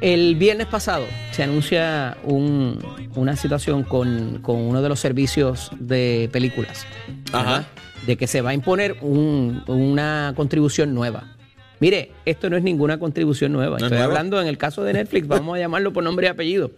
el 0.03 0.37
viernes 0.37 0.67
pasado 0.67 1.07
se 1.33 1.43
anuncia 1.43 2.19
una 2.27 3.37
situación 3.37 3.85
con, 3.85 4.43
uno 4.47 4.83
de 4.83 4.89
los 4.91 5.01
servicios 5.01 5.71
de 5.79 6.29
películas. 6.31 6.85
Ajá. 7.33 7.69
De 8.07 8.19
que 8.19 8.27
se 8.27 8.43
va 8.43 8.51
a 8.51 8.55
imponer 8.55 8.99
una 9.01 10.35
contribución 10.37 10.93
nueva. 10.93 11.39
Mire, 11.79 12.13
esto 12.27 12.51
no 12.51 12.59
es 12.59 12.63
ninguna 12.63 12.99
contribución 12.99 13.51
nueva. 13.51 13.79
Estoy 13.79 13.97
hablando 13.97 14.39
en 14.43 14.47
el 14.47 14.59
caso 14.59 14.85
de 14.85 14.93
Netflix, 14.93 15.27
vamos 15.27 15.57
a 15.57 15.59
llamarlo 15.59 15.91
por 15.91 16.05
nombre 16.05 16.27
y 16.27 16.29
apellido. 16.29 16.73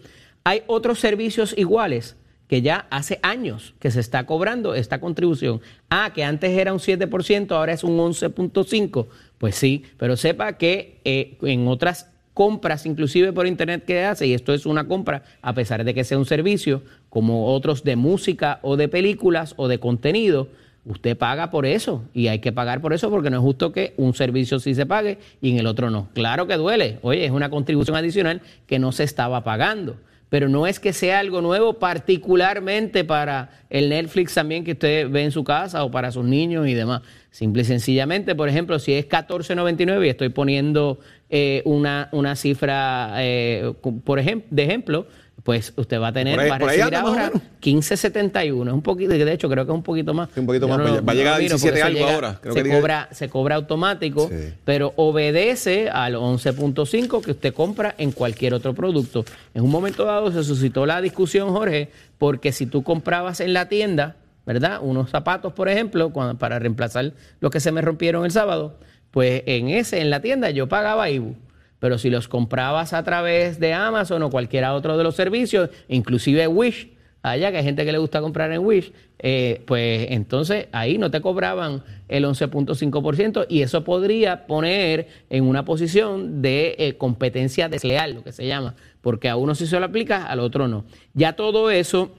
Hay 0.44 0.62
otros 0.66 0.98
servicios 0.98 1.54
iguales 1.56 2.16
que 2.48 2.60
ya 2.60 2.86
hace 2.90 3.18
años 3.22 3.74
que 3.78 3.90
se 3.90 4.00
está 4.00 4.26
cobrando 4.26 4.74
esta 4.74 5.00
contribución. 5.00 5.62
Ah, 5.88 6.12
que 6.14 6.24
antes 6.24 6.50
era 6.50 6.72
un 6.72 6.80
7%, 6.80 7.50
ahora 7.52 7.72
es 7.72 7.82
un 7.82 7.96
11.5%. 7.96 9.06
Pues 9.38 9.54
sí, 9.54 9.84
pero 9.96 10.16
sepa 10.16 10.58
que 10.58 11.00
eh, 11.04 11.38
en 11.42 11.66
otras 11.66 12.10
compras, 12.34 12.84
inclusive 12.86 13.32
por 13.32 13.46
internet 13.46 13.84
que 13.86 14.04
hace, 14.04 14.26
y 14.26 14.34
esto 14.34 14.52
es 14.52 14.66
una 14.66 14.86
compra, 14.86 15.22
a 15.40 15.54
pesar 15.54 15.84
de 15.84 15.94
que 15.94 16.04
sea 16.04 16.18
un 16.18 16.26
servicio, 16.26 16.82
como 17.08 17.54
otros 17.54 17.84
de 17.84 17.96
música 17.96 18.58
o 18.62 18.76
de 18.76 18.88
películas 18.88 19.54
o 19.56 19.68
de 19.68 19.78
contenido, 19.78 20.48
usted 20.84 21.16
paga 21.16 21.50
por 21.50 21.64
eso 21.64 22.02
y 22.12 22.26
hay 22.26 22.40
que 22.40 22.52
pagar 22.52 22.80
por 22.80 22.92
eso 22.92 23.08
porque 23.08 23.30
no 23.30 23.36
es 23.36 23.42
justo 23.42 23.72
que 23.72 23.94
un 23.96 24.14
servicio 24.14 24.58
sí 24.58 24.74
se 24.74 24.84
pague 24.84 25.18
y 25.40 25.52
en 25.52 25.58
el 25.58 25.66
otro 25.66 25.90
no. 25.90 26.08
Claro 26.12 26.46
que 26.46 26.56
duele, 26.56 26.98
oye, 27.02 27.24
es 27.24 27.30
una 27.30 27.50
contribución 27.50 27.96
adicional 27.96 28.42
que 28.66 28.78
no 28.78 28.92
se 28.92 29.04
estaba 29.04 29.44
pagando 29.44 29.96
pero 30.32 30.48
no 30.48 30.66
es 30.66 30.80
que 30.80 30.94
sea 30.94 31.18
algo 31.18 31.42
nuevo 31.42 31.74
particularmente 31.74 33.04
para 33.04 33.50
el 33.68 33.90
Netflix 33.90 34.32
también 34.32 34.64
que 34.64 34.72
usted 34.72 35.10
ve 35.10 35.24
en 35.24 35.30
su 35.30 35.44
casa 35.44 35.84
o 35.84 35.90
para 35.90 36.10
sus 36.10 36.24
niños 36.24 36.66
y 36.68 36.72
demás. 36.72 37.02
Simple 37.30 37.60
y 37.60 37.64
sencillamente, 37.66 38.34
por 38.34 38.48
ejemplo, 38.48 38.78
si 38.78 38.94
es 38.94 39.06
14.99 39.06 40.06
y 40.06 40.08
estoy 40.08 40.30
poniendo 40.30 41.00
eh, 41.28 41.60
una, 41.66 42.08
una 42.12 42.34
cifra, 42.34 43.12
eh, 43.18 43.74
por 44.04 44.18
ejemplo, 44.18 44.48
de 44.50 44.64
ejemplo, 44.64 45.06
pues 45.42 45.72
usted 45.76 46.00
va 46.00 46.08
a 46.08 46.12
tener, 46.12 46.36
va 46.50 46.54
a 46.54 46.58
recibir 46.58 46.94
ahora 47.08 47.30
15.71, 47.60 48.66
es 48.68 48.72
un 48.72 48.82
poquito, 48.82 49.10
de 49.12 49.32
hecho 49.32 49.48
creo 49.48 49.64
que 49.66 49.72
es 49.72 49.76
un 49.76 49.82
poquito 49.82 50.14
más. 50.14 50.28
Un 50.36 50.46
poquito 50.46 50.68
más, 50.68 50.78
va 51.08 51.12
a 51.12 51.14
llegar 51.14 51.34
a 51.34 51.38
17 51.38 51.82
algo 51.82 51.98
ahora. 52.14 52.40
se, 52.52 52.62
cobra, 52.80 53.08
se 53.10 53.28
cobra 53.28 53.54
automático, 53.56 54.30
pero 54.64 54.92
obedece 54.96 55.88
al 55.90 56.14
11.5 56.14 57.22
que 57.24 57.30
usted 57.32 57.52
compra 57.54 57.94
en 57.98 58.12
cualquier 58.12 58.54
otro 58.54 58.72
producto. 58.74 59.24
En 59.54 59.62
un 59.64 59.70
momento 59.70 60.04
dado 60.04 60.30
se 60.30 60.44
suscitó 60.44 60.86
la 60.86 61.00
discusión, 61.00 61.50
Jorge, 61.50 61.90
porque 62.18 62.52
si 62.52 62.66
tú 62.66 62.82
comprabas 62.84 63.40
en 63.40 63.52
la 63.52 63.68
tienda, 63.68 64.16
¿verdad? 64.46 64.78
Unos 64.80 65.10
zapatos, 65.10 65.52
por 65.52 65.68
ejemplo, 65.68 66.10
cuando- 66.10 66.36
para 66.38 66.58
reemplazar 66.58 67.12
los 67.40 67.50
que 67.50 67.60
se 67.60 67.72
me 67.72 67.80
rompieron 67.80 68.24
el 68.24 68.30
sábado, 68.30 68.76
pues 69.10 69.42
en 69.46 69.68
ese, 69.68 70.00
en 70.00 70.10
la 70.10 70.20
tienda, 70.20 70.50
yo 70.50 70.68
pagaba 70.68 71.10
IBU. 71.10 71.34
Pero 71.82 71.98
si 71.98 72.10
los 72.10 72.28
comprabas 72.28 72.92
a 72.92 73.02
través 73.02 73.58
de 73.58 73.72
Amazon 73.72 74.22
o 74.22 74.30
cualquiera 74.30 74.72
otro 74.72 74.96
de 74.96 75.02
los 75.02 75.16
servicios, 75.16 75.68
inclusive 75.88 76.46
Wish, 76.46 76.92
allá 77.22 77.50
que 77.50 77.58
hay 77.58 77.64
gente 77.64 77.84
que 77.84 77.90
le 77.90 77.98
gusta 77.98 78.20
comprar 78.20 78.52
en 78.52 78.64
Wish, 78.64 78.92
eh, 79.18 79.62
pues 79.66 80.06
entonces 80.10 80.68
ahí 80.70 80.96
no 80.96 81.10
te 81.10 81.20
cobraban 81.20 81.82
el 82.06 82.24
11.5% 82.24 83.46
y 83.48 83.62
eso 83.62 83.82
podría 83.82 84.46
poner 84.46 85.08
en 85.28 85.42
una 85.42 85.64
posición 85.64 86.40
de 86.40 86.76
eh, 86.78 86.96
competencia 86.96 87.68
desleal, 87.68 88.14
lo 88.14 88.22
que 88.22 88.30
se 88.30 88.46
llama, 88.46 88.76
porque 89.00 89.28
a 89.28 89.34
uno 89.34 89.56
sí 89.56 89.66
se 89.66 89.80
lo 89.80 89.86
aplica, 89.86 90.26
al 90.26 90.38
otro 90.38 90.68
no. 90.68 90.84
Ya 91.14 91.32
todo 91.32 91.68
eso 91.72 92.12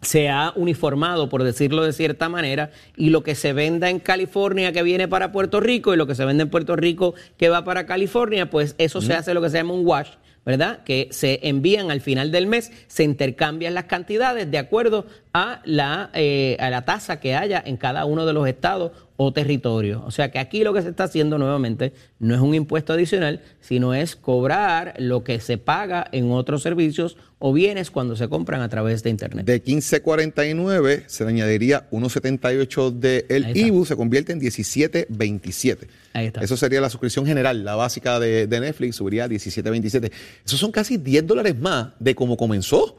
se 0.00 0.28
ha 0.28 0.52
uniformado, 0.54 1.28
por 1.28 1.42
decirlo 1.42 1.84
de 1.84 1.92
cierta 1.92 2.28
manera, 2.28 2.70
y 2.96 3.10
lo 3.10 3.22
que 3.22 3.34
se 3.34 3.52
venda 3.52 3.90
en 3.90 3.98
California 3.98 4.72
que 4.72 4.82
viene 4.82 5.08
para 5.08 5.32
Puerto 5.32 5.60
Rico 5.60 5.92
y 5.92 5.96
lo 5.96 6.06
que 6.06 6.14
se 6.14 6.24
vende 6.24 6.44
en 6.44 6.50
Puerto 6.50 6.76
Rico 6.76 7.14
que 7.36 7.48
va 7.48 7.64
para 7.64 7.86
California, 7.86 8.50
pues 8.50 8.74
eso 8.78 9.00
se 9.00 9.14
hace 9.14 9.34
lo 9.34 9.42
que 9.42 9.50
se 9.50 9.58
llama 9.58 9.74
un 9.74 9.86
wash, 9.86 10.10
¿verdad? 10.46 10.84
Que 10.84 11.08
se 11.10 11.40
envían 11.48 11.90
al 11.90 12.00
final 12.00 12.30
del 12.30 12.46
mes, 12.46 12.72
se 12.86 13.02
intercambian 13.02 13.74
las 13.74 13.84
cantidades 13.84 14.50
de 14.50 14.58
acuerdo 14.58 15.06
a 15.34 15.60
la, 15.64 16.10
eh, 16.14 16.56
a 16.60 16.70
la 16.70 16.84
tasa 16.84 17.20
que 17.20 17.34
haya 17.34 17.62
en 17.64 17.76
cada 17.76 18.04
uno 18.04 18.24
de 18.24 18.32
los 18.32 18.46
estados 18.46 18.92
o 19.20 19.32
territorios. 19.32 20.00
O 20.06 20.12
sea 20.12 20.30
que 20.30 20.38
aquí 20.38 20.62
lo 20.62 20.72
que 20.72 20.80
se 20.80 20.90
está 20.90 21.04
haciendo 21.04 21.38
nuevamente 21.38 21.92
no 22.20 22.34
es 22.36 22.40
un 22.40 22.54
impuesto 22.54 22.92
adicional, 22.92 23.42
sino 23.60 23.92
es 23.92 24.14
cobrar 24.14 24.94
lo 24.98 25.24
que 25.24 25.40
se 25.40 25.58
paga 25.58 26.06
en 26.12 26.30
otros 26.30 26.62
servicios 26.62 27.16
o 27.40 27.52
bienes 27.52 27.90
cuando 27.90 28.14
se 28.14 28.28
compran 28.28 28.60
a 28.62 28.68
través 28.68 29.02
de 29.02 29.10
Internet. 29.10 29.44
De 29.44 29.60
15.49 29.62 31.04
se 31.08 31.24
le 31.24 31.30
añadiría 31.30 31.88
1.78 31.90 32.92
de 32.92 33.26
el 33.28 33.44
Ahí 33.44 33.52
está. 33.54 33.66
IBU, 33.66 33.84
se 33.86 33.96
convierte 33.96 34.32
en 34.32 34.40
17.27. 34.40 35.88
Ahí 36.12 36.26
está. 36.26 36.40
Eso 36.40 36.56
sería 36.56 36.80
la 36.80 36.90
suscripción 36.90 37.26
general, 37.26 37.64
la 37.64 37.74
básica 37.74 38.18
de, 38.20 38.46
de 38.46 38.60
Netflix 38.60 38.96
subiría 38.96 39.24
a 39.24 39.28
17.27. 39.28 40.10
Esos 40.46 40.60
son 40.60 40.70
casi 40.72 40.96
10 40.96 41.26
dólares 41.26 41.58
más 41.58 41.88
de 41.98 42.14
cómo 42.14 42.36
comenzó. 42.36 42.96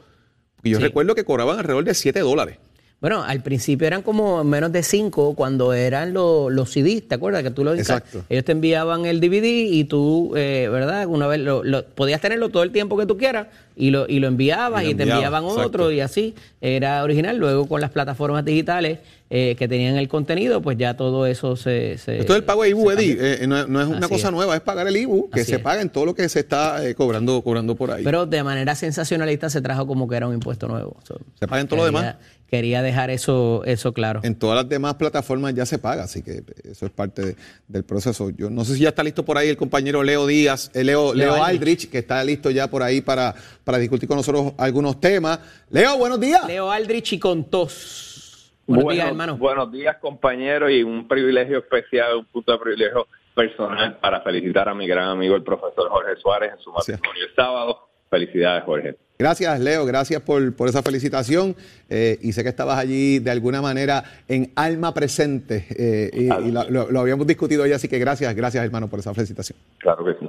Porque 0.56 0.70
yo 0.70 0.76
Sí. 0.78 0.82
recuerdo 0.84 1.14
que 1.14 1.24
cobraban 1.24 1.58
alrededor 1.58 1.84
de 1.84 1.94
7 1.94 2.20
dólares. 2.20 2.58
Bueno, 3.00 3.22
al 3.22 3.42
principio 3.42 3.86
eran 3.86 4.02
como 4.02 4.44
menos 4.44 4.70
de 4.72 4.82
5 4.82 5.34
cuando 5.34 5.72
eran 5.72 6.12
los, 6.12 6.52
los 6.52 6.70
CDs, 6.70 7.08
¿te 7.08 7.14
acuerdas? 7.14 7.42
Que 7.42 7.50
tú 7.50 7.64
lo 7.64 7.72
Exacto. 7.72 8.24
Ellos 8.28 8.44
te 8.44 8.52
enviaban 8.52 9.06
el 9.06 9.20
DVD 9.20 9.44
y 9.46 9.84
tú, 9.84 10.34
eh, 10.36 10.68
¿verdad? 10.70 11.06
Una 11.06 11.26
vez 11.26 11.40
lo, 11.40 11.64
lo- 11.64 11.84
podías 11.86 12.20
tenerlo 12.20 12.50
todo 12.50 12.62
el 12.62 12.72
tiempo 12.72 12.98
que 12.98 13.06
tú 13.06 13.16
quieras 13.16 13.46
y 13.74 13.90
lo, 13.90 14.06
y 14.06 14.18
lo 14.20 14.26
enviabas 14.28 14.84
Y 14.84 14.94
te 14.94 15.04
enviaban 15.04 15.44
exacto. 15.44 15.66
otro 15.66 15.90
y 15.92 16.00
así. 16.00 16.34
Era 16.60 17.02
original. 17.02 17.38
Luego 17.38 17.66
con 17.66 17.80
las 17.80 17.88
plataformas 17.90 18.44
digitales 18.44 18.98
eh, 19.30 19.56
que 19.58 19.66
tenían 19.66 19.96
el 19.96 20.06
contenido, 20.08 20.60
pues 20.60 20.76
ya 20.76 20.94
todo 20.94 21.24
eso 21.24 21.56
se... 21.56 21.96
se 21.96 22.18
Esto 22.18 22.34
del 22.34 22.44
pago 22.44 22.64
de 22.64 22.70
IBU, 22.70 22.90
Eddie, 22.90 23.16
cambió. 23.16 23.32
eh, 23.32 23.46
no, 23.46 23.66
no 23.66 23.80
es 23.80 23.86
una 23.86 23.98
Así 24.00 24.08
cosa 24.08 24.26
es. 24.28 24.34
nueva, 24.34 24.56
es 24.56 24.60
pagar 24.60 24.86
el 24.88 24.96
IBU, 24.98 25.30
que 25.30 25.40
Así 25.40 25.50
se 25.52 25.56
es. 25.56 25.62
paga 25.62 25.80
en 25.80 25.88
todo 25.88 26.04
lo 26.04 26.14
que 26.14 26.28
se 26.28 26.40
está 26.40 26.84
eh, 26.86 26.94
cobrando, 26.94 27.40
cobrando 27.40 27.74
por 27.76 27.92
ahí. 27.92 28.04
Pero 28.04 28.26
de 28.26 28.42
manera 28.42 28.74
sensacionalista 28.74 29.48
se 29.48 29.62
trajo 29.62 29.86
como 29.86 30.06
que 30.06 30.16
era 30.16 30.26
un 30.28 30.34
impuesto 30.34 30.68
nuevo. 30.68 30.96
So, 31.04 31.18
Se 31.38 31.46
paga 31.48 31.62
en 31.62 31.68
todo 31.68 31.78
lo 31.78 31.86
demás. 31.86 32.16
Quería 32.50 32.82
dejar 32.82 33.10
eso, 33.10 33.62
eso 33.64 33.92
claro. 33.92 34.20
En 34.24 34.34
todas 34.34 34.56
las 34.56 34.68
demás 34.68 34.94
plataformas 34.96 35.54
ya 35.54 35.64
se 35.64 35.78
paga, 35.78 36.02
así 36.04 36.22
que 36.22 36.42
eso 36.64 36.84
es 36.86 36.90
parte 36.92 37.24
de- 37.24 37.36
del 37.68 37.84
proceso. 37.84 38.30
Yo 38.30 38.50
no 38.50 38.64
sé 38.64 38.74
si 38.74 38.80
ya 38.80 38.88
está 38.88 39.04
listo 39.04 39.24
por 39.24 39.38
ahí 39.38 39.48
el 39.48 39.56
compañero 39.56 40.02
Leo 40.02 40.26
Díaz, 40.26 40.70
eh, 40.74 40.82
Leo, 40.82 41.14
Leo, 41.14 41.34
Leo 41.34 41.44
Aldrich, 41.44 41.88
que 41.88 41.98
está 41.98 42.24
listo 42.24 42.50
ya 42.50 42.68
por 42.68 42.82
ahí 42.82 43.00
para, 43.00 43.34
para 43.62 43.78
discutir 43.78 44.08
con 44.08 44.16
nosotros 44.16 44.52
algunos 44.58 44.98
temas. 45.00 45.38
Leo, 45.70 45.96
buenos 45.96 46.18
días. 46.18 46.44
Leo 46.48 46.70
Aldrich 46.70 47.12
y 47.12 47.18
con 47.20 47.44
tos. 47.44 48.52
Buenos 48.66 48.84
Buenos- 48.84 48.96
días, 48.98 49.08
hermano. 49.10 49.36
Buenos 49.36 49.72
días, 49.72 49.96
compañeros, 50.00 50.70
y 50.72 50.82
un 50.82 51.06
privilegio 51.08 51.58
especial, 51.58 52.16
un 52.16 52.24
punto 52.26 52.52
de 52.52 52.58
privilegio 52.58 53.06
personal 53.34 53.98
para 53.98 54.20
felicitar 54.22 54.68
a 54.68 54.74
mi 54.74 54.86
gran 54.88 55.08
amigo 55.08 55.36
el 55.36 55.42
profesor 55.42 55.88
Jorge 55.88 56.16
Suárez 56.20 56.52
en 56.56 56.58
su 56.64 56.72
matrimonio 56.72 57.22
el 57.28 57.34
sábado. 57.34 57.88
Felicidades, 58.10 58.64
Jorge. 58.64 58.96
Gracias, 59.20 59.60
Leo, 59.60 59.84
gracias 59.84 60.22
por, 60.22 60.54
por 60.54 60.68
esa 60.70 60.82
felicitación. 60.82 61.54
eh, 61.90 62.18
y 62.22 62.32
sé 62.32 62.42
que 62.42 62.48
estabas 62.48 62.78
allí 62.78 63.18
de 63.18 63.30
alguna 63.30 63.60
manera 63.60 64.02
en 64.28 64.50
alma 64.54 64.94
presente 64.94 65.66
eh, 65.70 66.10
y, 66.14 66.48
y 66.48 66.50
lo, 66.50 66.68
lo- 66.70 66.90
lo 66.90 67.00
habíamos 67.00 67.26
discutido 67.26 67.66
ya, 67.66 67.76
así 67.76 67.86
que 67.86 67.98
gracias, 67.98 68.34
gracias, 68.34 68.64
hermano, 68.64 68.88
por 68.88 68.98
esa 68.98 69.12
felicitación. 69.12 69.58
Claro 69.78 70.04
que 70.06 70.12
sí. 70.18 70.26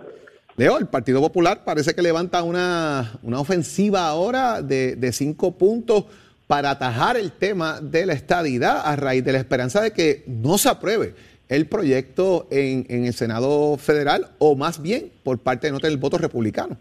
Leo, 0.57 0.77
el 0.77 0.87
Partido 0.87 1.21
Popular 1.21 1.63
parece 1.63 1.95
que 1.95 2.01
levanta 2.01 2.43
una, 2.43 3.13
una 3.23 3.39
ofensiva 3.39 4.07
ahora 4.09 4.61
de, 4.61 4.97
de 4.97 5.13
cinco 5.13 5.53
puntos 5.57 6.03
para 6.47 6.71
atajar 6.71 7.15
el 7.15 7.31
tema 7.31 7.79
de 7.81 8.05
la 8.05 8.11
estadidad 8.11 8.81
a 8.83 8.97
raíz 8.97 9.23
de 9.23 9.31
la 9.31 9.37
esperanza 9.37 9.79
de 9.81 9.91
que 9.91 10.25
no 10.27 10.57
se 10.57 10.67
apruebe 10.67 11.15
el 11.47 11.65
proyecto 11.67 12.47
en, 12.51 12.85
en 12.89 13.05
el 13.05 13.13
Senado 13.13 13.77
federal 13.77 14.27
o 14.39 14.57
más 14.57 14.81
bien 14.81 15.09
por 15.23 15.39
parte 15.39 15.67
de 15.67 15.71
no 15.71 15.79
tener 15.79 15.93
el 15.93 15.97
voto 15.97 16.17
republicano. 16.17 16.75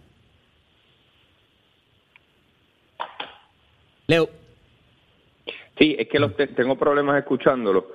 Leo, 4.10 4.28
Sí, 5.78 5.96
es 5.98 6.08
que 6.08 6.18
los 6.18 6.36
te- 6.36 6.48
tengo 6.48 6.76
problemas 6.76 7.16
escuchándolo. 7.18 7.86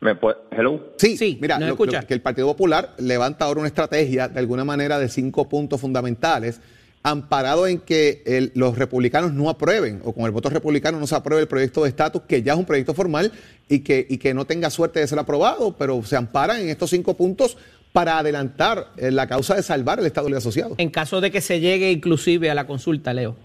¿Me 0.00 0.16
puede... 0.16 0.38
Hello? 0.50 0.94
Sí, 0.96 1.16
Sí, 1.16 1.38
mira, 1.40 1.58
lo- 1.60 1.66
escucha. 1.66 2.00
lo- 2.00 2.06
que 2.08 2.14
el 2.14 2.20
Partido 2.22 2.48
Popular 2.48 2.94
levanta 2.98 3.44
ahora 3.44 3.60
una 3.60 3.68
estrategia 3.68 4.26
de 4.28 4.40
alguna 4.40 4.64
manera 4.64 4.98
de 4.98 5.08
cinco 5.08 5.48
puntos 5.48 5.80
fundamentales, 5.80 6.60
amparado 7.04 7.66
en 7.68 7.78
que 7.78 8.22
el- 8.26 8.50
los 8.56 8.76
republicanos 8.76 9.32
no 9.34 9.48
aprueben, 9.50 10.00
o 10.04 10.12
con 10.12 10.24
el 10.24 10.30
voto 10.32 10.48
republicano 10.48 10.98
no 10.98 11.06
se 11.06 11.14
apruebe 11.14 11.42
el 11.42 11.48
proyecto 11.48 11.82
de 11.84 11.90
estatus, 11.90 12.22
que 12.22 12.42
ya 12.42 12.54
es 12.54 12.58
un 12.58 12.64
proyecto 12.64 12.94
formal 12.94 13.30
y 13.68 13.80
que, 13.80 14.04
y 14.08 14.18
que 14.18 14.34
no 14.34 14.44
tenga 14.46 14.70
suerte 14.70 14.98
de 15.00 15.06
ser 15.06 15.18
aprobado, 15.20 15.76
pero 15.78 16.02
se 16.02 16.16
amparan 16.16 16.60
en 16.60 16.70
estos 16.70 16.90
cinco 16.90 17.14
puntos 17.14 17.56
para 17.92 18.18
adelantar 18.18 18.88
eh, 18.96 19.10
la 19.12 19.26
causa 19.28 19.54
de 19.54 19.62
salvar 19.62 20.00
el 20.00 20.06
Estado 20.06 20.26
Libre 20.26 20.38
Asociado. 20.38 20.74
en 20.78 20.88
caso 20.90 21.20
de 21.20 21.30
que 21.30 21.40
se 21.42 21.60
llegue 21.60 21.92
inclusive 21.92 22.50
a 22.50 22.54
la 22.54 22.66
consulta, 22.66 23.12
Leo. 23.12 23.36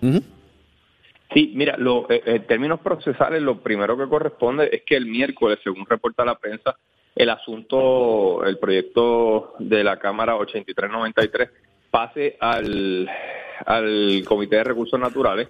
Sí, 1.33 1.51
mira, 1.55 1.75
lo, 1.77 2.09
eh, 2.09 2.21
en 2.25 2.47
términos 2.47 2.79
procesales, 2.79 3.41
lo 3.41 3.59
primero 3.59 3.97
que 3.97 4.07
corresponde 4.07 4.69
es 4.71 4.83
que 4.83 4.95
el 4.95 5.05
miércoles, 5.05 5.59
según 5.63 5.85
reporta 5.85 6.23
la 6.23 6.35
prensa, 6.35 6.77
el 7.15 7.29
asunto, 7.29 8.45
el 8.45 8.57
proyecto 8.59 9.55
de 9.59 9.83
la 9.83 9.97
Cámara 9.97 10.35
8393 10.37 11.49
pase 11.89 12.37
al, 12.39 13.09
al 13.65 14.23
Comité 14.25 14.57
de 14.57 14.63
Recursos 14.63 14.99
Naturales 14.99 15.49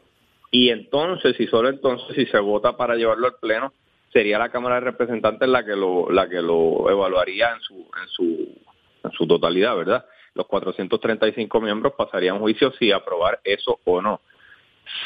y 0.49 0.69
entonces, 0.69 1.39
y 1.39 1.47
solo 1.47 1.69
entonces, 1.69 2.15
si 2.15 2.25
se 2.25 2.39
vota 2.39 2.77
para 2.77 2.95
llevarlo 2.95 3.27
al 3.27 3.35
Pleno, 3.35 3.73
sería 4.13 4.39
la 4.39 4.49
Cámara 4.49 4.75
de 4.75 4.81
Representantes 4.81 5.47
la 5.49 5.65
que 5.65 5.75
lo, 5.75 6.09
la 6.09 6.29
que 6.29 6.41
lo 6.41 6.89
evaluaría 6.89 7.51
en 7.53 7.61
su, 7.61 7.75
en 7.75 8.07
su, 8.07 8.55
en 9.03 9.11
su 9.11 9.27
totalidad, 9.27 9.75
¿verdad? 9.75 10.05
Los 10.33 10.47
435 10.47 11.61
miembros 11.61 11.93
pasarían 11.97 12.39
juicio 12.39 12.71
si 12.79 12.91
aprobar 12.91 13.39
eso 13.43 13.79
o 13.83 14.01
no. 14.01 14.21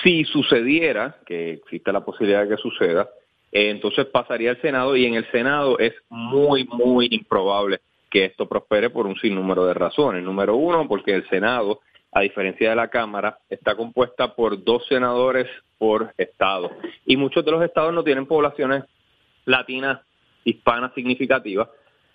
Si 0.04 0.24
sucediera, 0.26 1.18
que 1.26 1.54
existe 1.54 1.92
la 1.92 2.06
posibilidad 2.06 2.44
de 2.44 2.56
que 2.56 2.62
suceda, 2.62 3.10
eh, 3.52 3.70
entonces 3.70 4.06
pasaría 4.06 4.52
al 4.52 4.62
Senado 4.62 4.96
y 4.96 5.06
en 5.06 5.16
el 5.16 5.30
Senado 5.32 5.78
es 5.80 5.94
muy, 6.10 6.66
muy 6.66 7.08
improbable 7.12 7.80
que 8.10 8.26
esto 8.26 8.48
prospere 8.48 8.90
por 8.90 9.08
un 9.08 9.16
sinnúmero 9.16 9.66
de 9.66 9.74
razones. 9.74 10.24
Número 10.24 10.56
uno, 10.56 10.88
porque 10.88 11.14
el 11.14 11.28
Senado, 11.30 11.80
a 12.12 12.22
diferencia 12.22 12.70
de 12.70 12.76
la 12.76 12.90
Cámara, 12.90 13.38
está 13.50 13.76
compuesta 13.76 14.36
por 14.36 14.64
dos 14.64 14.86
senadores 14.88 15.48
por 15.78 16.14
estado. 16.18 16.72
Y 17.06 17.18
muchos 17.18 17.44
de 17.44 17.52
los 17.52 17.64
estados 17.64 17.94
no 17.94 18.04
tienen 18.04 18.28
poblaciones 18.28 18.84
latinas, 19.46 20.02
hispanas 20.44 20.94
significativas, 20.94 21.70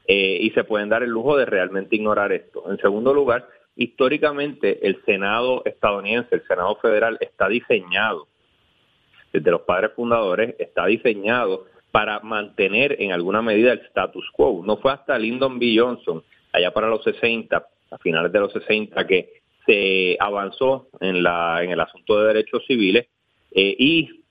eh, 0.07 0.39
y 0.41 0.51
se 0.51 0.65
pueden 0.65 0.89
dar 0.89 1.03
el 1.03 1.11
lujo 1.11 1.37
de 1.37 1.47
realmente 1.47 1.97
ignorar 1.97 2.31
esto. 2.31 2.71
En 2.71 2.79
segundo 2.79 3.13
lugar, 3.13 3.49
históricamente 3.77 4.87
el 4.87 5.03
Senado 5.05 5.62
estadounidense, 5.65 6.35
el 6.35 6.47
Senado 6.47 6.77
federal, 6.77 7.19
está 7.21 7.49
diseñado, 7.49 8.27
desde 9.33 9.51
los 9.51 9.62
padres 9.62 9.93
fundadores, 9.95 10.55
está 10.59 10.87
diseñado 10.87 11.67
para 11.91 12.21
mantener 12.21 13.01
en 13.01 13.12
alguna 13.12 13.43
medida 13.43 13.73
el 13.73 13.81
status 13.81 14.31
quo. 14.33 14.62
No 14.65 14.79
fue 14.79 14.93
hasta 14.93 15.19
Lyndon 15.19 15.59
B. 15.59 15.75
Johnson, 15.79 16.23
allá 16.53 16.71
para 16.73 16.89
los 16.89 17.05
60, 17.05 17.67
a 17.91 17.99
finales 17.99 18.33
de 18.33 18.41
los 18.41 18.53
60, 18.53 19.07
que 19.07 19.43
se 19.67 20.17
avanzó 20.21 20.89
en, 21.01 21.23
la, 21.23 21.62
en 21.62 21.71
el 21.71 21.81
asunto 21.81 22.21
de 22.21 22.29
derechos 22.29 22.65
civiles 22.67 23.07
eh, 23.51 23.77
y 23.79 24.25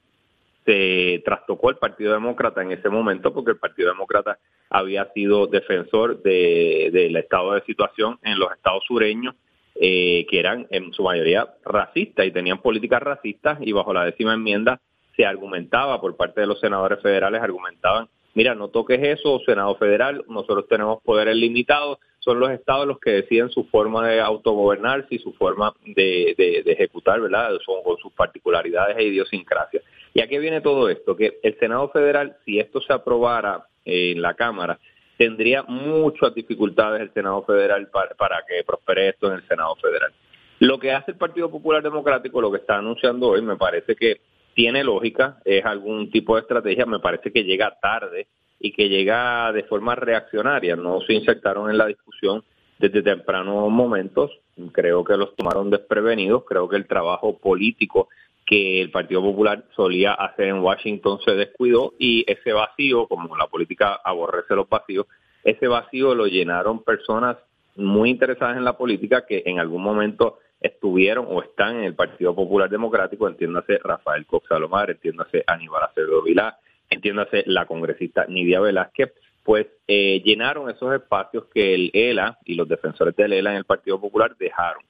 se 0.65 1.21
trastocó 1.23 1.69
el 1.69 1.77
Partido 1.77 2.13
Demócrata 2.13 2.61
en 2.61 2.71
ese 2.71 2.89
momento 2.89 3.33
porque 3.33 3.51
el 3.51 3.57
Partido 3.57 3.89
Demócrata 3.89 4.39
había 4.69 5.11
sido 5.13 5.47
defensor 5.47 6.21
de- 6.23 6.89
del 6.91 7.15
estado 7.15 7.53
de 7.53 7.61
situación 7.61 8.17
en 8.23 8.39
los 8.39 8.51
estados 8.51 8.83
sureños 8.87 9.35
eh, 9.79 10.25
que 10.29 10.39
eran 10.39 10.67
en 10.69 10.93
su 10.93 11.03
mayoría 11.03 11.49
racistas 11.65 12.25
y 12.25 12.31
tenían 12.31 12.61
políticas 12.61 13.01
racistas 13.03 13.57
y 13.61 13.73
bajo 13.73 13.93
la 13.93 14.05
décima 14.05 14.33
enmienda 14.33 14.79
se 15.17 15.25
argumentaba 15.25 15.99
por 15.99 16.15
parte 16.15 16.41
de 16.41 16.47
los 16.47 16.59
senadores 16.61 17.01
federales, 17.01 17.41
argumentaban, 17.41 18.07
mira, 18.35 18.55
no 18.55 18.69
toques 18.69 19.01
eso, 19.01 19.39
Senado 19.45 19.75
federal, 19.75 20.23
nosotros 20.29 20.67
tenemos 20.69 21.01
poderes 21.03 21.35
limitados, 21.35 21.97
son 22.19 22.39
los 22.39 22.51
estados 22.51 22.87
los 22.87 22.99
que 22.99 23.11
deciden 23.11 23.49
su 23.49 23.65
forma 23.65 24.07
de 24.07 24.19
autogobernarse 24.21 25.15
y 25.15 25.19
su 25.19 25.33
forma 25.33 25.73
de, 25.85 26.33
de- 26.37 26.63
de 26.63 26.71
ejecutar, 26.71 27.19
¿verdad? 27.21 27.51
Son 27.65 27.83
con 27.83 27.97
sus 27.97 28.11
particularidades 28.13 28.97
e 28.97 29.03
idiosincrasias. 29.03 29.83
¿Y 30.13 30.21
a 30.21 30.27
qué 30.27 30.39
viene 30.39 30.61
todo 30.61 30.89
esto? 30.89 31.15
Que 31.17 31.37
el 31.43 31.57
Senado 31.59 31.89
Federal, 31.89 32.37
si 32.45 32.59
esto 32.59 32.79
se 32.81 32.93
aprobara 32.93 33.65
en 33.85 34.21
la 34.21 34.33
Cámara, 34.33 34.79
tendría 35.17 35.63
muchas 35.63 36.33
dificultades 36.33 37.01
el 37.01 37.13
Senado 37.13 37.43
Federal 37.43 37.87
para, 37.89 38.43
que 38.47 38.63
prospere 38.65 39.09
esto 39.09 39.27
en 39.27 39.33
el 39.33 39.47
Senado 39.47 39.75
Federal. 39.75 40.11
Lo 40.59 40.79
que 40.79 40.91
hace 40.91 41.11
el 41.11 41.17
Partido 41.17 41.49
Popular 41.49 41.83
Democrático, 41.83 42.41
lo 42.41 42.51
que 42.51 42.57
está 42.57 42.77
anunciando 42.77 43.29
hoy, 43.29 43.41
me 43.41 43.55
parece 43.55 43.95
que 43.95 44.21
tiene 44.53 44.83
lógica, 44.83 45.37
es 45.43 45.65
algún 45.65 46.09
tipo 46.09 46.35
de 46.35 46.41
estrategia, 46.41 46.85
me 46.85 46.99
parece 46.99 47.31
que 47.31 47.43
llega 47.43 47.77
tarde 47.81 48.27
y 48.59 48.71
que 48.71 48.87
llega 48.87 49.51
de 49.51 49.63
forma 49.63 49.95
reaccionaria, 49.95 50.75
no 50.75 51.01
se 51.01 51.13
insertaron 51.13 51.69
en 51.69 51.77
la 51.77 51.85
discusión 51.87 52.43
desde 52.79 53.01
tempranos 53.01 53.69
momentos, 53.69 54.31
creo 54.71 55.03
que 55.03 55.17
los 55.17 55.35
tomaron 55.35 55.69
desprevenidos, 55.69 56.43
creo 56.45 56.67
que 56.67 56.77
el 56.77 56.87
trabajo 56.87 57.37
político 57.37 58.09
que 58.45 58.81
el 58.81 58.91
Partido 58.91 59.21
Popular 59.21 59.65
solía 59.75 60.13
hacer 60.13 60.47
en 60.47 60.59
Washington 60.59 61.19
se 61.25 61.31
descuidó 61.35 61.93
y 61.97 62.23
ese 62.31 62.53
vacío, 62.53 63.07
como 63.07 63.35
la 63.35 63.47
política 63.47 63.99
aborrece 64.03 64.55
los 64.55 64.69
vacíos, 64.69 65.07
ese 65.43 65.67
vacío 65.67 66.13
lo 66.13 66.27
llenaron 66.27 66.83
personas 66.83 67.37
muy 67.75 68.09
interesadas 68.09 68.57
en 68.57 68.63
la 68.63 68.77
política 68.77 69.25
que 69.25 69.43
en 69.45 69.59
algún 69.59 69.81
momento 69.81 70.39
estuvieron 70.61 71.25
o 71.29 71.41
están 71.41 71.77
en 71.77 71.83
el 71.83 71.95
Partido 71.95 72.35
Popular 72.35 72.69
Democrático, 72.69 73.27
entiéndase 73.27 73.79
Rafael 73.83 74.25
Cox 74.25 74.47
Salomar, 74.47 74.89
entiéndase 74.89 75.43
Aníbal 75.45 75.83
Acevedo 75.83 76.23
Vilá, 76.23 76.57
entiéndase 76.89 77.43
la 77.47 77.65
congresista 77.65 78.25
Nidia 78.27 78.59
Velázquez, 78.59 79.13
pues 79.43 79.67
eh, 79.87 80.21
llenaron 80.23 80.69
esos 80.69 80.93
espacios 80.93 81.45
que 81.53 81.75
el 81.75 81.91
ELA 81.93 82.39
y 82.45 82.55
los 82.55 82.67
defensores 82.67 83.15
del 83.15 83.33
ELA 83.33 83.51
en 83.51 83.57
el 83.57 83.65
Partido 83.65 83.99
Popular 83.99 84.35
dejaron. 84.37 84.83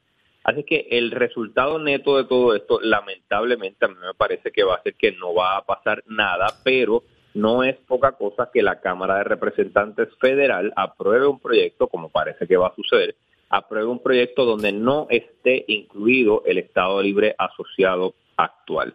Así 0.45 0.63
que 0.63 0.87
el 0.91 1.09
resultado 1.09 1.79
neto 1.79 2.17
de 2.17 2.25
todo 2.25 2.53
esto, 2.53 2.79
lamentablemente, 2.79 3.83
a 3.83 3.87
mí 3.87 3.95
me 3.99 4.13
parece 4.13 4.51
que 4.51 4.63
va 4.63 4.75
a 4.75 4.83
ser 4.83 4.93
que 4.93 5.11
no 5.13 5.33
va 5.33 5.57
a 5.57 5.65
pasar 5.65 6.03
nada, 6.05 6.45
pero 6.63 7.01
no 7.33 7.63
es 7.63 7.75
poca 7.87 8.11
cosa 8.11 8.51
que 8.53 8.61
la 8.61 8.79
Cámara 8.79 9.17
de 9.17 9.23
Representantes 9.23 10.07
Federal 10.21 10.71
apruebe 10.75 11.25
un 11.25 11.39
proyecto, 11.39 11.87
como 11.87 12.09
parece 12.09 12.45
que 12.45 12.57
va 12.57 12.67
a 12.67 12.75
suceder, 12.75 13.15
apruebe 13.49 13.87
un 13.87 14.03
proyecto 14.03 14.45
donde 14.45 14.71
no 14.71 15.07
esté 15.09 15.65
incluido 15.67 16.43
el 16.45 16.59
Estado 16.59 17.01
Libre 17.01 17.33
Asociado 17.39 18.13
actual. 18.37 18.93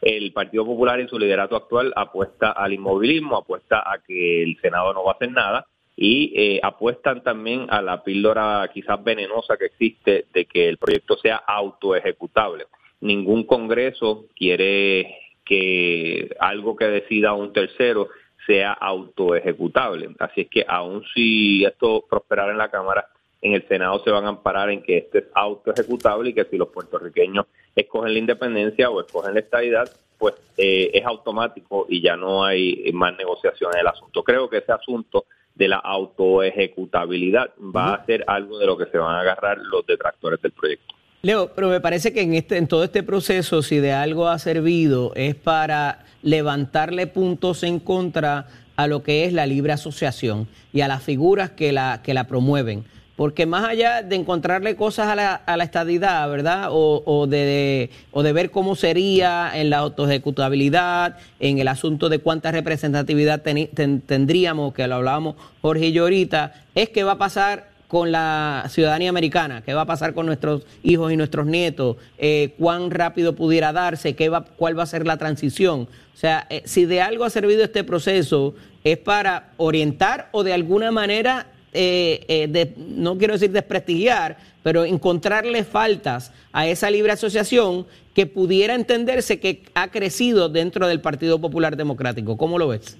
El 0.00 0.32
Partido 0.32 0.64
Popular 0.64 1.00
en 1.00 1.08
su 1.08 1.18
liderato 1.18 1.54
actual 1.54 1.92
apuesta 1.96 2.52
al 2.52 2.72
inmovilismo, 2.72 3.36
apuesta 3.36 3.80
a 3.80 3.98
que 3.98 4.42
el 4.42 4.58
Senado 4.62 4.94
no 4.94 5.04
va 5.04 5.12
a 5.12 5.14
hacer 5.16 5.32
nada 5.32 5.66
y 6.00 6.32
eh, 6.36 6.60
apuestan 6.62 7.24
también 7.24 7.66
a 7.70 7.82
la 7.82 8.04
píldora 8.04 8.70
quizás 8.72 9.02
venenosa 9.02 9.56
que 9.56 9.64
existe 9.64 10.26
de 10.32 10.44
que 10.44 10.68
el 10.68 10.78
proyecto 10.78 11.16
sea 11.16 11.38
autoejecutable. 11.38 12.66
Ningún 13.00 13.42
Congreso 13.42 14.26
quiere 14.36 15.16
que 15.44 16.36
algo 16.38 16.76
que 16.76 16.84
decida 16.84 17.32
un 17.32 17.52
tercero 17.52 18.10
sea 18.46 18.74
autoejecutable. 18.74 20.10
Así 20.20 20.42
es 20.42 20.48
que 20.48 20.64
aun 20.68 21.02
si 21.12 21.64
esto 21.64 22.04
prosperara 22.08 22.52
en 22.52 22.58
la 22.58 22.70
Cámara, 22.70 23.08
en 23.42 23.54
el 23.54 23.66
Senado 23.66 24.00
se 24.04 24.12
van 24.12 24.24
a 24.26 24.28
amparar 24.28 24.70
en 24.70 24.84
que 24.84 24.98
este 24.98 25.18
es 25.18 25.24
auto 25.34 25.72
ejecutable 25.72 26.30
y 26.30 26.34
que 26.34 26.44
si 26.44 26.56
los 26.56 26.68
puertorriqueños 26.68 27.46
escogen 27.74 28.12
la 28.12 28.20
independencia 28.20 28.88
o 28.88 29.00
escogen 29.00 29.34
la 29.34 29.40
estabilidad, 29.40 29.90
pues 30.16 30.34
eh, 30.58 30.92
es 30.94 31.04
automático 31.04 31.86
y 31.88 32.00
ya 32.00 32.16
no 32.16 32.44
hay 32.44 32.88
más 32.92 33.16
negociación 33.16 33.72
en 33.74 33.80
el 33.80 33.88
asunto. 33.88 34.22
Creo 34.22 34.48
que 34.48 34.58
ese 34.58 34.70
asunto 34.70 35.24
de 35.58 35.68
la 35.68 35.76
autoejecutabilidad. 35.76 37.50
Va 37.60 37.94
a 37.94 38.06
ser 38.06 38.24
algo 38.26 38.58
de 38.58 38.66
lo 38.66 38.78
que 38.78 38.86
se 38.86 38.96
van 38.96 39.16
a 39.16 39.20
agarrar 39.20 39.58
los 39.58 39.84
detractores 39.86 40.40
del 40.40 40.52
proyecto. 40.52 40.94
Leo, 41.20 41.50
pero 41.54 41.68
me 41.68 41.80
parece 41.80 42.12
que 42.12 42.22
en 42.22 42.34
este, 42.34 42.56
en 42.56 42.68
todo 42.68 42.84
este 42.84 43.02
proceso, 43.02 43.60
si 43.62 43.78
de 43.78 43.92
algo 43.92 44.28
ha 44.28 44.38
servido, 44.38 45.12
es 45.16 45.34
para 45.34 46.04
levantarle 46.22 47.08
puntos 47.08 47.64
en 47.64 47.80
contra 47.80 48.46
a 48.76 48.86
lo 48.86 49.02
que 49.02 49.24
es 49.24 49.32
la 49.32 49.44
libre 49.44 49.72
asociación 49.72 50.46
y 50.72 50.82
a 50.82 50.88
las 50.88 51.02
figuras 51.02 51.50
que 51.50 51.72
la, 51.72 52.00
que 52.04 52.14
la 52.14 52.28
promueven 52.28 52.84
porque 53.18 53.46
más 53.46 53.68
allá 53.68 54.02
de 54.02 54.14
encontrarle 54.14 54.76
cosas 54.76 55.08
a 55.08 55.16
la, 55.16 55.34
a 55.34 55.56
la 55.56 55.64
estadidad, 55.64 56.30
¿verdad? 56.30 56.68
O, 56.70 57.26
de, 57.28 57.90
o 58.12 58.22
de 58.22 58.32
ver 58.32 58.52
cómo 58.52 58.76
sería 58.76 59.50
en 59.56 59.70
la 59.70 59.78
autoejecutabilidad, 59.78 61.16
en 61.40 61.58
el 61.58 61.66
asunto 61.66 62.10
de 62.10 62.20
cuánta 62.20 62.52
representatividad 62.52 63.42
tendríamos, 63.42 64.72
que 64.72 64.86
lo 64.86 64.94
hablábamos 64.94 65.34
Jorge 65.62 65.86
y 65.86 65.92
yo 65.92 66.04
ahorita, 66.04 66.62
es 66.76 66.90
qué 66.90 67.02
va 67.02 67.12
a 67.12 67.18
pasar 67.18 67.70
con 67.88 68.12
la 68.12 68.66
ciudadanía 68.68 69.10
americana, 69.10 69.62
qué 69.66 69.74
va 69.74 69.80
a 69.80 69.86
pasar 69.86 70.14
con 70.14 70.24
nuestros 70.24 70.62
hijos 70.84 71.10
y 71.10 71.16
nuestros 71.16 71.44
nietos, 71.46 71.96
eh, 72.18 72.54
cuán 72.56 72.92
rápido 72.92 73.34
pudiera 73.34 73.72
darse, 73.72 74.14
qué 74.14 74.28
va, 74.28 74.44
cuál 74.44 74.78
va 74.78 74.84
a 74.84 74.86
ser 74.86 75.04
la 75.04 75.16
transición. 75.16 75.88
O 76.14 76.16
sea, 76.16 76.46
eh, 76.50 76.62
si 76.66 76.84
de 76.84 77.00
algo 77.00 77.24
ha 77.24 77.30
servido 77.30 77.64
este 77.64 77.82
proceso, 77.82 78.54
es 78.84 78.96
para 78.96 79.50
orientar 79.56 80.28
o 80.30 80.44
de 80.44 80.52
alguna 80.52 80.92
manera 80.92 81.48
eh, 81.72 82.24
eh, 82.28 82.74
no 82.76 83.18
quiero 83.18 83.34
decir 83.34 83.50
desprestigiar, 83.50 84.36
pero 84.62 84.84
encontrarle 84.84 85.64
faltas 85.64 86.32
a 86.52 86.66
esa 86.66 86.90
libre 86.90 87.12
asociación 87.12 87.86
que 88.14 88.26
pudiera 88.26 88.74
entenderse 88.74 89.38
que 89.40 89.62
ha 89.74 89.90
crecido 89.90 90.48
dentro 90.48 90.86
del 90.88 91.00
Partido 91.00 91.40
Popular 91.40 91.76
Democrático. 91.76 92.36
¿Cómo 92.36 92.58
lo 92.58 92.68
ves? 92.68 92.98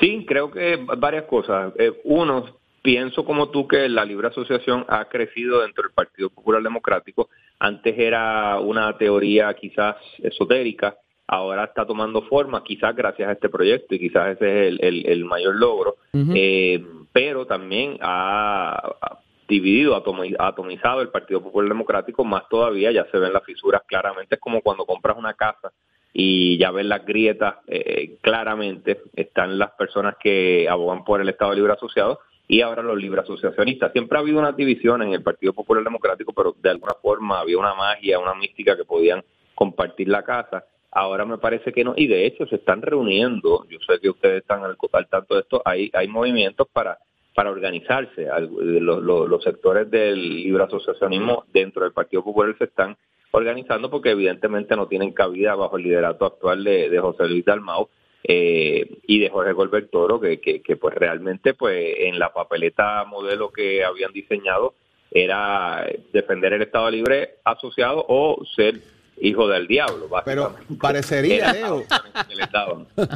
Sí, 0.00 0.24
creo 0.26 0.50
que 0.50 0.76
varias 0.98 1.24
cosas. 1.24 1.72
Eh, 1.78 1.92
uno, 2.04 2.58
pienso 2.82 3.24
como 3.24 3.48
tú 3.50 3.66
que 3.66 3.88
la 3.88 4.04
libre 4.04 4.28
asociación 4.28 4.84
ha 4.88 5.06
crecido 5.06 5.62
dentro 5.62 5.82
del 5.84 5.92
Partido 5.92 6.30
Popular 6.30 6.62
Democrático. 6.62 7.28
Antes 7.58 7.98
era 7.98 8.60
una 8.60 8.96
teoría 8.96 9.52
quizás 9.54 9.96
esotérica, 10.18 10.96
ahora 11.26 11.64
está 11.64 11.84
tomando 11.84 12.22
forma, 12.22 12.62
quizás 12.62 12.94
gracias 12.94 13.28
a 13.28 13.32
este 13.32 13.48
proyecto 13.48 13.94
y 13.94 13.98
quizás 13.98 14.36
ese 14.36 14.68
es 14.68 14.78
el, 14.80 15.24
mayor 15.24 15.56
logro 15.56 15.96
pero 17.18 17.46
también 17.46 17.98
ha, 18.00 19.18
dividido, 19.48 19.96
atomizado 20.38 21.00
el 21.00 21.08
Partido 21.08 21.42
Popular 21.42 21.68
Democrático, 21.68 22.24
más 22.24 22.48
todavía 22.48 22.92
ya 22.92 23.06
se 23.10 23.18
ven 23.18 23.32
las 23.32 23.42
fisuras 23.42 23.82
claramente, 23.88 24.36
es 24.36 24.40
como 24.40 24.60
cuando 24.60 24.86
compras 24.86 25.16
una 25.18 25.34
casa 25.34 25.72
y 26.12 26.56
ya 26.58 26.70
ves 26.70 26.86
las 26.86 27.04
grietas 27.04 27.56
eh, 27.66 28.18
claramente, 28.20 29.02
están 29.16 29.58
las 29.58 29.72
personas 29.72 30.14
que 30.20 30.68
abogan 30.70 31.02
por 31.02 31.20
el 31.20 31.28
Estado 31.28 31.54
Libre 31.54 31.72
Asociado 31.72 32.20
y 32.46 32.60
ahora 32.60 32.84
los 32.84 32.96
libre 32.96 33.20
asociacionistas. 33.20 33.90
Siempre 33.90 34.16
ha 34.16 34.20
habido 34.20 34.38
una 34.38 34.52
división 34.52 35.02
en 35.02 35.12
el 35.12 35.24
Partido 35.24 35.52
Popular 35.52 35.82
Democrático, 35.82 36.32
pero 36.32 36.54
de 36.62 36.70
alguna 36.70 36.94
forma 37.02 37.40
había 37.40 37.58
una 37.58 37.74
magia, 37.74 38.20
una 38.20 38.34
mística 38.34 38.76
que 38.76 38.84
podían 38.84 39.24
compartir 39.56 40.06
la 40.06 40.22
casa. 40.22 40.64
Ahora 40.90 41.24
me 41.26 41.38
parece 41.38 41.72
que 41.72 41.84
no, 41.84 41.94
y 41.96 42.06
de 42.06 42.26
hecho 42.26 42.46
se 42.46 42.56
están 42.56 42.80
reuniendo, 42.80 43.66
yo 43.68 43.78
sé 43.86 44.00
que 44.00 44.08
ustedes 44.08 44.40
están 44.40 44.62
al, 44.64 44.76
tanto 45.08 45.34
de 45.34 45.40
esto, 45.40 45.60
hay, 45.64 45.90
hay 45.92 46.08
movimientos 46.08 46.66
para, 46.72 46.98
para 47.34 47.50
organizarse. 47.50 48.26
Los, 48.58 49.44
sectores 49.44 49.90
del 49.90 50.42
libre 50.42 50.64
asociacionismo 50.64 51.44
dentro 51.52 51.84
del 51.84 51.92
Partido 51.92 52.24
Popular 52.24 52.56
se 52.58 52.64
están 52.64 52.96
organizando 53.30 53.90
porque 53.90 54.10
evidentemente 54.10 54.74
no 54.76 54.88
tienen 54.88 55.12
cabida 55.12 55.54
bajo 55.54 55.76
el 55.76 55.84
liderato 55.84 56.24
actual 56.24 56.64
de, 56.64 56.98
José 56.98 57.28
Luis 57.28 57.44
Dalmau 57.44 57.88
eh, 58.24 58.98
y 59.06 59.20
de 59.20 59.28
Jorge 59.28 59.52
Golbert 59.52 59.90
Toro, 59.90 60.18
que, 60.18 60.40
que, 60.40 60.62
que 60.62 60.76
pues 60.76 60.94
realmente 60.94 61.52
pues 61.52 61.94
en 61.98 62.18
la 62.18 62.32
papeleta 62.32 63.04
modelo 63.04 63.50
que 63.50 63.84
habían 63.84 64.12
diseñado 64.12 64.74
era 65.10 65.86
defender 66.12 66.54
el 66.54 66.62
Estado 66.62 66.90
Libre 66.90 67.36
asociado 67.44 68.04
o 68.08 68.42
ser 68.56 68.80
hijo 69.20 69.48
del 69.48 69.66
diablo. 69.66 70.08
Pero 70.24 70.54
parecería, 70.80 71.52
Leo, 71.52 71.84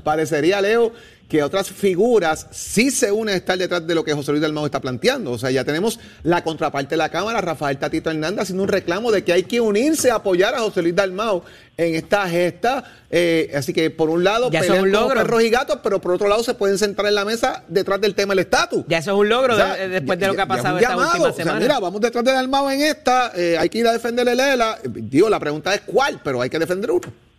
parecería, 0.03 0.61
Leo, 0.61 0.93
que 1.33 1.43
otras 1.43 1.71
figuras 1.71 2.47
sí 2.51 2.91
se 2.91 3.11
unen 3.11 3.35
a 3.35 3.39
estar 3.39 3.57
detrás 3.57 3.87
de 3.87 3.95
lo 3.95 4.05
que 4.05 4.13
José 4.13 4.33
Luis 4.33 4.43
Dalmau 4.43 4.67
está 4.67 4.83
planteando. 4.83 5.31
O 5.31 5.39
sea, 5.39 5.51
ya 5.51 5.65
tenemos 5.65 5.99
la 6.25 6.45
contraparte 6.45 6.91
de 6.91 6.99
la 6.99 7.09
Cámara, 7.09 7.41
Rafael 7.41 7.79
Tatito 7.79 8.11
Hernández, 8.11 8.43
haciendo 8.43 8.65
un 8.65 8.69
reclamo 8.69 9.11
de 9.11 9.25
que 9.25 9.33
hay 9.33 9.45
que 9.45 9.59
unirse 9.59 10.11
a 10.11 10.17
apoyar 10.17 10.55
a 10.55 10.59
José 10.59 10.83
Luis 10.83 10.95
Dalmau 10.95 11.43
en 11.79 11.95
esta 11.95 12.29
gesta. 12.29 12.85
Eh, 13.11 13.51
así 13.57 13.73
que 13.73 13.89
por 13.89 14.11
un 14.11 14.23
lado, 14.23 14.51
ya 14.51 14.61
pelean 14.61 14.83
un 14.83 14.93
logro. 14.93 15.15
perros 15.15 15.43
y 15.43 15.49
gatos, 15.49 15.79
pero 15.83 16.03
por 16.03 16.13
otro 16.13 16.29
lado 16.29 16.43
se 16.45 16.53
pueden 16.53 16.77
sentar 16.77 17.07
en 17.07 17.15
la 17.15 17.25
mesa 17.25 17.65
detrás 17.67 17.99
del 18.03 18.15
tema 18.15 18.33
del 18.33 18.41
estatus. 18.41 18.85
Ya 18.87 18.99
eso 18.99 19.13
es 19.13 19.17
un 19.17 19.31
logro 19.31 19.57
después 19.57 20.19
de 20.19 20.27
lo 20.27 20.35
que 20.35 20.41
ha 20.43 20.47
pasado 20.47 20.77
esta 20.77 20.99
última 20.99 21.33
semana. 21.33 21.61
mira, 21.61 21.81
vamos 21.81 22.03
detrás 22.03 22.25
de 22.25 22.33
Dalmau 22.33 22.69
en 22.69 22.83
esta, 22.83 23.33
eh, 23.35 23.57
hay 23.59 23.71
que 23.71 23.79
ir 23.79 23.87
a 23.87 23.93
defenderle 23.95 24.35
Lela. 24.35 24.79
Digo, 24.85 25.31
la 25.31 25.41
pregunta 25.41 25.75
es 25.75 25.81
cuál, 25.81 26.21
pero 26.23 26.43
hay 26.43 26.51
que 26.51 26.59
defender 26.59 26.91
uno. 26.91 27.32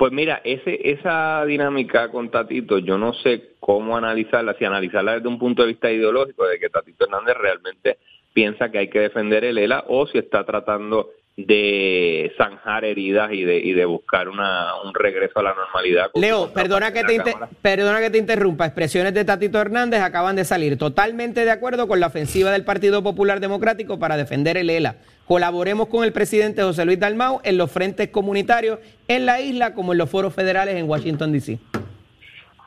Pues 0.00 0.12
mira, 0.12 0.40
ese, 0.44 0.80
esa 0.92 1.44
dinámica 1.44 2.08
con 2.08 2.30
Tatito, 2.30 2.78
yo 2.78 2.96
no 2.96 3.12
sé 3.12 3.50
cómo 3.60 3.98
analizarla, 3.98 4.54
si 4.58 4.64
analizarla 4.64 5.16
desde 5.16 5.28
un 5.28 5.38
punto 5.38 5.60
de 5.60 5.68
vista 5.68 5.90
ideológico, 5.90 6.46
de 6.46 6.58
que 6.58 6.70
Tatito 6.70 7.04
Hernández 7.04 7.36
realmente 7.36 7.98
piensa 8.32 8.70
que 8.70 8.78
hay 8.78 8.88
que 8.88 8.98
defender 9.00 9.44
el 9.44 9.58
ELA 9.58 9.84
o 9.88 10.06
si 10.06 10.16
está 10.16 10.46
tratando 10.46 11.10
de 11.36 12.32
zanjar 12.38 12.84
heridas 12.86 13.30
y 13.32 13.44
de, 13.44 13.58
y 13.58 13.72
de 13.74 13.84
buscar 13.84 14.30
una, 14.30 14.74
un 14.84 14.94
regreso 14.94 15.38
a 15.38 15.42
la 15.42 15.54
normalidad. 15.54 16.10
Leo, 16.14 16.50
perdona 16.52 16.92
que, 16.94 17.04
te 17.04 17.14
inter- 17.14 17.34
perdona 17.60 18.00
que 18.00 18.08
te 18.10 18.16
interrumpa. 18.18 18.64
Expresiones 18.64 19.12
de 19.12 19.24
Tatito 19.26 19.60
Hernández 19.60 20.00
acaban 20.00 20.34
de 20.34 20.44
salir. 20.46 20.78
Totalmente 20.78 21.44
de 21.44 21.50
acuerdo 21.50 21.86
con 21.88 22.00
la 22.00 22.06
ofensiva 22.06 22.50
del 22.52 22.64
Partido 22.64 23.02
Popular 23.02 23.38
Democrático 23.40 23.98
para 23.98 24.16
defender 24.16 24.56
el 24.56 24.70
ELA. 24.70 24.96
Colaboremos 25.30 25.86
con 25.86 26.02
el 26.02 26.12
presidente 26.12 26.60
José 26.60 26.84
Luis 26.84 26.98
Dalmau 26.98 27.40
en 27.44 27.56
los 27.56 27.70
frentes 27.70 28.08
comunitarios 28.08 28.80
en 29.06 29.26
la 29.26 29.40
isla 29.40 29.74
como 29.74 29.92
en 29.92 29.98
los 29.98 30.10
foros 30.10 30.34
federales 30.34 30.74
en 30.74 30.90
Washington, 30.90 31.30
D.C. 31.30 31.60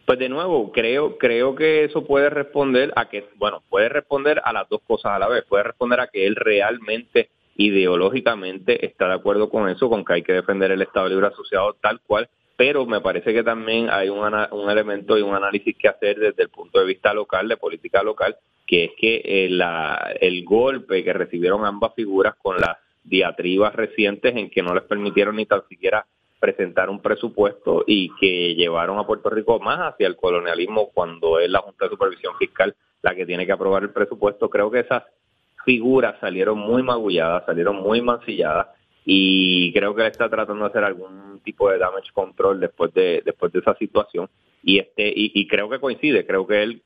Pues 0.06 0.18
de 0.18 0.30
nuevo, 0.30 0.72
creo, 0.72 1.18
creo 1.18 1.56
que 1.56 1.84
eso 1.84 2.06
puede 2.06 2.30
responder 2.30 2.94
a 2.96 3.10
que, 3.10 3.28
bueno, 3.36 3.62
puede 3.70 3.90
responder 3.90 4.42
a 4.46 4.54
las 4.54 4.70
dos 4.70 4.80
cosas 4.88 5.12
a 5.12 5.20
la 5.20 5.28
vez. 5.28 5.44
Puede 5.44 5.64
responder 5.64 6.00
a 6.00 6.08
que 6.08 6.26
él 6.26 6.38
realmente, 6.38 7.32
ideológicamente, 7.58 8.86
está 8.86 9.10
de 9.10 9.16
acuerdo 9.16 9.50
con 9.50 9.68
eso, 9.68 9.90
con 9.90 10.06
que 10.06 10.14
hay 10.14 10.24
que 10.24 10.32
defender 10.32 10.72
el 10.72 10.84
Estado 10.84 11.10
Libre 11.10 11.28
Asociado 11.28 11.76
tal 11.82 12.00
cual, 12.00 12.30
pero 12.56 12.86
me 12.86 13.02
parece 13.02 13.34
que 13.34 13.44
también 13.44 13.90
hay 13.90 14.08
un, 14.08 14.20
un 14.20 14.70
elemento 14.70 15.18
y 15.18 15.22
un 15.22 15.36
análisis 15.36 15.76
que 15.78 15.90
hacer 15.90 16.18
desde 16.18 16.44
el 16.44 16.50
punto 16.50 16.80
de 16.80 16.86
vista 16.86 17.14
local, 17.14 17.46
de 17.50 17.58
política 17.58 18.02
local, 18.02 18.38
que 18.66 18.86
es 18.86 18.92
que 18.98 19.22
eh, 19.24 19.50
la- 19.50 20.16
el 20.22 20.44
golpe 20.46 21.04
que 21.04 21.14
recibieron 21.14 21.66
ambas 21.66 21.94
figuras 21.96 22.36
con 22.42 22.58
las 22.58 22.78
diatribas 23.04 23.76
recientes 23.76 24.36
en 24.36 24.50
que 24.50 24.62
no 24.62 24.74
les 24.74 24.84
permitieron 24.84 25.36
ni 25.36 25.46
tan 25.46 25.62
siquiera 25.68 26.06
presentar 26.40 26.90
un 26.90 27.02
presupuesto 27.02 27.84
y 27.88 28.10
que 28.20 28.56
llevaron 28.56 28.98
a 29.00 29.06
Puerto 29.06 29.30
Rico 29.30 29.60
más 29.60 29.80
hacia 29.94 30.08
el 30.08 30.16
colonialismo 30.16 30.90
cuando 30.94 31.40
es 31.40 31.50
la 31.50 31.60
Junta 31.60 31.86
de 31.86 31.92
Supervisión 31.92 32.34
Fiscal 32.38 32.76
la 33.02 33.16
que 33.16 33.26
tiene 33.26 33.46
que 33.46 33.52
aprobar 33.52 33.84
el 33.84 33.90
presupuesto. 33.92 34.50
Creo 34.50 34.72
que 34.72 34.80
esas 34.80 35.04
figuras 35.66 36.16
salieron 36.20 36.58
muy 36.60 36.84
magulladas, 36.84 37.46
salieron 37.46 37.78
muy 37.78 38.02
mancilladas 38.02 38.68
y 39.06 39.72
creo 39.74 39.94
que 39.96 40.02
él 40.02 40.08
está 40.12 40.30
tratando 40.30 40.64
de 40.64 40.70
hacer 40.70 40.84
algún 40.84 41.40
tipo 41.44 41.70
de 41.70 41.78
damage 41.78 42.12
control 42.14 42.60
después 42.62 42.94
de 42.94 43.22
después 43.26 43.52
de 43.52 43.60
esa 43.60 43.76
situación 43.76 44.30
y 44.64 44.80
este 44.80 45.08
y, 45.10 45.32
y 45.36 45.48
creo 45.48 45.70
que 45.70 45.80
coincide, 45.80 46.26
creo 46.26 46.48
que 46.48 46.64
él 46.64 46.82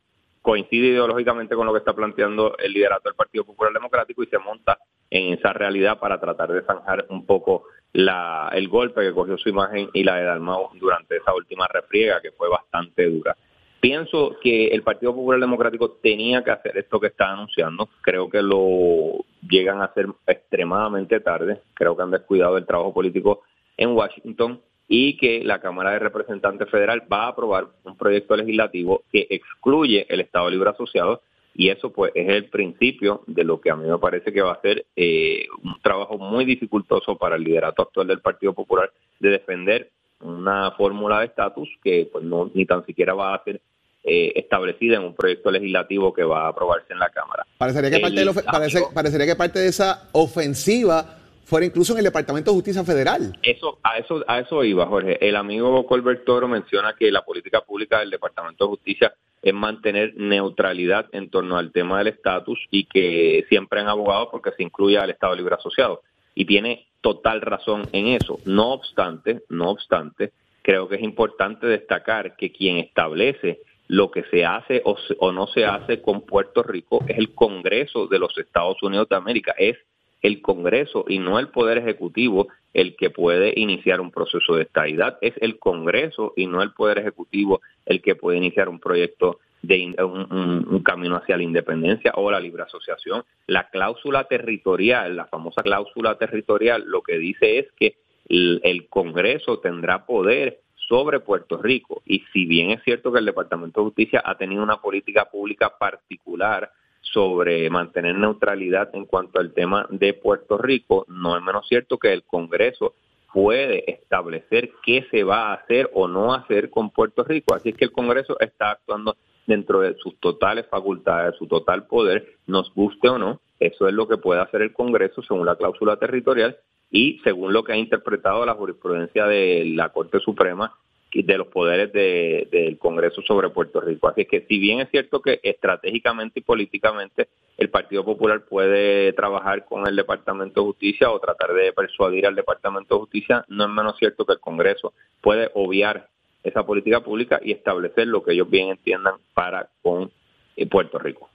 coincide 0.48 0.88
ideológicamente 0.88 1.56
con 1.56 1.68
lo 1.68 1.74
que 1.74 1.80
está 1.80 1.94
planteando 1.94 2.56
el 2.58 2.72
liderato 2.72 3.10
del 3.10 3.16
Partido 3.16 3.44
Popular 3.44 3.74
Democrático 3.74 4.24
y 4.24 4.28
se 4.28 4.38
monta 4.38 4.78
en 5.10 5.34
esa 5.34 5.52
realidad 5.52 6.00
para 6.00 6.22
tratar 6.22 6.54
de 6.54 6.62
zanjar 6.62 7.06
un 7.10 7.26
poco 7.26 7.64
el 7.92 8.70
golpe 8.70 9.02
que 9.02 9.12
cogió 9.12 9.38
su 9.38 9.50
imagen 9.50 9.90
y 9.92 10.06
la 10.06 10.16
de 10.16 10.24
Dalmau 10.24 10.70
durante 10.76 11.18
esa 11.18 11.34
última 11.34 11.68
refriega 11.68 12.22
que 12.22 12.32
fue 12.32 12.48
bastante 12.48 13.10
dura. 13.10 13.36
Pienso 13.82 14.38
que 14.42 14.68
el 14.68 14.84
Partido 14.84 15.14
Popular 15.14 15.42
Democrático 15.42 15.98
tenía 16.02 16.42
que 16.46 16.52
hacer 16.52 16.78
esto 16.78 16.98
que 16.98 17.08
está 17.08 17.30
anunciando. 17.30 17.90
Creo 18.00 18.30
que 18.30 18.42
lo 18.42 19.26
llegan 19.50 19.82
a 19.82 19.86
hacer 19.86 20.08
extremadamente 20.26 21.20
tarde. 21.20 21.60
Creo 21.74 21.98
que 21.98 22.04
han 22.04 22.12
descuidado 22.12 22.56
el 22.56 22.66
trabajo 22.66 22.94
político 22.94 23.42
en 23.76 23.90
Washington 23.90 24.62
y 24.88 25.18
que 25.18 25.44
la 25.44 25.60
Cámara 25.60 25.92
de 25.92 26.00
Representantes 26.00 26.70
Federal 26.70 27.04
va 27.12 27.26
a 27.26 27.30
aprobar 27.30 27.68
un 27.84 27.98
proyecto 27.98 28.36
legislativo 28.36 29.04
que 29.12 29.28
excluye 29.30 30.06
el 30.10 30.22
Estado 30.22 30.50
Libre 30.50 30.70
Asociado 30.70 31.22
y 31.54 31.70
eso 31.70 31.92
pues 31.92 32.12
es 32.16 32.30
el 32.30 32.46
principio 32.46 33.24
de 33.28 33.44
lo 33.44 33.60
que 33.60 33.70
a 33.72 33.76
mí 33.76 33.88
me 33.90 33.98
parece 33.98 34.32
que 34.32 34.42
va 34.42 34.54
a 34.54 34.62
ser 34.62 34.86
eh, 34.96 35.46
un 35.64 35.80
trabajo 35.82 36.18
muy 36.18 36.46
dificultoso 36.46 37.18
para 37.18 37.36
el 37.36 37.44
liderato 37.44 37.82
actual 37.82 38.08
del 38.08 38.22
Partido 38.22 38.54
Popular 38.54 38.92
de 39.20 39.30
defender 39.30 39.90
una 40.22 40.72
fórmula 40.72 41.20
de 41.20 41.26
estatus 41.26 41.68
que 41.84 42.10
pues 42.12 42.24
no 42.24 42.50
ni 42.54 42.66
tan 42.66 42.86
siquiera 42.86 43.14
va 43.14 43.34
a 43.36 43.44
ser 43.44 43.60
eh, 44.04 44.32
establecida 44.36 44.96
en 44.98 45.04
un 45.04 45.16
proyecto 45.16 45.52
legislativo 45.52 46.14
que 46.14 46.24
va 46.24 46.46
a 46.46 46.50
aprobarse 46.50 46.94
en 46.94 47.00
la 47.00 47.10
Cámara. 47.10 47.46
Parecería 47.58 47.90
que, 47.90 47.96
El 47.98 48.02
parte 48.04 48.20
de 48.20 48.26
la 48.26 48.34
parece- 48.34 48.84
parecería 48.94 49.26
que 49.28 49.36
parte 49.36 49.60
de 49.60 49.68
esa 49.68 50.08
ofensiva 50.14 51.18
fuera 51.48 51.66
incluso 51.66 51.94
en 51.94 52.00
el 52.00 52.04
Departamento 52.04 52.52
de 52.52 52.56
Justicia 52.56 52.84
Federal. 52.84 53.40
Eso, 53.42 53.80
a 53.82 53.98
eso, 53.98 54.24
a 54.28 54.40
eso 54.40 54.66
iba, 54.66 54.86
Jorge. 54.86 55.18
El 55.26 55.38
amigo 55.38 55.86
Colbert 55.88 56.26
Toro 56.26 56.50
menciona 56.50 56.94
que 56.94 57.10
la 57.10 57.24
política 57.24 57.62
pública 57.62 58.00
del 58.00 58.10
Departamento 58.10 58.66
de 58.66 58.70
Justicia 58.72 59.14
es 59.42 59.54
mantener 59.54 60.14
neutralidad 60.18 61.08
en 61.14 61.30
torno 61.30 61.58
al 61.58 61.72
tema 61.72 62.00
del 62.00 62.08
estatus 62.08 62.60
y 62.70 62.84
que 62.84 63.46
siempre 63.48 63.80
han 63.80 63.88
abogado 63.88 64.30
porque 64.30 64.52
se 64.58 64.64
incluya 64.64 65.04
al 65.04 65.10
Estado 65.10 65.36
Libre 65.36 65.56
Asociado. 65.56 66.02
Y 66.36 66.44
tiene 66.44 66.88
total 67.00 67.40
razón 67.40 67.88
en 67.94 68.08
eso. 68.08 68.40
No 68.44 68.74
obstante, 68.74 69.44
no 69.48 69.70
obstante, 69.70 70.34
creo 70.64 70.90
que 70.90 70.96
es 70.96 71.02
importante 71.02 71.66
destacar 71.66 72.36
que 72.36 72.52
quien 72.52 72.78
establece 72.78 73.62
lo 73.88 74.12
que 74.12 74.24
se 74.24 74.44
hace 74.44 74.82
o, 74.84 74.98
o 75.20 75.32
no 75.32 75.48
se 75.48 75.64
hace 75.64 76.02
con 76.02 76.26
Puerto 76.26 76.62
Rico 76.62 77.06
es 77.08 77.18
el 77.18 77.34
Congreso 77.34 78.08
de 78.08 78.20
los 78.20 78.38
Estados 78.38 78.84
Unidos 78.84 79.08
de 79.08 79.16
América, 79.16 79.56
es 79.58 79.78
el 80.22 80.42
Congreso 80.42 81.06
y 81.08 81.20
no 81.20 81.40
el 81.40 81.50
Poder 81.50 81.78
Ejecutivo 81.78 82.48
el 82.74 82.96
que 82.96 83.10
puede 83.10 83.54
iniciar 83.56 84.02
un 84.02 84.12
proceso 84.12 84.56
de 84.56 84.64
estabilidad, 84.64 85.18
es 85.22 85.34
el 85.42 85.58
Congreso 85.58 86.34
y 86.36 86.46
no 86.46 86.62
el 86.62 86.74
Poder 86.74 87.00
Ejecutivo 87.00 87.62
el 87.86 88.02
que 88.02 88.16
puede 88.16 88.38
iniciar 88.38 88.70
un 88.70 88.80
proyecto 88.80 89.40
de 89.64 89.96
un, 90.04 90.84
camino 90.84 91.16
hacia 91.16 91.38
la 91.38 91.44
independencia 91.44 92.14
o 92.16 92.30
la 92.30 92.40
libre 92.40 92.64
asociación. 92.64 93.24
La 93.48 93.70
cláusula 93.70 94.26
territorial, 94.26 95.16
la 95.16 95.26
famosa 95.26 95.64
cláusula 95.64 96.18
territorial, 96.18 96.84
lo 96.86 97.02
que 97.02 97.18
dice 97.18 97.60
es 97.60 97.68
que 97.78 97.96
el 98.30 98.88
Congreso 98.90 99.60
tendrá 99.60 100.06
poder 100.06 100.60
sobre 100.88 101.20
Puerto 101.20 101.58
Rico. 101.62 102.02
Y 102.06 102.24
si 102.32 102.46
bien 102.46 102.72
es 102.72 102.84
cierto 102.84 103.12
que 103.12 103.20
el 103.20 103.26
Departamento 103.26 103.82
de 103.82 103.86
Justicia 103.88 104.22
ha 104.24 104.38
tenido 104.38 104.64
una 104.64 104.82
política 104.82 105.26
pública 105.26 105.78
particular 105.78 106.72
sobre 107.14 107.70
mantener 107.70 108.16
neutralidad 108.16 108.90
en 108.94 109.06
cuanto 109.06 109.40
al 109.40 109.54
tema 109.54 109.88
de 109.90 110.14
Puerto 110.14 110.58
Rico, 110.58 111.06
no 111.08 111.38
es 111.38 111.44
menos 111.44 111.68
cierto 111.68 111.98
que 111.98 112.14
el 112.14 112.24
Congreso 112.24 112.94
puede 113.34 113.90
establecer 113.92 114.72
qué 114.84 115.06
se 115.12 115.24
va 115.24 115.50
a 115.50 115.54
hacer 115.54 115.90
o 115.94 116.08
no 116.08 116.34
hacer 116.34 116.70
con 116.70 116.90
Puerto 116.90 117.24
Rico. 117.24 117.54
Así 117.54 117.70
es 117.70 117.78
que 117.78 117.86
el 117.86 117.92
Congreso 117.92 118.40
está 118.40 118.72
actuando 118.72 119.16
dentro 119.46 119.82
de 119.82 119.96
sus 119.96 120.20
totales 120.20 120.66
facultades, 120.68 121.36
su 121.38 121.48
total 121.48 121.88
poder, 121.88 122.36
nos 122.48 122.74
guste 122.74 123.10
o 123.10 123.18
no. 123.18 123.40
Eso 123.60 123.88
es 123.88 123.94
lo 123.94 124.08
que 124.08 124.18
puede 124.18 124.42
hacer 124.42 124.62
el 124.62 124.74
Congreso 124.74 125.22
según 125.24 125.46
la 125.46 125.56
cláusula 125.56 125.98
territorial 125.98 126.58
y 126.90 127.20
según 127.24 127.54
lo 127.54 127.64
que 127.64 127.74
ha 127.74 127.78
interpretado 127.78 128.46
la 128.46 128.54
jurisprudencia 128.54 129.26
de 129.26 129.66
la 129.66 129.90
Corte 129.90 130.20
Suprema 130.20 130.74
de 131.14 131.38
los 131.38 131.48
poderes 131.48 131.92
de- 131.94 132.48
del 132.52 132.78
Congreso 132.78 133.22
sobre 133.22 133.50
Puerto 133.50 133.80
Rico. 133.82 134.08
Así 134.08 134.22
es 134.22 134.28
que 134.28 134.42
si 134.48 134.60
bien 134.60 134.82
es 134.82 134.90
cierto 134.90 135.22
que 135.22 135.40
estratégicamente 135.42 136.40
y 136.40 136.44
políticamente 136.44 137.28
el 137.58 137.70
Partido 137.70 138.04
Popular 138.06 138.42
puede 138.42 139.14
trabajar 139.14 139.66
con 139.66 139.88
el 139.88 139.96
Departamento 139.96 140.62
de 140.62 140.68
Justicia 140.68 141.10
o 141.10 141.20
tratar 141.20 141.54
de 141.54 141.72
persuadir 141.74 142.28
al 142.28 142.36
Departamento 142.36 142.96
de 142.96 143.00
Justicia, 143.02 143.46
no 143.48 143.64
es 143.64 143.70
menos 143.70 143.98
cierto 143.98 144.26
que 144.26 144.34
el 144.34 144.40
Congreso 144.40 144.94
puede 145.22 145.50
obviar 145.54 146.08
esa 146.44 146.66
política 146.66 147.00
pública 147.02 147.40
y 147.44 147.52
establecer 147.52 148.08
lo 148.08 148.24
que 148.24 148.34
ellos 148.34 148.50
bien 148.50 148.70
entiendan 148.70 149.16
para 149.34 149.70
con 149.82 150.12
eh, 150.56 150.68
Puerto 150.68 151.00
Rico. 151.00 151.30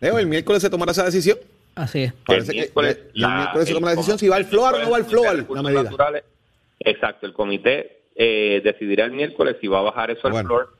Leo, 0.00 0.18
el 0.18 0.26
miércoles 0.26 0.62
se 0.62 0.70
tomará 0.70 0.92
esa 0.92 1.04
decisión. 1.04 1.38
Así 1.74 2.02
es. 2.04 2.12
Parece 2.26 2.50
el 2.52 2.54
que 2.56 2.60
miércoles, 2.62 2.98
el 3.14 3.26
miércoles 3.26 3.68
se 3.68 3.74
toma 3.74 3.86
la 3.86 3.90
decisión 3.92 4.14
el 4.14 4.18
si 4.18 4.28
va 4.28 4.36
al 4.36 4.44
floor 4.46 4.74
o 4.74 4.78
no 4.82 4.90
va 4.90 4.96
al 4.96 5.06
de 5.06 5.54
la 5.54 5.62
medida. 5.62 6.22
exacto, 6.80 7.26
el 7.26 7.32
comité 7.32 7.99
eh, 8.22 8.60
decidirá 8.62 9.06
el 9.06 9.12
miércoles 9.12 9.56
si 9.62 9.66
va 9.66 9.78
a 9.78 9.82
bajar 9.82 10.10
eso 10.10 10.26
al 10.26 10.32
Bueno. 10.34 10.48
floor 10.48 10.74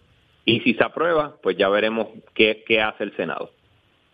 y 0.44 0.60
si 0.60 0.74
se 0.74 0.84
aprueba, 0.84 1.36
pues 1.42 1.56
ya 1.56 1.70
veremos 1.70 2.08
qué, 2.34 2.62
qué 2.66 2.82
hace 2.82 3.04
el 3.04 3.16
Senado. 3.16 3.50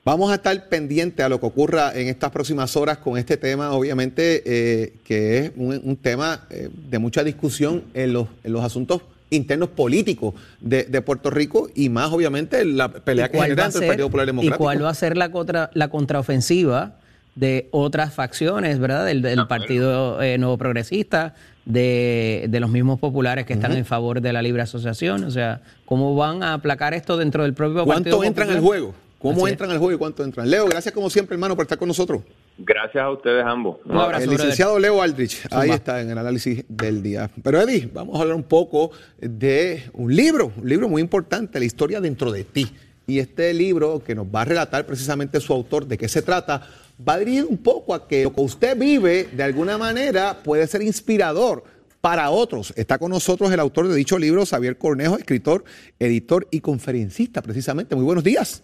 Vamos 0.05 0.31
a 0.31 0.37
estar 0.37 0.69
pendientes 0.69 1.27
a 1.27 1.29
lo 1.29 1.41
que 1.41 1.47
ocurra 1.47 1.93
en 1.93 2.07
estas 2.07 2.31
próximas 2.31 2.77
horas 2.77 2.99
con 2.99 3.19
este 3.19 3.37
tema, 3.37 3.73
obviamente, 3.73 4.43
eh, 4.47 4.93
que 5.05 5.39
es 5.39 5.53
un, 5.57 5.81
un 5.83 5.97
tema 5.97 6.47
eh, 6.51 6.69
de 6.73 6.99
mucha 7.01 7.25
discusión 7.25 7.83
en 7.95 8.13
los, 8.13 8.29
en 8.45 8.53
los 8.53 8.63
asuntos 8.63 9.03
internos 9.31 9.71
políticos 9.71 10.35
de, 10.61 10.85
de 10.85 11.03
Puerto 11.03 11.31
Rico 11.31 11.69
y 11.75 11.89
más, 11.89 12.13
obviamente, 12.13 12.65
la 12.65 12.93
pelea 12.93 13.27
¿Y 13.27 13.31
que 13.31 13.39
genera 13.41 13.65
entre 13.67 13.81
el 13.81 13.89
Partido 13.89 14.07
Popular 14.07 14.27
¿Y 14.27 14.29
Democrático. 14.29 14.63
cuál 14.63 14.85
va 14.85 14.91
a 14.91 14.95
ser 14.95 15.17
la, 15.17 15.33
contra, 15.33 15.71
la 15.75 15.89
contraofensiva 15.89 17.01
de 17.37 17.69
otras 17.71 18.13
facciones, 18.13 18.79
¿verdad? 18.81 19.07
Del, 19.07 19.23
del 19.23 19.47
Partido 19.47 20.21
eh, 20.21 20.39
Nuevo 20.39 20.59
Progresista, 20.59 21.35
de, 21.65 22.47
de 22.49 22.61
los 22.61 22.71
mismos 22.71 22.99
populares 22.99 23.47
que 23.47 23.53
están 23.53 23.73
en 23.77 23.85
favor 23.85 24.21
de 24.21 24.33
la 24.33 24.43
libre 24.43 24.63
asociación. 24.63 25.23
O 25.25 25.31
sea, 25.31 25.61
¿cómo 25.85 26.17
van 26.17 26.43
a 26.43 26.55
aplacar 26.55 26.95
esto 26.95 27.17
dentro 27.17 27.45
del 27.45 27.55
propio 27.55 27.87
Partido 27.87 28.17
¿Cuánto 28.17 28.25
entran 28.25 28.51
al 28.51 28.61
juego? 28.61 28.95
¿Cómo 29.19 29.39
Así 29.39 29.45
es. 29.47 29.51
entran 29.53 29.71
al 29.71 29.79
juego 29.79 29.93
y 29.95 29.99
cuánto 29.99 30.23
entran? 30.25 30.49
Leo, 30.49 30.67
gracias 30.67 30.93
como 30.95 31.09
siempre, 31.11 31.35
hermano, 31.35 31.57
por 31.57 31.65
estar 31.65 31.79
con 31.79 31.89
nosotros. 31.89 32.23
Gracias 32.59 33.03
a 33.03 33.11
ustedes 33.11 33.45
ambos. 33.45 33.79
Un 33.85 33.97
abrazo, 33.97 34.23
El 34.23 34.29
brother. 34.29 34.45
licenciado 34.47 34.79
Leo 34.79 35.03
Aldrich, 35.03 35.47
ahí 35.51 35.71
está 35.71 36.01
en 36.01 36.11
el 36.11 36.19
análisis 36.19 36.65
del 36.69 37.03
día. 37.03 37.31
Pero 37.43 37.61
Eddie, 37.61 37.91
vamos 37.93 38.17
a 38.19 38.23
hablar 38.23 38.37
un 38.37 38.43
poco 38.45 38.91
de 39.19 39.85
un 39.95 40.15
libro, 40.15 40.53
un 40.57 40.69
libro 40.69 40.89
muy 40.89 41.03
importante, 41.03 41.59
La 41.59 41.65
historia 41.65 42.01
dentro 42.01 42.31
de 42.31 42.45
ti. 42.45 42.71
Y 43.09 43.21
este 43.21 43.55
libro 43.55 44.03
que 44.05 44.15
nos 44.15 44.27
va 44.27 44.43
a 44.43 44.45
relatar 44.45 44.85
precisamente 44.85 45.41
su 45.41 45.53
autor 45.53 45.87
de 45.87 45.97
qué 45.97 46.09
se 46.09 46.23
trata, 46.23 46.67
va 47.07 47.19
dirigido 47.19 47.49
un 47.49 47.59
poco 47.59 47.95
a 47.95 48.09
que 48.09 48.25
lo 48.25 48.35
que 48.35 48.41
usted 48.41 48.79
vive 48.79 49.29
de 49.33 49.43
alguna 49.43 49.79
manera 49.79 50.43
puede 50.43 50.67
ser 50.67 50.83
inspirador 50.83 51.65
para 52.01 52.31
otros. 52.31 52.73
Está 52.77 52.99
con 52.99 53.11
nosotros 53.11 53.51
el 53.53 53.61
autor 53.61 53.89
de 53.89 53.97
dicho 53.97 54.19
libro, 54.19 54.47
Xavier 54.47 54.79
Cornejo, 54.79 55.19
escritor, 55.19 55.65
editor 55.99 56.47
y 56.51 56.61
conferencista 56.61 57.43
precisamente. 57.43 57.97
Muy 57.97 58.05
buenos 58.05 58.25
días. 58.25 58.63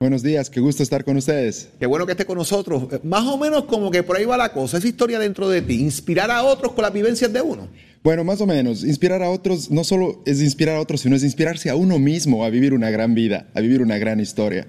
Buenos 0.00 0.24
días, 0.24 0.50
qué 0.50 0.58
gusto 0.58 0.82
estar 0.82 1.04
con 1.04 1.16
ustedes. 1.16 1.68
Qué 1.78 1.86
bueno 1.86 2.06
que 2.06 2.12
esté 2.12 2.26
con 2.26 2.36
nosotros. 2.36 2.92
Eh, 2.92 2.98
Más 3.04 3.24
o 3.24 3.38
menos 3.38 3.66
como 3.66 3.88
que 3.88 4.02
por 4.02 4.16
ahí 4.16 4.24
va 4.24 4.36
la 4.36 4.52
cosa, 4.52 4.78
esa 4.78 4.88
historia 4.88 5.20
dentro 5.20 5.48
de 5.48 5.62
ti, 5.62 5.80
inspirar 5.80 6.28
a 6.32 6.42
otros 6.42 6.72
con 6.72 6.82
las 6.82 6.92
vivencias 6.92 7.32
de 7.32 7.40
uno. 7.40 7.68
Bueno, 8.02 8.24
más 8.24 8.40
o 8.40 8.46
menos, 8.48 8.82
inspirar 8.82 9.22
a 9.22 9.30
otros 9.30 9.70
no 9.70 9.84
solo 9.84 10.20
es 10.26 10.42
inspirar 10.42 10.74
a 10.74 10.80
otros, 10.80 11.02
sino 11.02 11.14
es 11.14 11.22
inspirarse 11.22 11.70
a 11.70 11.76
uno 11.76 12.00
mismo 12.00 12.44
a 12.44 12.50
vivir 12.50 12.74
una 12.74 12.90
gran 12.90 13.14
vida, 13.14 13.46
a 13.54 13.60
vivir 13.60 13.80
una 13.80 13.96
gran 13.96 14.18
historia. 14.18 14.66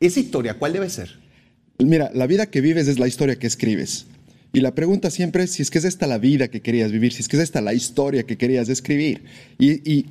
Esa 0.00 0.20
historia, 0.20 0.54
¿cuál 0.54 0.72
debe 0.72 0.88
ser? 0.88 1.21
Mira, 1.84 2.10
la 2.14 2.26
vida 2.26 2.46
que 2.46 2.60
vives 2.60 2.88
es 2.88 2.98
la 2.98 3.08
historia 3.08 3.36
que 3.36 3.46
escribes. 3.46 4.06
Y 4.52 4.60
la 4.60 4.74
pregunta 4.74 5.10
siempre 5.10 5.44
es 5.44 5.52
si 5.52 5.62
es 5.62 5.70
que 5.70 5.78
es 5.78 5.84
esta 5.84 6.06
la 6.06 6.18
vida 6.18 6.48
que 6.48 6.60
querías 6.60 6.92
vivir, 6.92 7.12
si 7.12 7.22
es 7.22 7.28
que 7.28 7.36
es 7.36 7.42
esta 7.42 7.60
la 7.60 7.72
historia 7.72 8.24
que 8.24 8.36
querías 8.36 8.68
escribir. 8.68 9.22
Y, 9.58 10.06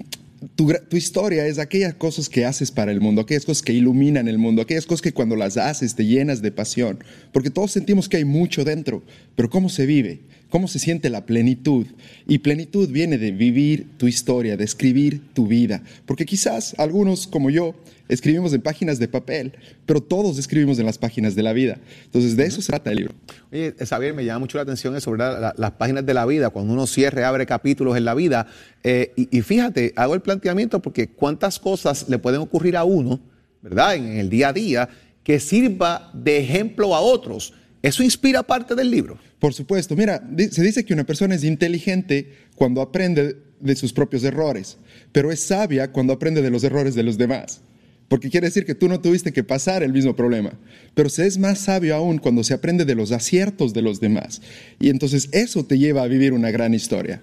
tu, 0.55 0.74
tu 0.89 0.97
historia 0.97 1.45
es 1.45 1.59
aquellas 1.59 1.93
cosas 1.93 2.28
que 2.28 2.45
haces 2.45 2.72
para 2.72 2.91
el 2.91 2.99
mundo, 2.99 3.22
aquellas 3.22 3.45
cosas 3.45 3.61
que 3.61 3.74
iluminan 3.74 4.28
el 4.28 4.39
mundo, 4.39 4.63
aquellas 4.63 4.88
cosas 4.88 5.03
que 5.03 5.13
cuando 5.13 5.36
las 5.36 5.55
haces 5.55 5.93
te 5.93 6.03
llenas 6.03 6.41
de 6.41 6.51
pasión. 6.51 7.03
Porque 7.32 7.51
todos 7.51 7.72
sentimos 7.72 8.09
que 8.09 8.17
hay 8.17 8.26
mucho 8.26 8.63
dentro, 8.63 9.03
pero 9.36 9.51
¿cómo 9.51 9.69
se 9.69 9.86
vive? 9.86 10.22
¿Cómo 10.52 10.68
se 10.68 10.78
siente 10.78 11.10
la 11.10 11.26
plenitud? 11.26 11.88
Y 12.28 12.39
plenitud 12.39 12.89
viene 12.89 13.18
de 13.18 13.32
vivir 13.32 13.88
tu 13.97 14.08
historia, 14.08 14.56
de 14.58 14.66
escribir 14.66 15.34
tu 15.34 15.47
vida. 15.47 15.82
Porque 16.06 16.26
quizás 16.26 16.76
algunos, 16.78 17.26
como 17.26 17.49
yo, 17.49 17.74
escribimos 18.10 18.54
en 18.54 18.62
páginas 18.62 18.99
de 18.99 19.08
papel, 19.08 19.54
pero 19.86 20.02
todos 20.02 20.38
escribimos 20.38 20.78
en 20.78 20.86
las 20.86 20.97
páginas 20.97 21.36
de 21.36 21.43
la 21.43 21.54
vida. 21.54 21.80
Entonces, 22.04 22.36
de 22.36 22.43
eso 22.45 22.62
se 22.62 22.68
trata 22.68 22.91
el 22.91 22.97
libro. 22.97 23.14
Oye, 23.49 23.74
Xavier, 23.80 24.14
me 24.14 24.26
llama 24.26 24.39
mucho 24.39 24.58
la 24.58 24.64
atención 24.64 24.93
eso, 24.95 25.10
¿verdad? 25.12 25.39
La- 25.39 25.56
las 25.58 25.72
páginas 25.72 26.06
de 26.06 26.14
la 26.14 26.26
vida, 26.26 26.49
cuando 26.49 26.74
uno 26.74 26.86
cierre, 26.86 27.24
abre 27.24 27.45
capítulos 27.45 27.95
en 27.95 28.04
la 28.04 28.14
vida. 28.14 28.45
Eh, 28.84 29.14
y, 29.16 29.38
y 29.38 29.41
fíjate, 29.41 29.93
hago 29.95 30.14
el 30.16 30.22
planteamiento 30.22 30.82
porque 30.82 31.08
cuántas 31.08 31.60
cosas 31.60 32.10
le 32.10 32.20
pueden 32.20 32.41
ocurrir 32.41 32.76
a 32.76 32.84
uno, 32.84 33.22
¿verdad? 33.62 33.95
En, 33.95 34.18
el 34.18 34.30
día 34.30 34.49
a 34.49 34.54
día, 34.54 34.89
que 35.24 35.39
sirva 35.39 36.12
de 36.14 36.39
ejemplo 36.39 36.93
a 36.93 36.99
otros. 36.99 37.54
Eso 37.82 38.04
inspira 38.04 38.44
parte 38.44 38.76
del 38.76 38.92
libro. 38.92 39.18
Por 39.40 39.54
supuesto, 39.54 39.96
mira, 39.96 40.24
se 40.52 40.62
dice 40.62 40.86
que 40.86 40.94
una 40.94 41.04
persona 41.04 41.36
es 41.36 41.44
inteligente 41.44 42.32
cuando 42.56 42.82
aprende 42.82 43.38
de 43.60 43.76
sus 43.76 43.94
propios 43.94 44.24
errores, 44.24 44.78
pero 45.12 45.32
es 45.32 45.40
sabia 45.40 45.92
cuando 45.92 46.14
aprende 46.14 46.42
de 46.42 46.52
los 46.52 46.64
errores 46.64 46.96
de 46.96 47.04
los 47.04 47.18
demás. 47.18 47.62
Porque 48.08 48.30
quiere 48.30 48.48
decir 48.48 48.66
que 48.66 48.76
tú 48.76 48.90
no 48.90 49.00
tuviste 49.00 49.32
que 49.32 49.44
pasar 49.44 49.84
el 49.84 49.94
mismo 49.94 50.16
problema, 50.16 50.52
pero 50.94 51.10
se 51.10 51.26
es 51.26 51.38
más 51.38 51.60
sabio 51.60 51.96
aún 51.96 52.18
cuando 52.18 52.44
se 52.44 52.54
aprende 52.54 52.84
de 52.84 52.94
los 52.94 53.12
aciertos 53.14 53.74
de 53.74 53.82
los 53.82 54.02
demás. 54.02 54.42
Y 54.80 54.90
entonces 54.90 55.30
eso 55.32 55.66
te 55.66 55.78
lleva 55.78 56.04
a 56.04 56.08
vivir 56.08 56.34
una 56.34 56.52
gran 56.52 56.74
historia. 56.74 57.22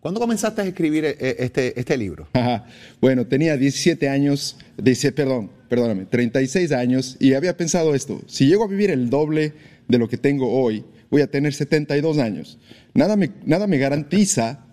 ¿Cuándo 0.00 0.18
comenzaste 0.18 0.62
a 0.62 0.64
escribir 0.64 1.04
eh, 1.04 1.36
este, 1.38 1.78
este 1.78 1.98
libro? 1.98 2.26
Ajá. 2.32 2.64
Bueno, 3.00 3.26
tenía 3.26 3.58
17 3.58 4.08
años, 4.08 4.56
dice, 4.78 5.12
perdón, 5.12 5.50
perdóname, 5.70 6.04
36 6.04 6.72
años 6.72 7.16
y 7.20 7.34
había 7.34 7.56
pensado 7.56 7.94
esto, 7.94 8.20
si 8.26 8.46
llego 8.46 8.64
a 8.64 8.66
vivir 8.66 8.90
el 8.90 9.08
doble 9.08 9.54
de 9.86 9.98
lo 9.98 10.08
que 10.08 10.18
tengo 10.18 10.52
hoy, 10.52 10.84
voy 11.10 11.22
a 11.22 11.30
tener 11.30 11.54
72 11.54 12.18
años. 12.18 12.58
Nada 12.92 13.16
me, 13.16 13.30
nada 13.46 13.68
me 13.68 13.78
garantiza 13.78 14.66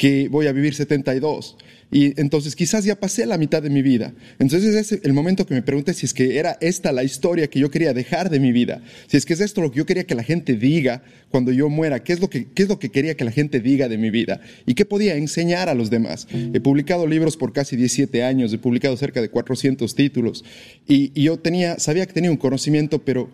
que 0.00 0.28
voy 0.30 0.46
a 0.46 0.52
vivir 0.52 0.74
72. 0.74 1.58
Y 1.92 2.18
entonces 2.18 2.56
quizás 2.56 2.86
ya 2.86 2.98
pasé 2.98 3.26
la 3.26 3.36
mitad 3.36 3.62
de 3.62 3.68
mi 3.68 3.82
vida. 3.82 4.14
Entonces 4.38 4.74
es 4.74 5.04
el 5.04 5.12
momento 5.12 5.44
que 5.44 5.52
me 5.52 5.60
pregunté 5.60 5.92
si 5.92 6.06
es 6.06 6.14
que 6.14 6.38
era 6.38 6.56
esta 6.62 6.90
la 6.90 7.04
historia 7.04 7.48
que 7.48 7.60
yo 7.60 7.70
quería 7.70 7.92
dejar 7.92 8.30
de 8.30 8.40
mi 8.40 8.50
vida. 8.50 8.80
Si 9.08 9.18
es 9.18 9.26
que 9.26 9.34
es 9.34 9.40
esto 9.40 9.60
lo 9.60 9.70
que 9.70 9.76
yo 9.76 9.84
quería 9.84 10.04
que 10.04 10.14
la 10.14 10.22
gente 10.22 10.54
diga 10.54 11.02
cuando 11.28 11.52
yo 11.52 11.68
muera. 11.68 12.02
¿Qué 12.02 12.14
es 12.14 12.20
lo 12.20 12.30
que, 12.30 12.46
qué 12.46 12.62
es 12.62 12.70
lo 12.70 12.78
que 12.78 12.88
quería 12.88 13.14
que 13.14 13.24
la 13.26 13.30
gente 13.30 13.60
diga 13.60 13.90
de 13.90 13.98
mi 13.98 14.08
vida? 14.08 14.40
¿Y 14.64 14.72
qué 14.72 14.86
podía 14.86 15.16
enseñar 15.16 15.68
a 15.68 15.74
los 15.74 15.90
demás? 15.90 16.26
He 16.32 16.60
publicado 16.60 17.06
libros 17.06 17.36
por 17.36 17.52
casi 17.52 17.76
17 17.76 18.24
años. 18.24 18.54
He 18.54 18.58
publicado 18.58 18.96
cerca 18.96 19.20
de 19.20 19.28
400 19.28 19.94
títulos. 19.94 20.46
Y, 20.88 21.12
y 21.14 21.24
yo 21.24 21.38
tenía, 21.38 21.78
sabía 21.78 22.06
que 22.06 22.14
tenía 22.14 22.30
un 22.30 22.38
conocimiento, 22.38 23.04
pero 23.04 23.30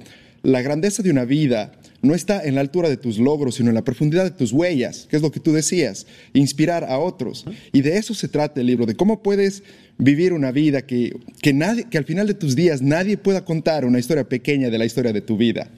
la 0.46 0.62
grandeza 0.62 1.02
de 1.02 1.10
una 1.10 1.24
vida 1.24 1.72
no 2.02 2.14
está 2.14 2.44
en 2.44 2.54
la 2.54 2.60
altura 2.60 2.88
de 2.88 2.96
tus 2.96 3.18
logros, 3.18 3.56
sino 3.56 3.70
en 3.70 3.74
la 3.74 3.82
profundidad 3.82 4.22
de 4.22 4.30
tus 4.30 4.52
huellas, 4.52 5.08
que 5.10 5.16
es 5.16 5.22
lo 5.22 5.32
que 5.32 5.40
tú 5.40 5.52
decías, 5.52 6.06
inspirar 6.34 6.84
a 6.84 6.98
otros. 6.98 7.44
Y 7.72 7.80
de 7.80 7.98
eso 7.98 8.14
se 8.14 8.28
trata 8.28 8.60
el 8.60 8.68
libro, 8.68 8.86
de 8.86 8.94
cómo 8.94 9.24
puedes 9.24 9.64
vivir 9.98 10.32
una 10.32 10.52
vida 10.52 10.82
que, 10.82 11.16
que, 11.42 11.52
nadie, 11.52 11.88
que 11.90 11.98
al 11.98 12.04
final 12.04 12.28
de 12.28 12.34
tus 12.34 12.54
días 12.54 12.80
nadie 12.80 13.16
pueda 13.16 13.44
contar 13.44 13.84
una 13.84 13.98
historia 13.98 14.28
pequeña 14.28 14.70
de 14.70 14.78
la 14.78 14.84
historia 14.84 15.12
de 15.12 15.20
tu 15.20 15.36
vida. 15.36 15.68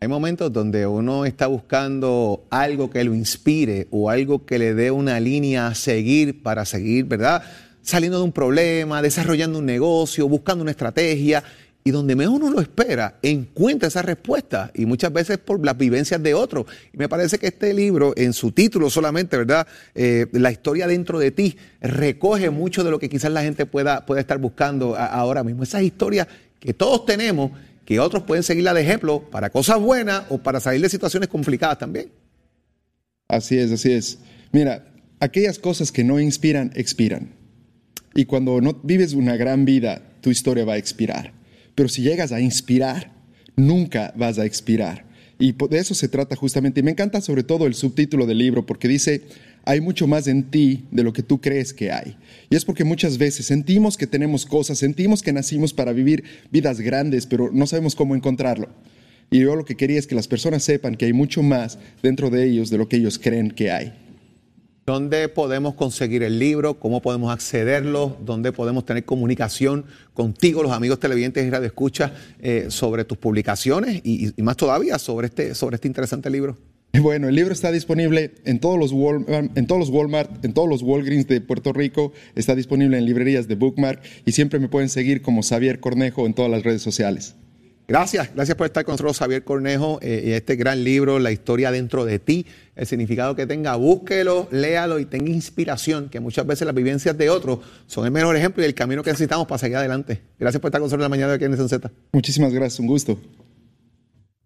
Hay 0.00 0.08
momentos 0.08 0.52
donde 0.52 0.84
uno 0.88 1.24
está 1.24 1.46
buscando 1.46 2.44
algo 2.50 2.90
que 2.90 3.04
lo 3.04 3.14
inspire 3.14 3.86
o 3.92 4.10
algo 4.10 4.44
que 4.44 4.58
le 4.58 4.74
dé 4.74 4.90
una 4.90 5.20
línea 5.20 5.68
a 5.68 5.76
seguir 5.76 6.42
para 6.42 6.64
seguir, 6.64 7.04
¿verdad? 7.04 7.44
Saliendo 7.82 8.18
de 8.18 8.24
un 8.24 8.32
problema, 8.32 9.00
desarrollando 9.00 9.60
un 9.60 9.66
negocio, 9.66 10.28
buscando 10.28 10.62
una 10.62 10.72
estrategia. 10.72 11.44
Y 11.86 11.92
donde 11.92 12.16
menos 12.16 12.34
uno 12.34 12.50
lo 12.50 12.60
espera, 12.60 13.20
encuentra 13.22 13.86
esa 13.86 14.02
respuesta. 14.02 14.72
Y 14.74 14.86
muchas 14.86 15.12
veces 15.12 15.38
por 15.38 15.64
las 15.64 15.78
vivencias 15.78 16.20
de 16.20 16.34
otros. 16.34 16.66
Y 16.92 16.98
me 16.98 17.08
parece 17.08 17.38
que 17.38 17.46
este 17.46 17.72
libro, 17.72 18.12
en 18.16 18.32
su 18.32 18.50
título 18.50 18.90
solamente, 18.90 19.36
¿verdad? 19.36 19.68
Eh, 19.94 20.26
la 20.32 20.50
historia 20.50 20.88
dentro 20.88 21.20
de 21.20 21.30
ti, 21.30 21.56
recoge 21.80 22.50
mucho 22.50 22.82
de 22.82 22.90
lo 22.90 22.98
que 22.98 23.08
quizás 23.08 23.30
la 23.30 23.42
gente 23.42 23.66
pueda, 23.66 24.04
pueda 24.04 24.20
estar 24.20 24.38
buscando 24.38 24.96
ahora 24.96 25.44
mismo. 25.44 25.62
Esas 25.62 25.82
historias 25.82 26.26
que 26.58 26.74
todos 26.74 27.06
tenemos, 27.06 27.52
que 27.84 28.00
otros 28.00 28.24
pueden 28.24 28.42
seguirla 28.42 28.74
de 28.74 28.82
ejemplo 28.82 29.20
para 29.30 29.50
cosas 29.50 29.78
buenas 29.78 30.24
o 30.28 30.38
para 30.38 30.58
salir 30.58 30.80
de 30.80 30.88
situaciones 30.88 31.28
complicadas 31.28 31.78
también. 31.78 32.10
Así 33.28 33.56
es, 33.56 33.70
así 33.70 33.92
es. 33.92 34.18
Mira, 34.50 34.88
aquellas 35.20 35.60
cosas 35.60 35.92
que 35.92 36.02
no 36.02 36.18
inspiran, 36.18 36.72
expiran. 36.74 37.30
Y 38.12 38.24
cuando 38.24 38.60
no 38.60 38.72
vives 38.82 39.12
una 39.12 39.36
gran 39.36 39.64
vida, 39.64 40.02
tu 40.20 40.30
historia 40.30 40.64
va 40.64 40.72
a 40.72 40.78
expirar. 40.78 41.36
Pero 41.76 41.88
si 41.88 42.02
llegas 42.02 42.32
a 42.32 42.40
inspirar, 42.40 43.12
nunca 43.54 44.12
vas 44.16 44.40
a 44.40 44.44
expirar. 44.44 45.06
Y 45.38 45.52
de 45.52 45.78
eso 45.78 45.94
se 45.94 46.08
trata 46.08 46.34
justamente. 46.34 46.80
Y 46.80 46.82
me 46.82 46.90
encanta 46.90 47.20
sobre 47.20 47.44
todo 47.44 47.66
el 47.66 47.74
subtítulo 47.74 48.26
del 48.26 48.38
libro 48.38 48.66
porque 48.66 48.88
dice, 48.88 49.22
hay 49.64 49.80
mucho 49.80 50.06
más 50.06 50.26
en 50.26 50.44
ti 50.50 50.86
de 50.90 51.02
lo 51.02 51.12
que 51.12 51.22
tú 51.22 51.40
crees 51.40 51.74
que 51.74 51.92
hay. 51.92 52.16
Y 52.48 52.56
es 52.56 52.64
porque 52.64 52.84
muchas 52.84 53.18
veces 53.18 53.46
sentimos 53.46 53.96
que 53.96 54.06
tenemos 54.06 54.46
cosas, 54.46 54.78
sentimos 54.78 55.22
que 55.22 55.32
nacimos 55.32 55.74
para 55.74 55.92
vivir 55.92 56.24
vidas 56.50 56.80
grandes, 56.80 57.26
pero 57.26 57.50
no 57.52 57.66
sabemos 57.66 57.94
cómo 57.94 58.16
encontrarlo. 58.16 58.68
Y 59.30 59.40
yo 59.40 59.56
lo 59.56 59.64
que 59.64 59.76
quería 59.76 59.98
es 59.98 60.06
que 60.06 60.14
las 60.14 60.28
personas 60.28 60.62
sepan 60.62 60.94
que 60.94 61.04
hay 61.04 61.12
mucho 61.12 61.42
más 61.42 61.78
dentro 62.02 62.30
de 62.30 62.44
ellos 62.48 62.70
de 62.70 62.78
lo 62.78 62.88
que 62.88 62.96
ellos 62.96 63.18
creen 63.18 63.50
que 63.50 63.70
hay. 63.70 63.92
¿Dónde 64.86 65.28
podemos 65.28 65.74
conseguir 65.74 66.22
el 66.22 66.38
libro? 66.38 66.78
¿Cómo 66.78 67.02
podemos 67.02 67.32
accederlo? 67.32 68.16
¿Dónde 68.24 68.52
podemos 68.52 68.84
tener 68.84 69.04
comunicación 69.04 69.84
contigo, 70.14 70.62
los 70.62 70.70
amigos 70.70 71.00
televidentes 71.00 71.44
y 71.44 71.50
radioescuchas, 71.50 72.12
eh, 72.38 72.66
sobre 72.68 73.04
tus 73.04 73.18
publicaciones 73.18 74.00
y, 74.04 74.32
más 74.40 74.56
todavía 74.56 75.00
sobre 75.00 75.26
este, 75.26 75.56
sobre 75.56 75.74
este 75.74 75.88
interesante 75.88 76.30
libro? 76.30 76.56
Bueno, 77.00 77.28
el 77.28 77.34
libro 77.34 77.52
está 77.52 77.72
disponible 77.72 78.34
en 78.44 78.60
todos 78.60 78.78
los 78.78 78.92
Walmart, 78.92 79.58
en 79.58 79.66
todos 79.66 79.80
los 79.80 79.90
Walmart, 79.90 80.44
en 80.44 80.54
todos 80.54 80.68
los 80.68 80.82
Walgreens 80.82 81.26
de 81.26 81.40
Puerto 81.40 81.72
Rico, 81.72 82.12
está 82.36 82.54
disponible 82.54 82.96
en 82.96 83.06
librerías 83.06 83.48
de 83.48 83.56
Bookmark 83.56 84.00
y 84.24 84.30
siempre 84.30 84.60
me 84.60 84.68
pueden 84.68 84.88
seguir 84.88 85.20
como 85.20 85.42
Xavier 85.42 85.80
Cornejo 85.80 86.26
en 86.26 86.34
todas 86.34 86.48
las 86.48 86.62
redes 86.62 86.82
sociales. 86.82 87.34
Gracias, 87.88 88.34
gracias 88.34 88.56
por 88.56 88.66
estar 88.66 88.84
con 88.84 88.94
nosotros, 88.94 89.16
Javier 89.16 89.44
Cornejo, 89.44 90.00
eh, 90.02 90.24
y 90.26 90.32
este 90.32 90.56
gran 90.56 90.82
libro, 90.82 91.20
La 91.20 91.30
historia 91.30 91.70
dentro 91.70 92.04
de 92.04 92.18
ti, 92.18 92.44
el 92.74 92.84
significado 92.84 93.36
que 93.36 93.46
tenga, 93.46 93.76
búsquelo, 93.76 94.48
léalo 94.50 94.98
y 94.98 95.04
tenga 95.04 95.30
inspiración, 95.30 96.08
que 96.08 96.18
muchas 96.18 96.44
veces 96.44 96.66
las 96.66 96.74
vivencias 96.74 97.16
de 97.16 97.30
otros 97.30 97.60
son 97.86 98.04
el 98.04 98.10
mejor 98.10 98.34
ejemplo 98.36 98.60
y 98.64 98.66
el 98.66 98.74
camino 98.74 99.04
que 99.04 99.10
necesitamos 99.10 99.46
para 99.46 99.58
seguir 99.58 99.76
adelante. 99.76 100.20
Gracias 100.36 100.60
por 100.60 100.70
estar 100.70 100.80
con 100.80 100.86
nosotros 100.86 100.98
en 100.98 101.04
la 101.04 101.08
mañana 101.08 101.28
de 101.28 101.36
aquí 101.36 101.44
en 101.44 101.52
Nación 101.52 101.68
Z. 101.68 101.88
Muchísimas 102.10 102.52
gracias, 102.52 102.80
un 102.80 102.88
gusto. 102.88 103.20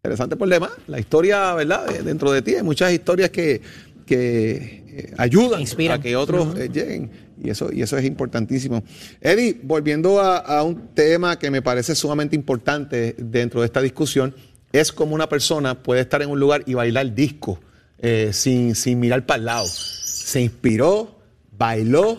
Interesante 0.02 0.36
por 0.36 0.48
demás, 0.48 0.72
la 0.86 0.98
historia, 1.00 1.54
¿verdad? 1.54 1.86
Dentro 2.04 2.32
de 2.32 2.42
ti 2.42 2.56
hay 2.56 2.62
muchas 2.62 2.92
historias 2.92 3.30
que, 3.30 3.62
que 4.10 4.82
eh, 4.88 5.14
ayudan 5.18 5.60
Inspiran. 5.60 6.00
a 6.00 6.02
que 6.02 6.16
otros 6.16 6.58
eh, 6.58 6.68
lleguen. 6.72 7.10
Y 7.42 7.48
eso, 7.48 7.70
y 7.72 7.80
eso 7.80 7.96
es 7.96 8.04
importantísimo. 8.04 8.82
Eddie, 9.20 9.58
volviendo 9.62 10.20
a, 10.20 10.38
a 10.38 10.64
un 10.64 10.88
tema 10.94 11.38
que 11.38 11.48
me 11.50 11.62
parece 11.62 11.94
sumamente 11.94 12.34
importante 12.34 13.14
dentro 13.16 13.60
de 13.60 13.66
esta 13.66 13.80
discusión, 13.80 14.34
es 14.72 14.90
como 14.92 15.14
una 15.14 15.28
persona 15.28 15.80
puede 15.80 16.00
estar 16.00 16.20
en 16.22 16.28
un 16.30 16.40
lugar 16.40 16.64
y 16.66 16.74
bailar 16.74 17.14
disco 17.14 17.60
eh, 17.98 18.30
sin, 18.32 18.74
sin 18.74 18.98
mirar 18.98 19.24
para 19.26 19.38
el 19.38 19.44
lado. 19.46 19.66
Se 19.68 20.40
inspiró, 20.40 21.18
bailó, 21.56 22.18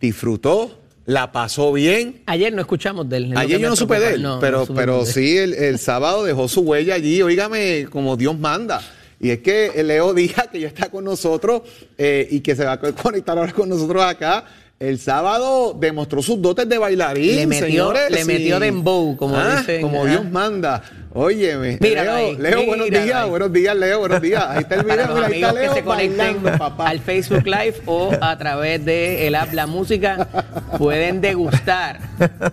disfrutó, 0.00 0.80
la 1.04 1.30
pasó 1.32 1.72
bien. 1.72 2.22
Ayer 2.26 2.52
no 2.52 2.62
escuchamos 2.62 3.08
de 3.08 3.18
él. 3.18 3.36
Ayer 3.36 3.60
yo 3.60 3.68
no 3.68 3.76
supe 3.76 4.00
de 4.00 4.14
él, 4.14 4.22
No, 4.22 4.36
no 4.36 4.40
pero, 4.40 4.66
pero 4.74 5.04
de 5.04 5.08
él. 5.08 5.12
sí, 5.14 5.36
el, 5.36 5.52
el 5.54 5.78
sábado 5.78 6.24
dejó 6.24 6.48
su 6.48 6.62
huella 6.62 6.94
allí, 6.94 7.20
oígame, 7.22 7.86
como 7.90 8.16
Dios 8.16 8.36
manda. 8.38 8.80
Y 9.20 9.30
es 9.30 9.38
que 9.40 9.82
Leo 9.82 10.12
Díaz, 10.14 10.48
que 10.52 10.60
ya 10.60 10.68
está 10.68 10.88
con 10.90 11.04
nosotros 11.04 11.62
eh, 11.96 12.26
y 12.30 12.40
que 12.40 12.54
se 12.54 12.64
va 12.64 12.72
a 12.72 12.78
conectar 12.80 13.36
ahora 13.38 13.52
con 13.52 13.68
nosotros 13.68 14.02
acá, 14.02 14.44
el 14.78 14.98
sábado 14.98 15.74
demostró 15.78 16.20
sus 16.22 16.40
dotes 16.42 16.68
de 16.68 16.76
bailarín, 16.76 17.34
Le 17.36 17.46
metió- 17.46 17.66
señores, 17.66 18.10
le 18.10 18.24
metió 18.26 18.60
dembow, 18.60 19.16
como 19.16 19.34
Ah, 19.34 19.56
dicen, 19.60 19.80
Como. 19.80 20.04
Dios 20.04 20.30
manda. 20.30 20.82
Óyeme, 21.18 21.78
Míralo 21.80 22.10
Leo, 22.12 22.16
ahí, 22.16 22.36
Leo, 22.36 22.66
buenos 22.66 22.90
días, 22.90 23.14
ahí. 23.22 23.30
buenos 23.30 23.50
días, 23.52 23.74
Leo, 23.76 23.98
buenos 24.00 24.20
días. 24.20 24.44
Ahí 24.46 24.58
está 24.60 24.74
el 24.74 24.82
video, 24.84 24.96
Para 25.06 25.06
los 25.08 25.14
mira, 25.16 25.26
ahí 25.28 25.32
está 25.34 25.48
amigos 25.48 25.54
que 25.54 25.60
Leo 25.64 25.74
se 25.74 25.82
conecten 25.82 26.18
bailando, 26.42 26.58
papá. 26.58 26.88
al 26.90 27.00
Facebook 27.00 27.46
Live 27.46 27.74
o 27.86 28.12
a 28.20 28.36
través 28.36 28.84
de 28.84 29.26
el 29.26 29.34
app 29.34 29.50
La 29.54 29.66
Música 29.66 30.28
pueden 30.76 31.22
degustar 31.22 32.00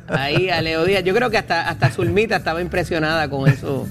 ahí 0.08 0.50
a 0.50 0.62
Leo 0.62 0.86
Díaz. 0.86 1.04
Yo 1.04 1.14
creo 1.14 1.30
que 1.30 1.38
hasta 1.38 1.68
hasta 1.68 1.90
Zulmita 1.90 2.38
estaba 2.38 2.62
impresionada 2.62 3.30
con 3.30 3.50
eso, 3.50 3.86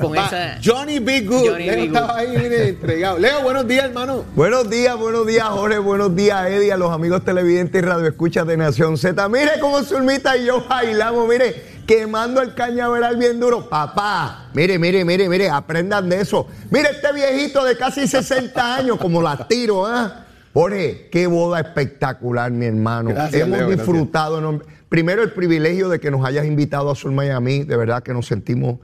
con 0.00 0.12
Va, 0.16 0.26
esa 0.26 0.58
Johnny 0.64 0.98
B. 0.98 1.20
Good, 1.20 1.50
Johnny 1.50 1.66
Leo 1.66 1.76
B. 1.76 1.84
estaba 1.84 2.06
Good. 2.08 2.16
ahí, 2.18 2.28
mire, 2.38 2.68
entregado. 2.70 3.18
Leo, 3.20 3.42
buenos 3.42 3.68
días, 3.68 3.84
hermano. 3.84 4.24
Buenos 4.34 4.68
días, 4.68 4.96
buenos 4.96 5.28
días, 5.28 5.44
Jorge. 5.46 5.78
Buenos 5.78 6.16
días, 6.16 6.44
Eddie, 6.48 6.72
a 6.72 6.76
los 6.76 6.90
amigos 6.92 7.24
televidentes 7.24 7.80
y 7.80 7.86
radioescuchas 7.86 8.44
de 8.48 8.56
Nación 8.56 8.98
Z. 8.98 9.28
Mire 9.28 9.52
cómo 9.60 9.80
Zulmita 9.84 10.36
y 10.36 10.46
yo 10.46 10.66
bailamos, 10.68 11.28
mire, 11.28 11.77
quemando 11.88 12.42
el 12.42 12.54
cañaveral 12.54 13.16
bien 13.16 13.40
duro. 13.40 13.66
Papá, 13.68 14.50
mire, 14.52 14.78
mire, 14.78 15.06
mire, 15.06 15.26
mire, 15.26 15.48
aprendan 15.48 16.06
de 16.10 16.20
eso. 16.20 16.46
Mire 16.70 16.90
este 16.90 17.10
viejito 17.14 17.64
de 17.64 17.78
casi 17.78 18.06
60 18.06 18.76
años, 18.76 18.98
como 18.98 19.22
las 19.22 19.48
tiro, 19.48 19.86
¿ah? 19.86 20.26
Jorge, 20.52 21.08
qué 21.10 21.26
boda 21.26 21.60
espectacular, 21.60 22.50
mi 22.50 22.66
hermano. 22.66 23.10
Gracias, 23.10 23.40
Hemos 23.42 23.58
Leo, 23.58 23.70
disfrutado. 23.70 24.38
enorme- 24.38 24.64
Primero, 24.90 25.22
el 25.22 25.32
privilegio 25.32 25.88
de 25.88 25.98
que 25.98 26.10
nos 26.10 26.24
hayas 26.26 26.44
invitado 26.44 26.90
a 26.90 26.94
a 27.34 27.40
mí. 27.40 27.64
De 27.64 27.76
verdad 27.76 28.02
que 28.02 28.12
nos 28.12 28.26
sentimos 28.26 28.80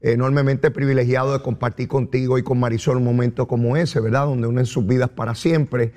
enormemente 0.00 0.70
privilegiados 0.70 1.32
de 1.32 1.42
compartir 1.42 1.88
contigo 1.88 2.38
y 2.38 2.42
con 2.44 2.60
Marisol 2.60 2.98
un 2.98 3.04
momento 3.04 3.48
como 3.48 3.76
ese, 3.76 3.98
¿verdad? 4.00 4.26
Donde 4.26 4.46
unen 4.46 4.66
sus 4.66 4.86
vidas 4.86 5.08
para 5.10 5.34
siempre. 5.34 5.92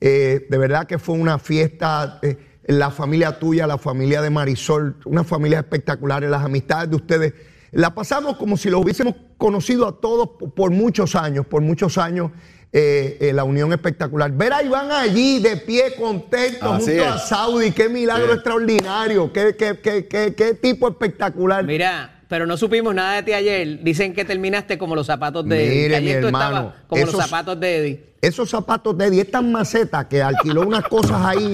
Eh, 0.00 0.46
de 0.50 0.58
verdad 0.58 0.86
que 0.86 0.98
fue 0.98 1.14
una 1.14 1.38
fiesta, 1.38 2.18
eh, 2.22 2.36
la 2.64 2.90
familia 2.90 3.38
tuya, 3.38 3.66
la 3.66 3.78
familia 3.78 4.22
de 4.22 4.30
Marisol, 4.30 4.96
una 5.04 5.24
familia 5.24 5.58
espectacular, 5.60 6.22
las 6.22 6.44
amistades 6.44 6.90
de 6.90 6.96
ustedes. 6.96 7.34
La 7.72 7.94
pasamos 7.94 8.36
como 8.36 8.56
si 8.56 8.68
los 8.70 8.82
hubiésemos 8.82 9.14
conocido 9.38 9.88
a 9.88 10.00
todos 10.00 10.30
por, 10.54 10.70
muchos 10.70 11.14
años, 11.16 11.46
por 11.46 11.62
muchos 11.62 11.98
años. 11.98 12.30
eh, 12.74 13.18
eh, 13.20 13.32
la 13.34 13.44
unión 13.44 13.70
espectacular. 13.72 14.32
Ver 14.32 14.54
a 14.54 14.62
Iván 14.62 14.90
allí 14.90 15.40
de 15.40 15.58
pie, 15.58 15.94
contento, 15.94 16.72
Así 16.72 16.92
junto 16.96 17.04
a. 17.04 17.18
Saudi, 17.18 17.70
qué 17.72 17.90
milagro 17.90 18.28
Sí. 18.28 18.32
extraordinario, 18.36 19.30
qué, 19.30 19.54
qué, 19.58 19.78
qué, 19.82 20.06
qué, 20.06 20.34
qué 20.34 20.54
tipo 20.54 20.88
espectacular. 20.88 21.64
Mira, 21.66 22.21
pero 22.32 22.46
no 22.46 22.56
supimos 22.56 22.94
nada 22.94 23.16
de 23.16 23.24
ti 23.24 23.34
ayer. 23.34 23.80
Dicen 23.82 24.14
que 24.14 24.24
terminaste 24.24 24.78
como 24.78 24.94
los 24.96 25.06
zapatos 25.06 25.46
de 25.46 25.54
Mire, 25.68 25.96
Eddie. 25.98 26.14
Mi 26.14 26.20
tú 26.22 26.26
hermano, 26.28 26.46
estabas 26.56 26.74
como 26.88 27.04
los 27.04 27.14
zapatos 27.14 27.60
de 27.60 27.76
Eddie. 27.76 28.04
Esos 28.22 28.48
zapatos 28.48 28.96
de 28.96 29.04
Eddie, 29.08 29.20
estas 29.20 29.42
macetas 29.42 30.06
que 30.06 30.22
alquiló 30.22 30.62
unas 30.62 30.84
cosas 30.84 31.20
ahí. 31.26 31.50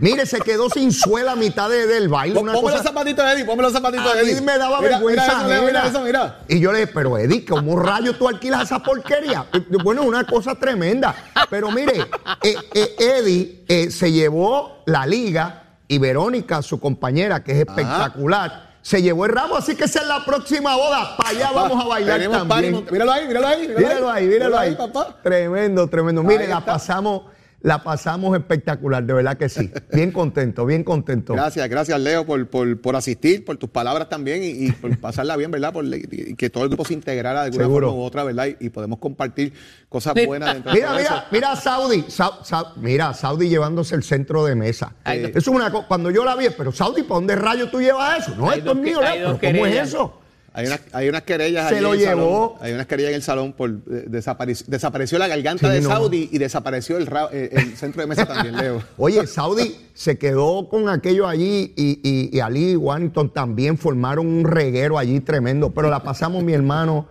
Mire, 0.00 0.26
se 0.26 0.40
quedó 0.40 0.68
sin 0.68 0.90
suela 0.90 1.32
a 1.32 1.36
mitad 1.36 1.70
de- 1.70 1.86
del 1.86 2.08
baile. 2.08 2.40
Una 2.40 2.54
Ponme 2.54 2.64
cosa, 2.64 2.78
los 2.78 2.86
zapatitos 2.86 3.24
de 3.24 3.30
Eddie, 3.34 3.44
ponme 3.44 3.62
los 3.62 3.72
zapatitos 3.72 4.04
a 4.10 4.14
de 4.16 4.22
Eddie. 4.22 4.34
mí 4.34 4.40
me 4.40 4.58
daba 4.58 4.80
Mira, 4.80 4.90
vergüenza. 4.98 5.44
Mira 5.44 5.54
eso, 5.58 5.64
mira 5.66 5.86
eso, 5.86 6.00
mira. 6.02 6.38
Y 6.48 6.58
yo 6.58 6.72
le 6.72 6.80
dije, 6.80 6.90
pero 6.92 7.16
Eddie, 7.18 7.44
¿cómo 7.44 7.78
rayos 7.78 8.18
tú 8.18 8.26
alquilas 8.26 8.62
esa 8.64 8.82
porquería? 8.82 9.46
Bueno, 9.84 10.02
una 10.02 10.24
cosa 10.24 10.56
tremenda. 10.56 11.14
Pero 11.48 11.70
mire, 11.70 12.00
eh, 12.42 12.56
eh, 12.74 12.96
Eddie 12.98 13.62
eh, 13.68 13.92
se 13.92 14.10
llevó 14.10 14.82
la 14.86 15.06
liga 15.06 15.62
y 15.86 15.98
Verónica, 15.98 16.62
su 16.62 16.80
compañera, 16.80 17.44
que 17.44 17.52
es 17.52 17.58
espectacular, 17.58 18.65
se 18.86 19.02
llevó 19.02 19.26
el 19.26 19.32
ramo. 19.32 19.56
Así 19.56 19.74
que 19.74 19.84
esa 19.84 20.00
es 20.02 20.06
la 20.06 20.24
próxima 20.24 20.76
boda. 20.76 21.16
Para 21.16 21.30
allá 21.30 21.50
vamos 21.52 21.84
a 21.84 21.88
bailar 21.88 22.20
también. 22.30 22.72
party, 22.72 22.92
míralo 22.92 23.12
ahí, 23.12 23.26
míralo 23.26 23.46
ahí. 23.48 23.68
Míralo 23.76 24.10
ahí, 24.10 24.26
míralo 24.28 24.58
ahí. 24.58 24.74
papá. 24.76 25.16
Tremendo, 25.24 25.88
tremendo. 25.88 26.22
Mire, 26.22 26.46
la 26.46 26.64
pasamos, 26.64 27.22
la 27.62 27.82
pasamos 27.82 28.36
espectacular, 28.36 29.02
de 29.02 29.12
verdad 29.12 29.36
que 29.36 29.48
sí. 29.48 29.70
Bien 29.92 30.12
contento, 30.12 30.64
bien 30.66 30.84
contento. 30.84 31.32
Gracias, 31.32 31.68
gracias 31.68 31.98
Leo 32.00 32.24
por, 32.24 32.46
por, 32.48 32.80
por 32.80 32.94
asistir, 32.94 33.44
por 33.44 33.56
tus 33.56 33.70
palabras 33.70 34.08
también 34.08 34.44
y, 34.44 34.48
y 34.66 34.72
por 34.72 34.96
pasarla 34.98 35.36
bien, 35.36 35.50
¿verdad? 35.50 35.72
Por, 35.72 35.84
y 35.86 36.34
que 36.36 36.48
todo 36.50 36.62
el 36.64 36.68
grupo 36.68 36.84
se 36.84 36.94
integrara 36.94 37.40
de 37.40 37.46
alguna 37.46 37.64
Seguro. 37.64 37.86
forma 37.88 38.02
u 38.02 38.04
otra, 38.04 38.24
¿verdad? 38.24 38.46
Y, 38.60 38.66
y 38.66 38.68
podemos 38.70 38.98
compartir 38.98 39.52
cosas 39.88 40.14
buenas 40.26 40.54
dentro 40.54 40.70
de 40.72 40.78
Mira, 40.78 41.00
eso. 41.00 41.10
mira, 41.10 41.26
mira 41.32 41.56
Saudi, 41.56 42.04
Sa- 42.08 42.44
Sa- 42.44 42.72
mira, 42.76 43.14
Saudi 43.14 43.48
llevándose 43.48 43.94
el 43.96 44.02
centro 44.04 44.44
de 44.44 44.54
mesa. 44.54 44.94
Hay 45.02 45.24
Eso 45.24 45.38
es 45.38 45.48
una 45.48 45.70
cosa, 45.72 45.88
cuando 45.88 46.10
yo 46.10 46.24
la 46.24 46.36
vi, 46.36 46.46
pero 46.56 46.70
Saudi, 46.72 47.02
¿para 47.02 47.14
dónde 47.16 47.34
rayos 47.36 47.70
tú 47.70 47.80
llevas 47.80 48.20
eso? 48.28 48.36
No, 48.36 48.52
esto 48.52 48.72
es 48.72 48.78
mío, 48.78 49.00
Leo, 49.00 49.38
¿cómo 49.40 49.66
es 49.66 49.88
eso? 49.88 50.20
Hay, 50.56 50.66
una- 50.66 50.80
hay 50.92 51.08
unas 51.08 51.22
querellas 51.22 51.68
Se 51.68 51.74
allí 51.76 51.82
lo 51.82 51.94
en 51.94 52.00
el 52.00 52.06
salón. 52.06 52.18
llevó. 52.24 52.58
Hay 52.62 52.72
unas 52.72 52.86
querellas 52.86 53.10
en 53.10 53.14
el 53.16 53.22
salón 53.22 53.52
por 53.52 53.70
eh, 53.70 54.06
desapare- 54.08 54.64
desapareció 54.66 55.18
la 55.18 55.28
garganta 55.28 55.68
Sí, 55.68 55.74
de 55.74 55.80
no. 55.82 55.88
Saudi 55.90 56.28
y 56.32 56.38
desapareció 56.38 56.96
el, 56.96 57.06
ra- 57.06 57.28
eh, 57.30 57.50
el 57.52 57.76
centro 57.76 58.00
de 58.00 58.06
mesa 58.08 58.26
también, 58.26 58.56
Leo. 58.56 58.82
Oye, 58.96 59.26
Saudi 59.26 59.76
se 59.94 60.16
quedó 60.18 60.68
con 60.68 60.88
aquello 60.88 61.28
allí 61.28 61.74
y, 61.76 62.00
y, 62.02 62.36
y 62.36 62.40
Ali 62.40 62.70
y 62.72 62.76
Warrington 62.76 63.32
también 63.32 63.76
formaron 63.78 64.26
un 64.26 64.44
reguero 64.44 64.98
allí 64.98 65.20
tremendo, 65.20 65.72
pero 65.74 65.90
la 65.90 66.02
pasamos, 66.02 66.42
mi 66.42 66.54
hermano, 66.54 67.06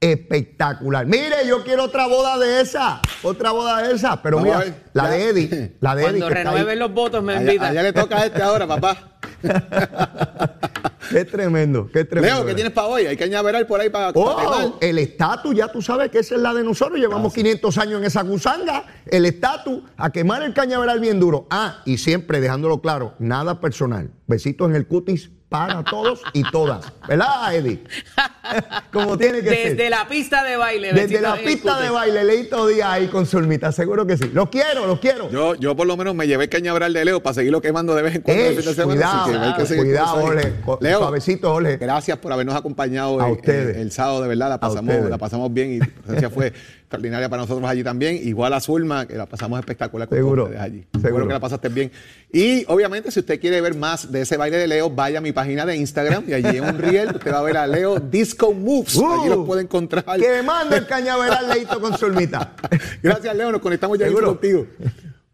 espectacular. 0.00 1.06
Mire, 1.06 1.46
yo 1.46 1.62
quiero 1.64 1.84
otra 1.84 2.06
boda 2.06 2.38
de 2.38 2.60
esa, 2.60 3.00
otra 3.22 3.50
boda 3.52 3.82
de 3.82 3.94
esa, 3.94 4.20
pero 4.22 4.36
Vamos 4.38 4.52
mira, 4.54 4.58
ver. 4.64 4.74
la 4.92 5.04
Ya. 5.04 5.10
de 5.10 5.28
Eddie, 5.28 5.72
la 5.80 5.94
de 5.94 6.02
Eddie. 6.02 6.10
Cuando 6.20 6.26
que 6.28 6.32
está 6.34 6.50
ahí. 6.50 6.54
renueven 6.56 6.78
los 6.78 6.92
votos 6.94 7.22
me 7.22 7.32
Allá, 7.34 7.42
invitan. 7.42 7.66
allá 7.70 7.82
le 7.82 7.92
toca 7.92 8.16
a 8.18 8.26
este 8.26 8.42
ahora, 8.42 8.66
papá. 8.66 9.17
Qué 11.10 11.24
tremendo, 11.24 11.88
qué 11.90 12.04
tremendo. 12.04 12.36
Leo, 12.36 12.46
¿qué 12.46 12.54
tienes 12.54 12.72
para 12.72 12.88
hoy? 12.88 13.06
Hay 13.06 13.16
que 13.16 13.24
añaverar 13.24 13.66
por 13.66 13.80
ahí 13.80 13.88
para, 13.88 14.12
para 14.12 14.26
Oh, 14.26 14.76
el 14.80 14.98
estatus, 14.98 15.54
ya 15.54 15.68
tú 15.68 15.80
sabes 15.80 16.10
que 16.10 16.18
esa 16.18 16.34
es 16.34 16.40
la 16.40 16.52
de 16.52 16.62
nosotros. 16.62 16.98
Llevamos 16.98 17.32
500 17.32 17.78
años 17.78 18.00
en 18.00 18.06
esa 18.06 18.22
gusanga. 18.22 18.84
El 19.06 19.24
estatus, 19.24 19.82
a 19.96 20.10
quemar 20.10 20.42
el 20.42 20.52
cañaveral 20.52 21.00
bien 21.00 21.18
duro. 21.18 21.46
Ah, 21.50 21.80
y 21.86 21.96
siempre 21.98 22.40
dejándolo 22.40 22.80
claro, 22.82 23.14
nada 23.18 23.60
personal. 23.60 24.10
Besitos 24.26 24.68
en 24.68 24.76
el 24.76 24.86
cutis 24.86 25.30
para 25.48 25.82
todos 25.82 26.22
y 26.34 26.42
todas. 26.50 26.92
¿Verdad, 27.08 27.54
Eddie? 27.54 27.82
Como 28.92 29.16
tiene 29.18 29.40
que 29.42 29.50
ser. 29.50 29.76
Desde 29.76 29.90
la 29.90 30.08
pista 30.08 30.44
de 30.44 30.56
baile. 30.56 30.92
Desde 30.92 31.20
la 31.20 31.34
el 31.34 31.44
pista 31.44 31.80
de 31.80 31.90
baile, 31.90 32.24
Leito 32.24 32.66
Díaz 32.66 32.88
ahí 32.90 33.06
con 33.08 33.26
Zulmita, 33.26 33.72
seguro 33.72 34.06
que 34.06 34.16
sí. 34.16 34.30
Los 34.32 34.48
quiero, 34.48 34.86
los 34.86 35.00
quiero. 35.00 35.30
Yo, 35.30 35.54
yo 35.54 35.76
por 35.76 35.86
lo 35.86 35.96
menos 35.96 36.14
me 36.14 36.26
llevé 36.26 36.44
el 36.44 36.50
cañaveral 36.50 36.92
de 36.92 37.04
Leo 37.04 37.22
para 37.22 37.34
seguirlo 37.34 37.60
quemando 37.60 37.94
de 37.94 38.02
vez 38.02 38.14
en 38.16 38.22
cuando. 38.22 38.42
El 38.42 38.56
fin 38.56 38.64
de 38.64 38.74
semana, 38.74 38.94
cuidado, 38.94 39.22
así 39.22 39.32
que 39.32 39.38
hay 39.38 39.54
que 39.54 39.66
seguir 39.66 39.84
cuidado. 39.84 40.24
Ole. 40.24 40.52
Leo, 40.80 40.98
Suavecito, 40.98 41.54
Ole. 41.54 41.76
gracias 41.76 42.18
por 42.18 42.32
habernos 42.32 42.54
acompañado 42.56 43.20
A 43.20 43.28
eh, 43.28 43.32
ustedes. 43.32 43.76
el 43.76 43.92
sábado, 43.92 44.22
de 44.22 44.28
verdad, 44.28 44.48
la 44.48 44.60
pasamos, 44.60 45.10
la 45.10 45.18
pasamos 45.18 45.52
bien 45.52 45.74
y 45.74 45.78
presencia 45.80 46.30
fue 46.30 46.48
extraordinaria 46.48 47.28
para 47.28 47.42
nosotros 47.42 47.68
allí 47.68 47.84
también. 47.84 48.18
Igual 48.22 48.52
a 48.54 48.60
Zulma, 48.60 49.06
que 49.06 49.14
la 49.14 49.26
pasamos 49.26 49.58
espectacular 49.58 50.08
con 50.08 50.16
Seguro, 50.16 50.44
ustedes 50.44 50.60
allí. 50.62 50.78
seguro. 50.92 51.08
Seguro 51.08 51.26
que 51.26 51.32
la 51.34 51.40
pasaste 51.40 51.68
bien. 51.68 51.90
Y 52.32 52.64
obviamente, 52.68 53.10
si 53.10 53.20
usted 53.20 53.38
quiere 53.40 53.60
ver 53.60 53.74
más 53.74 54.10
de 54.10 54.22
ese 54.22 54.36
baile 54.36 54.56
de 54.56 54.66
Leo, 54.66 54.88
vaya 54.90 55.18
a 55.18 55.20
mi 55.20 55.32
página 55.32 55.66
de 55.66 55.76
Instagram 55.76 56.24
y 56.28 56.32
allí 56.32 56.56
en 56.58 56.64
un 56.64 56.78
reel 56.78 57.08
usted 57.14 57.32
va 57.32 57.38
a 57.38 57.42
ver 57.42 57.56
a 57.56 57.66
Leo 57.66 57.98
Disco 58.00 58.37
Moves. 58.46 58.96
allí 58.96 59.28
Uh, 59.28 59.34
los 59.36 59.46
puede 59.46 59.62
encontrar. 59.62 60.04
Que 60.18 60.42
manda 60.42 60.76
el 60.76 60.86
cañaveral 60.86 61.48
Leito 61.48 61.80
con 61.80 61.96
Zulmita. 61.96 62.54
Gracias, 63.02 63.36
Leo. 63.36 63.52
Nos 63.52 63.60
conectamos 63.60 63.98
ya 63.98 64.06
Seguro. 64.06 64.28
contigo. 64.28 64.66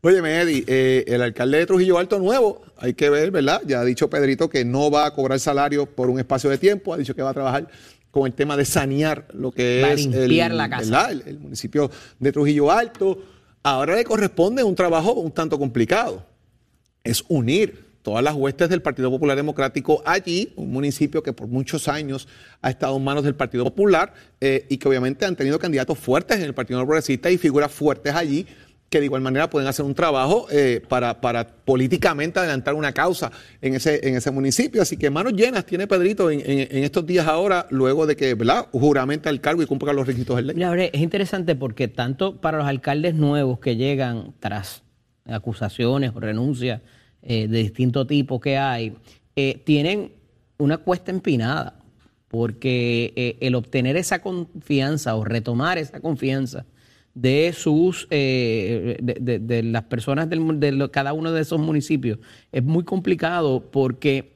Óyeme, 0.01 0.39
Eddie, 0.41 0.65
eh, 0.67 1.05
el 1.07 1.23
alcalde 1.23 1.59
de 1.59 1.67
Trujillo 1.67 1.99
Alto 1.99 2.19
nuevo, 2.19 2.61
hay 2.77 2.93
que 2.93 3.09
ver, 3.09 3.31
¿verdad? 3.31 3.63
Ya 3.67 3.81
ha 3.81 3.85
dicho 3.85 4.11
Pedrito 4.11 4.51
que 4.51 4.63
no 4.63 4.91
va 4.91 5.07
a 5.07 5.15
cobrar 5.15 5.41
salario 5.41 5.87
por 5.87 6.11
un 6.11 6.19
espacio 6.19 6.51
de 6.51 6.59
tiempo, 6.59 6.93
ha 6.93 6.99
dicho 6.99 7.15
que 7.15 7.23
va 7.23 7.31
a 7.31 7.35
trabajar 7.35 7.69
con 8.11 8.27
el 8.27 8.35
tema 8.35 8.55
de 8.57 8.67
sanear 8.67 9.27
lo 9.33 9.51
que 9.51 9.81
Va 9.83 9.89
a 9.89 9.93
es 9.93 10.07
limpiar 10.07 10.51
el, 10.51 10.59
la 10.59 10.69
casa. 10.69 10.85
¿verdad? 10.85 11.13
El, 11.13 11.23
el 11.27 11.39
municipio 11.39 11.91
de 12.19 12.33
Trujillo 12.33 12.71
Alto. 12.71 13.19
Ahora 13.63 13.97
le 13.97 14.05
corresponde 14.05 14.63
un 14.63 14.75
trabajo 14.75 15.13
un 15.15 15.33
tanto 15.33 15.59
complicado. 15.59 16.23
Es 17.03 17.25
unir 17.29 17.84
todas 18.05 18.23
las 18.23 18.35
huestes 18.35 18.69
del 18.69 18.83
Partido 18.83 19.11
Popular 19.11 19.35
Democrático 19.37 20.03
allí, 20.07 20.53
un 20.57 20.71
municipio 20.71 21.23
que 21.23 21.33
por 21.33 21.49
muchos 21.49 21.89
años 21.89 22.29
ha 22.63 22.69
estado 22.71 22.97
en 22.99 23.03
manos 23.03 23.25
del 23.25 23.35
Partido 23.35 23.65
Popular 23.65 24.13
eh, 24.41 24.67
y 24.69 24.77
que 24.77 24.87
obviamente 24.89 25.25
han 25.25 25.35
tenido 25.35 25.59
candidatos 25.59 25.99
fuertes 25.99 26.37
en 26.37 26.45
el 26.45 26.55
Partido 26.55 26.85
Progresista 26.85 27.31
y 27.31 27.39
figuras 27.39 27.73
fuertes 27.73 28.15
allí 28.15 28.47
que 28.91 29.01
de 29.01 29.07
igual 29.07 29.23
manera 29.23 29.49
pueden 29.51 29.67
hacer 29.67 29.85
un 29.87 29.95
trabajo 29.95 30.47
eh, 30.53 30.81
para, 30.89 31.21
para 31.21 31.49
políticamente 31.49 32.39
adelantar 32.39 32.75
una 32.75 32.93
causa 32.93 33.33
en 33.61 33.75
ese, 33.75 34.07
en 34.07 34.15
ese 34.17 34.31
municipio. 34.31 34.83
Así 34.83 34.97
que 34.99 35.11
manos 35.11 35.33
llenas 35.33 35.65
tiene 35.67 35.87
Pedrito 35.89 36.31
en, 36.31 36.43
en- 36.45 36.85
estos 36.85 37.05
días 37.05 37.27
ahora, 37.27 37.67
luego 37.71 38.07
de 38.07 38.15
que 38.15 38.35
¿verdad? 38.35 38.67
juramenta 38.71 39.31
el 39.31 39.41
cargo 39.41 39.63
y 39.63 39.67
cumpla 39.67 39.93
los 39.95 40.07
requisitos 40.07 40.37
de 40.37 40.43
ley. 40.43 40.55
Mira, 40.55 40.73
es 40.85 41.01
interesante 41.01 41.57
porque 41.57 41.89
tanto 41.89 42.37
para 42.41 42.59
los 42.59 42.67
alcaldes 42.69 43.15
nuevos 43.15 43.59
que 43.59 43.75
llegan 43.75 44.35
tras 44.39 44.83
acusaciones 45.27 46.13
o 46.15 46.21
renuncias 46.21 46.83
eh, 47.25 47.49
de 47.49 47.59
distinto 47.59 48.07
tipo 48.07 48.39
que 48.41 48.57
hay, 48.59 48.93
eh, 49.35 49.61
tienen 49.65 50.13
una 50.59 50.79
cuesta 50.79 51.11
empinada, 51.11 51.81
porque 52.29 53.13
eh, 53.17 53.37
el 53.41 53.55
obtener 53.55 53.97
esa 53.97 54.21
confianza 54.21 55.17
o 55.17 55.25
retomar 55.25 55.79
esa 55.79 56.01
confianza 56.01 56.67
de 57.15 57.53
sus 57.57 58.07
eh, 58.11 58.99
de, 59.01 59.39
de- 59.39 59.63
las 59.63 59.85
personas 59.85 60.29
del, 60.29 60.59
de 60.59 60.91
cada 60.91 61.13
uno 61.13 61.31
de 61.33 61.43
esos 61.43 61.61
municipios 61.61 62.19
es 62.51 62.65
muy 62.65 62.83
complicado 62.85 63.71
porque 63.71 64.35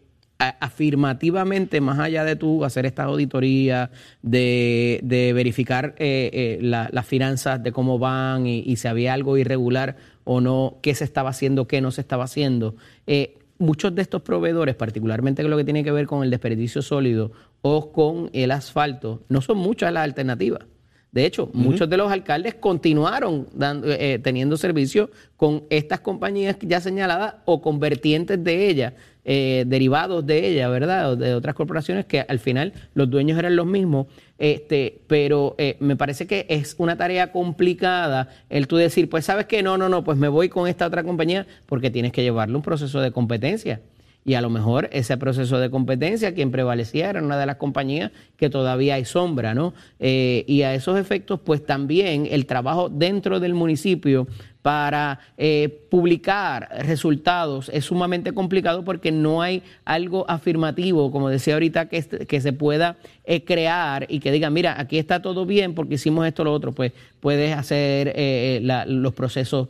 afirmativamente, 0.61 1.80
más 1.80 1.99
allá 1.99 2.22
de 2.24 2.36
tú 2.36 2.64
hacer 2.64 2.86
esta 2.86 3.03
auditoría, 3.05 3.91
de, 4.22 5.01
de 5.03 5.32
verificar 5.32 5.97
eh, 5.99 6.30
eh, 6.32 6.59
la- 6.62 6.89
las 6.93 7.07
finanzas 7.07 7.61
de 7.62 7.72
cómo 7.72 7.99
van 7.99 8.47
y 8.47 8.76
si 8.76 8.86
había 8.86 9.14
algo 9.14 9.36
irregular 9.36 9.97
o 10.31 10.43
no, 10.43 10.76
qué 10.83 10.95
se 10.95 11.05
estaba 11.05 11.31
haciendo, 11.31 11.66
qué 11.66 11.81
no 11.81 11.91
se 11.91 12.03
estaba 12.03 12.24
haciendo, 12.24 12.74
eh, 13.07 13.39
muchos 13.57 13.95
de 13.95 14.03
estos 14.03 14.20
proveedores, 14.20 14.74
particularmente 14.74 15.41
con 15.41 15.51
lo 15.51 15.57
que 15.57 15.64
tiene 15.64 15.83
que 15.83 15.91
ver 15.91 16.07
con 16.07 16.22
el 16.22 16.29
desperdicio 16.29 16.83
sólido 16.83 17.33
o 17.62 17.93
con 17.93 18.29
el 18.35 18.51
asfalto, 18.51 19.22
no 19.31 19.41
son 19.41 19.57
muchas 19.57 19.91
las 19.91 20.05
alternativas. 20.05 20.66
De 21.12 21.24
hecho, 21.24 21.49
muchos 21.55 21.89
de 21.89 21.97
los 21.97 22.12
alcaldes 22.12 22.57
continuaron 22.57 23.49
dando, 23.55 23.91
eh, 23.91 24.18
teniendo 24.22 24.59
servicio 24.59 25.11
con 25.39 25.64
estas 25.70 26.01
compañías 26.01 26.59
ya 26.61 26.83
señaladas 26.83 27.37
o 27.47 27.62
con 27.62 27.81
vertientes 27.81 28.45
de 28.45 28.68
ellas, 28.68 28.93
eh, 29.24 29.64
derivados 29.66 30.26
de 30.26 30.47
ellas, 30.47 30.70
¿verdad? 30.70 31.12
O 31.12 31.16
de 31.16 31.35
otras 31.35 31.55
corporaciones 31.55 32.05
que 32.05 32.20
al 32.20 32.39
final 32.39 32.74
los 32.93 33.09
dueños 33.09 33.39
eran 33.39 33.57
los 33.57 33.66
mismos. 33.66 34.09
Este, 34.39 35.01
pero 35.09 35.57
eh, 35.59 35.76
me 35.80 35.97
parece 35.97 36.28
que 36.28 36.47
es 36.49 36.76
una 36.78 36.97
tarea 36.97 37.32
complicada 37.32 38.28
el 38.49 38.68
tú 38.68 38.76
decir, 38.76 39.11
pues 39.11 39.24
sabes 39.24 39.47
que 39.47 39.62
no, 39.62 39.76
no, 39.76 39.89
no, 39.89 40.05
pues 40.05 40.16
me 40.16 40.28
voy 40.28 40.49
con 40.49 40.68
esta 40.68 40.86
otra 40.86 41.03
compañía 41.03 41.47
porque 41.66 41.91
tienes 41.91 42.12
que 42.12 42.22
llevarle 42.22 42.55
un 42.55 42.62
proceso 42.62 43.01
de 43.01 43.11
competencia. 43.11 43.80
Y 44.24 44.34
a 44.34 44.43
lo 44.43 44.51
mejor 44.51 44.91
ese 44.93 45.16
proceso 45.16 45.59
de 45.59 45.70
competencia, 45.70 46.34
quien 46.34 46.51
prevalecía 46.51 47.09
era 47.09 47.22
una 47.22 47.39
de 47.39 47.47
las 47.47 47.57
compañías 47.57 48.12
que 48.36 48.51
todavía 48.51 48.97
hay 48.97 49.07
sombra, 49.07 49.55
¿no? 49.55 49.72
Eh, 50.01 50.45
y 50.47 50.62
a 50.62 50.74
esos 50.74 50.99
efectos, 50.99 51.41
pues 51.43 51.64
también 51.64 52.28
el 52.30 52.45
trabajo 52.45 52.91
dentro 52.91 53.41
del 53.41 53.55
municipio 53.55 54.28
para 54.69 55.19
eh, 55.39 55.81
publicar 55.89 56.69
resultados 56.83 57.71
es 57.73 57.87
sumamente 57.87 58.33
complicado 58.33 58.85
porque 58.85 59.11
no 59.11 59.41
hay 59.41 59.62
algo 59.87 60.29
afirmativo, 60.29 61.11
como 61.11 61.31
decía 61.31 61.55
ahorita, 61.55 61.89
que, 61.89 62.03
que 62.03 62.41
se 62.43 62.53
pueda 62.53 62.99
eh, 63.25 63.45
crear 63.45 64.05
y 64.11 64.21
que 64.21 64.31
diga, 64.31 64.51
mira, 64.51 64.79
aquí 64.79 64.99
está 64.99 65.23
todo 65.23 65.47
bien 65.47 65.75
porque 65.75 65.95
hicimos 65.95 66.27
esto 66.27 66.43
o 66.43 66.45
lo 66.45 66.53
otro. 66.53 66.73
Pues 66.73 66.93
puedes 67.19 67.57
hacer 67.57 68.12
eh, 68.14 68.61
los 68.87 69.14
procesos 69.14 69.69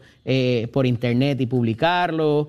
por 0.72 0.84
internet 0.84 1.40
y 1.40 1.46
publicarlo, 1.46 2.48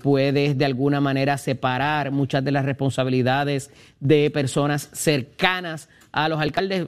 puedes 0.00 0.56
de 0.56 0.64
alguna 0.64 0.98
manera 0.98 1.36
separar 1.36 2.10
muchas 2.10 2.42
de 2.42 2.52
las 2.52 2.64
responsabilidades 2.64 3.70
de 4.00 4.30
personas 4.30 4.88
cercanas 4.94 5.90
a 6.12 6.28
los 6.28 6.40
alcaldes, 6.40 6.86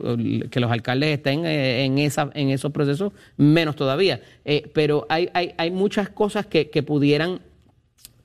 que 0.50 0.60
los 0.60 0.70
alcaldes 0.70 1.10
estén 1.10 1.44
eh, 1.44 1.84
en, 1.84 1.98
esa, 1.98 2.30
en 2.34 2.50
esos 2.50 2.72
procesos, 2.72 3.12
menos 3.36 3.76
todavía. 3.76 4.20
Eh, 4.44 4.70
pero 4.74 5.06
hay, 5.08 5.28
hay, 5.34 5.54
hay 5.56 5.70
muchas 5.70 6.08
cosas 6.08 6.46
que, 6.46 6.70
que 6.70 6.82
pudieran 6.82 7.40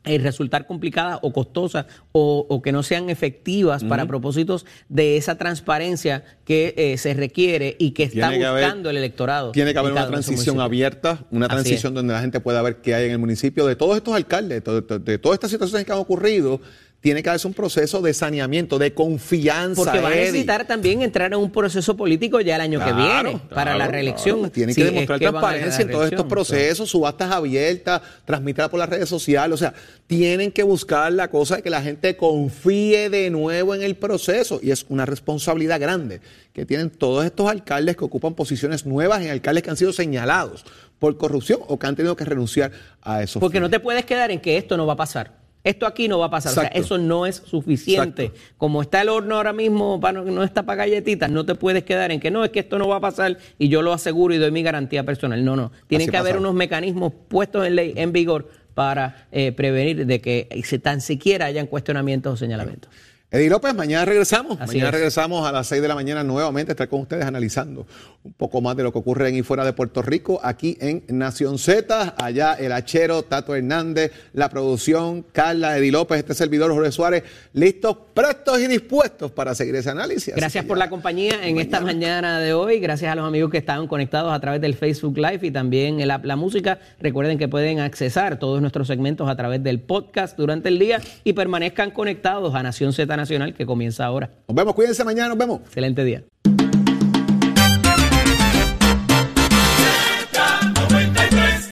eh, 0.05 0.19
resultar 0.19 0.67
complicadas 0.67 1.17
o 1.23 1.33
costosas 1.33 1.87
o, 2.11 2.61
que 2.63 2.71
no 2.71 2.83
sean 2.83 3.09
efectivas 3.09 3.83
para 3.83 4.05
propósitos 4.05 4.65
de 4.87 5.17
esa 5.17 5.35
transparencia 5.35 6.23
que 6.45 6.95
se 6.99 7.15
requiere 7.15 7.75
y 7.79 7.91
que 7.91 8.03
está 8.03 8.29
buscando 8.29 8.91
el 8.91 8.97
electorado. 8.97 9.51
Tiene 9.51 9.73
que 9.73 9.79
haber 9.79 9.93
una 9.93 10.07
transición 10.07 10.61
abierta, 10.61 11.25
una 11.31 11.47
transición 11.47 11.95
donde 11.95 12.13
la 12.13 12.21
gente 12.21 12.39
pueda 12.39 12.61
ver 12.61 12.77
qué 12.77 12.93
hay 12.93 13.05
en 13.05 13.11
el 13.13 13.17
municipio 13.17 13.65
de 13.65 13.75
todos 13.75 13.97
estos 13.97 14.13
alcaldes, 14.13 14.63
de 14.63 15.17
todas 15.17 15.35
estas 15.35 15.49
situaciones 15.49 15.85
que 15.85 15.91
han 15.91 15.97
ocurrido 15.97 16.61
tiene 17.05 17.21
que 17.21 17.29
haber 17.29 17.45
un 17.45 17.53
proceso 17.53 18.01
de 18.01 18.15
saneamiento, 18.15 18.79
de 18.79 18.95
confianza. 18.95 19.83
Porque 19.83 19.99
va 19.99 20.07
a 20.07 20.15
necesitar 20.15 20.65
también 20.65 21.03
entrar 21.03 21.31
en 21.31 21.37
un 21.37 21.51
proceso 21.51 21.95
político 21.95 22.41
ya 22.41 22.55
el 22.55 22.61
año 22.61 22.83
que 22.83 22.91
viene 22.93 23.39
para 23.53 23.77
la 23.77 23.85
reelección. 23.85 24.49
Tiene 24.49 24.73
que 24.73 24.85
demostrar 24.85 25.19
transparencia 25.19 25.83
en 25.83 25.91
todos 25.91 26.07
estos 26.07 26.25
procesos, 26.25 26.89
subastas 26.89 27.31
abiertas, 27.31 28.01
transmitirla 28.25 28.71
por 28.71 28.79
las 28.79 28.89
redes 28.89 29.07
sociales. 29.07 29.53
O 29.53 29.57
sea, 29.57 29.75
tienen 30.07 30.51
que 30.51 30.63
buscar 30.63 31.13
la 31.13 31.29
cosa 31.29 31.57
de 31.57 31.61
que 31.61 31.69
la 31.69 31.83
gente 31.83 32.17
confíe 32.17 33.11
de 33.11 33.29
nuevo 33.29 33.75
en 33.75 33.83
el 33.83 33.97
proceso. 33.97 34.59
Y 34.63 34.71
es 34.71 34.87
una 34.89 35.05
responsabilidad 35.05 35.79
grande 35.79 36.21
que 36.53 36.65
tienen 36.65 36.89
todos 36.89 37.23
estos 37.23 37.47
alcaldes 37.47 37.97
que 37.97 38.03
ocupan 38.03 38.33
posiciones 38.33 38.83
nuevas 38.87 39.21
en 39.21 39.29
alcaldes 39.29 39.61
que 39.61 39.69
han 39.69 39.77
sido 39.77 39.93
señalados 39.93 40.65
por 40.97 41.15
corrupción 41.17 41.59
o 41.67 41.77
que 41.77 41.85
han 41.85 41.95
tenido 41.95 42.15
que 42.15 42.25
renunciar 42.25 42.71
a 43.03 43.21
eso. 43.21 43.39
Porque 43.39 43.59
no 43.59 43.69
te 43.69 43.79
puedes 43.79 44.05
quedar 44.05 44.31
en 44.31 44.41
que 44.41 44.57
esto 44.57 44.75
no 44.75 44.87
va 44.87 44.93
a 44.93 44.97
pasar 44.97 45.44
esto 45.65 45.87
aquí 45.87 46.07
no 46.07 46.19
va 46.19 46.27
a 46.27 46.29
pasar. 46.29 46.51
O 46.51 46.55
sea, 46.55 46.67
eso 46.67 46.99
no 46.99 47.25
es 47.25 47.37
suficiente. 47.37 48.31
Como 48.57 48.83
está 48.83 49.01
el 49.01 49.09
horno 49.09 49.35
ahora 49.35 49.51
mismo, 49.51 49.99
para, 49.99 50.21
no 50.21 50.43
está 50.43 50.63
para 50.63 50.85
galletitas, 50.85 51.29
no 51.31 51.43
te 51.43 51.55
puedes 51.55 51.83
quedar 51.83 52.11
en 52.11 52.19
que 52.19 52.29
no, 52.29 52.45
es 52.45 52.51
que 52.51 52.59
esto 52.59 52.77
no 52.77 52.87
va 52.87 52.97
a 52.97 53.01
pasar 53.01 53.39
y 53.57 53.67
yo 53.67 53.81
lo 53.81 53.91
aseguro 53.91 54.35
y 54.35 54.37
doy 54.37 54.51
mi 54.51 54.61
garantía 54.61 55.03
personal. 55.03 55.43
No, 55.43 55.55
no. 55.55 55.71
Tienen 55.87 56.09
que 56.09 56.17
haber 56.17 56.37
unos 56.37 56.53
mecanismos 56.53 57.13
puestos 57.27 57.65
en 57.65 57.75
ley, 57.75 57.93
en 57.95 58.13
vigor, 58.13 58.47
para 58.75 59.25
eh, 59.31 59.53
prevenir 59.53 60.05
de 60.05 60.21
que 60.21 60.47
tan 60.83 61.01
siquiera 61.01 61.47
hayan 61.47 61.65
cuestionamientos 61.65 62.33
o 62.33 62.37
señalamientos. 62.37 62.91
Eddie 63.31 63.49
López, 63.49 63.73
mañana 63.73 64.05
regresamos. 64.05 64.59
mañana 64.59 64.91
regresamos 64.91 65.47
a 65.47 65.51
las 65.51 65.67
6 65.67 65.81
de 65.81 65.87
la 65.87 65.95
mañana 65.95 66.23
nuevamente, 66.23 66.73
estar 66.73 66.87
con 66.87 67.01
ustedes 67.01 67.25
analizando 67.25 67.87
un 68.23 68.33
poco 68.33 68.61
más 68.61 68.75
de 68.75 68.83
lo 68.83 68.91
que 68.91 68.99
ocurre 68.99 69.29
en 69.29 69.35
y 69.35 69.43
fuera 69.43 69.65
de 69.65 69.73
Puerto 69.73 70.01
Rico, 70.01 70.39
aquí 70.43 70.77
en 70.79 71.03
Nación 71.09 71.57
Z. 71.57 72.15
Allá 72.17 72.53
el 72.53 72.71
Hachero, 72.71 73.23
Tato 73.23 73.55
Hernández, 73.55 74.11
la 74.33 74.49
producción, 74.49 75.23
Carla, 75.31 75.77
Eddie 75.77 75.91
López, 75.91 76.19
este 76.19 76.33
servidor 76.33 76.71
Jorge 76.71 76.91
Suárez, 76.91 77.23
listos, 77.53 77.97
prestos 78.13 78.59
y 78.59 78.67
dispuestos 78.67 79.31
para 79.31 79.53
seguir 79.53 79.75
ese 79.75 79.89
análisis. 79.89 80.35
Gracias 80.35 80.65
por 80.65 80.77
la 80.77 80.89
compañía 80.89 81.45
en 81.47 81.59
esta 81.59 81.81
mañana 81.81 82.39
de 82.39 82.53
hoy. 82.53 82.79
Gracias 82.79 83.11
a 83.11 83.15
los 83.15 83.27
amigos 83.27 83.51
que 83.51 83.57
estaban 83.57 83.87
conectados 83.87 84.33
a 84.33 84.39
través 84.39 84.61
del 84.61 84.75
Facebook 84.75 85.17
Live 85.17 85.39
y 85.41 85.51
también 85.51 85.99
en 85.99 86.07
la, 86.07 86.19
la 86.23 86.35
música. 86.35 86.79
Recuerden 86.99 87.37
que 87.37 87.47
pueden 87.47 87.79
accesar 87.79 88.39
todos 88.39 88.61
nuestros 88.61 88.87
segmentos 88.87 89.29
a 89.29 89.35
través 89.35 89.61
del 89.63 89.79
podcast 89.81 90.37
durante 90.37 90.69
el 90.69 90.79
día 90.79 91.01
y 91.23 91.33
permanezcan 91.33 91.91
conectados 91.91 92.55
a 92.55 92.63
Nación 92.63 92.93
Z 92.93 93.14
Nacional 93.17 93.53
que 93.53 93.65
comienza 93.65 94.05
ahora. 94.05 94.29
Nos 94.47 94.55
vemos, 94.55 94.75
cuídense 94.75 95.03
mañana, 95.03 95.29
nos 95.29 95.37
vemos. 95.37 95.61
Excelente 95.61 96.03
día. 96.03 96.23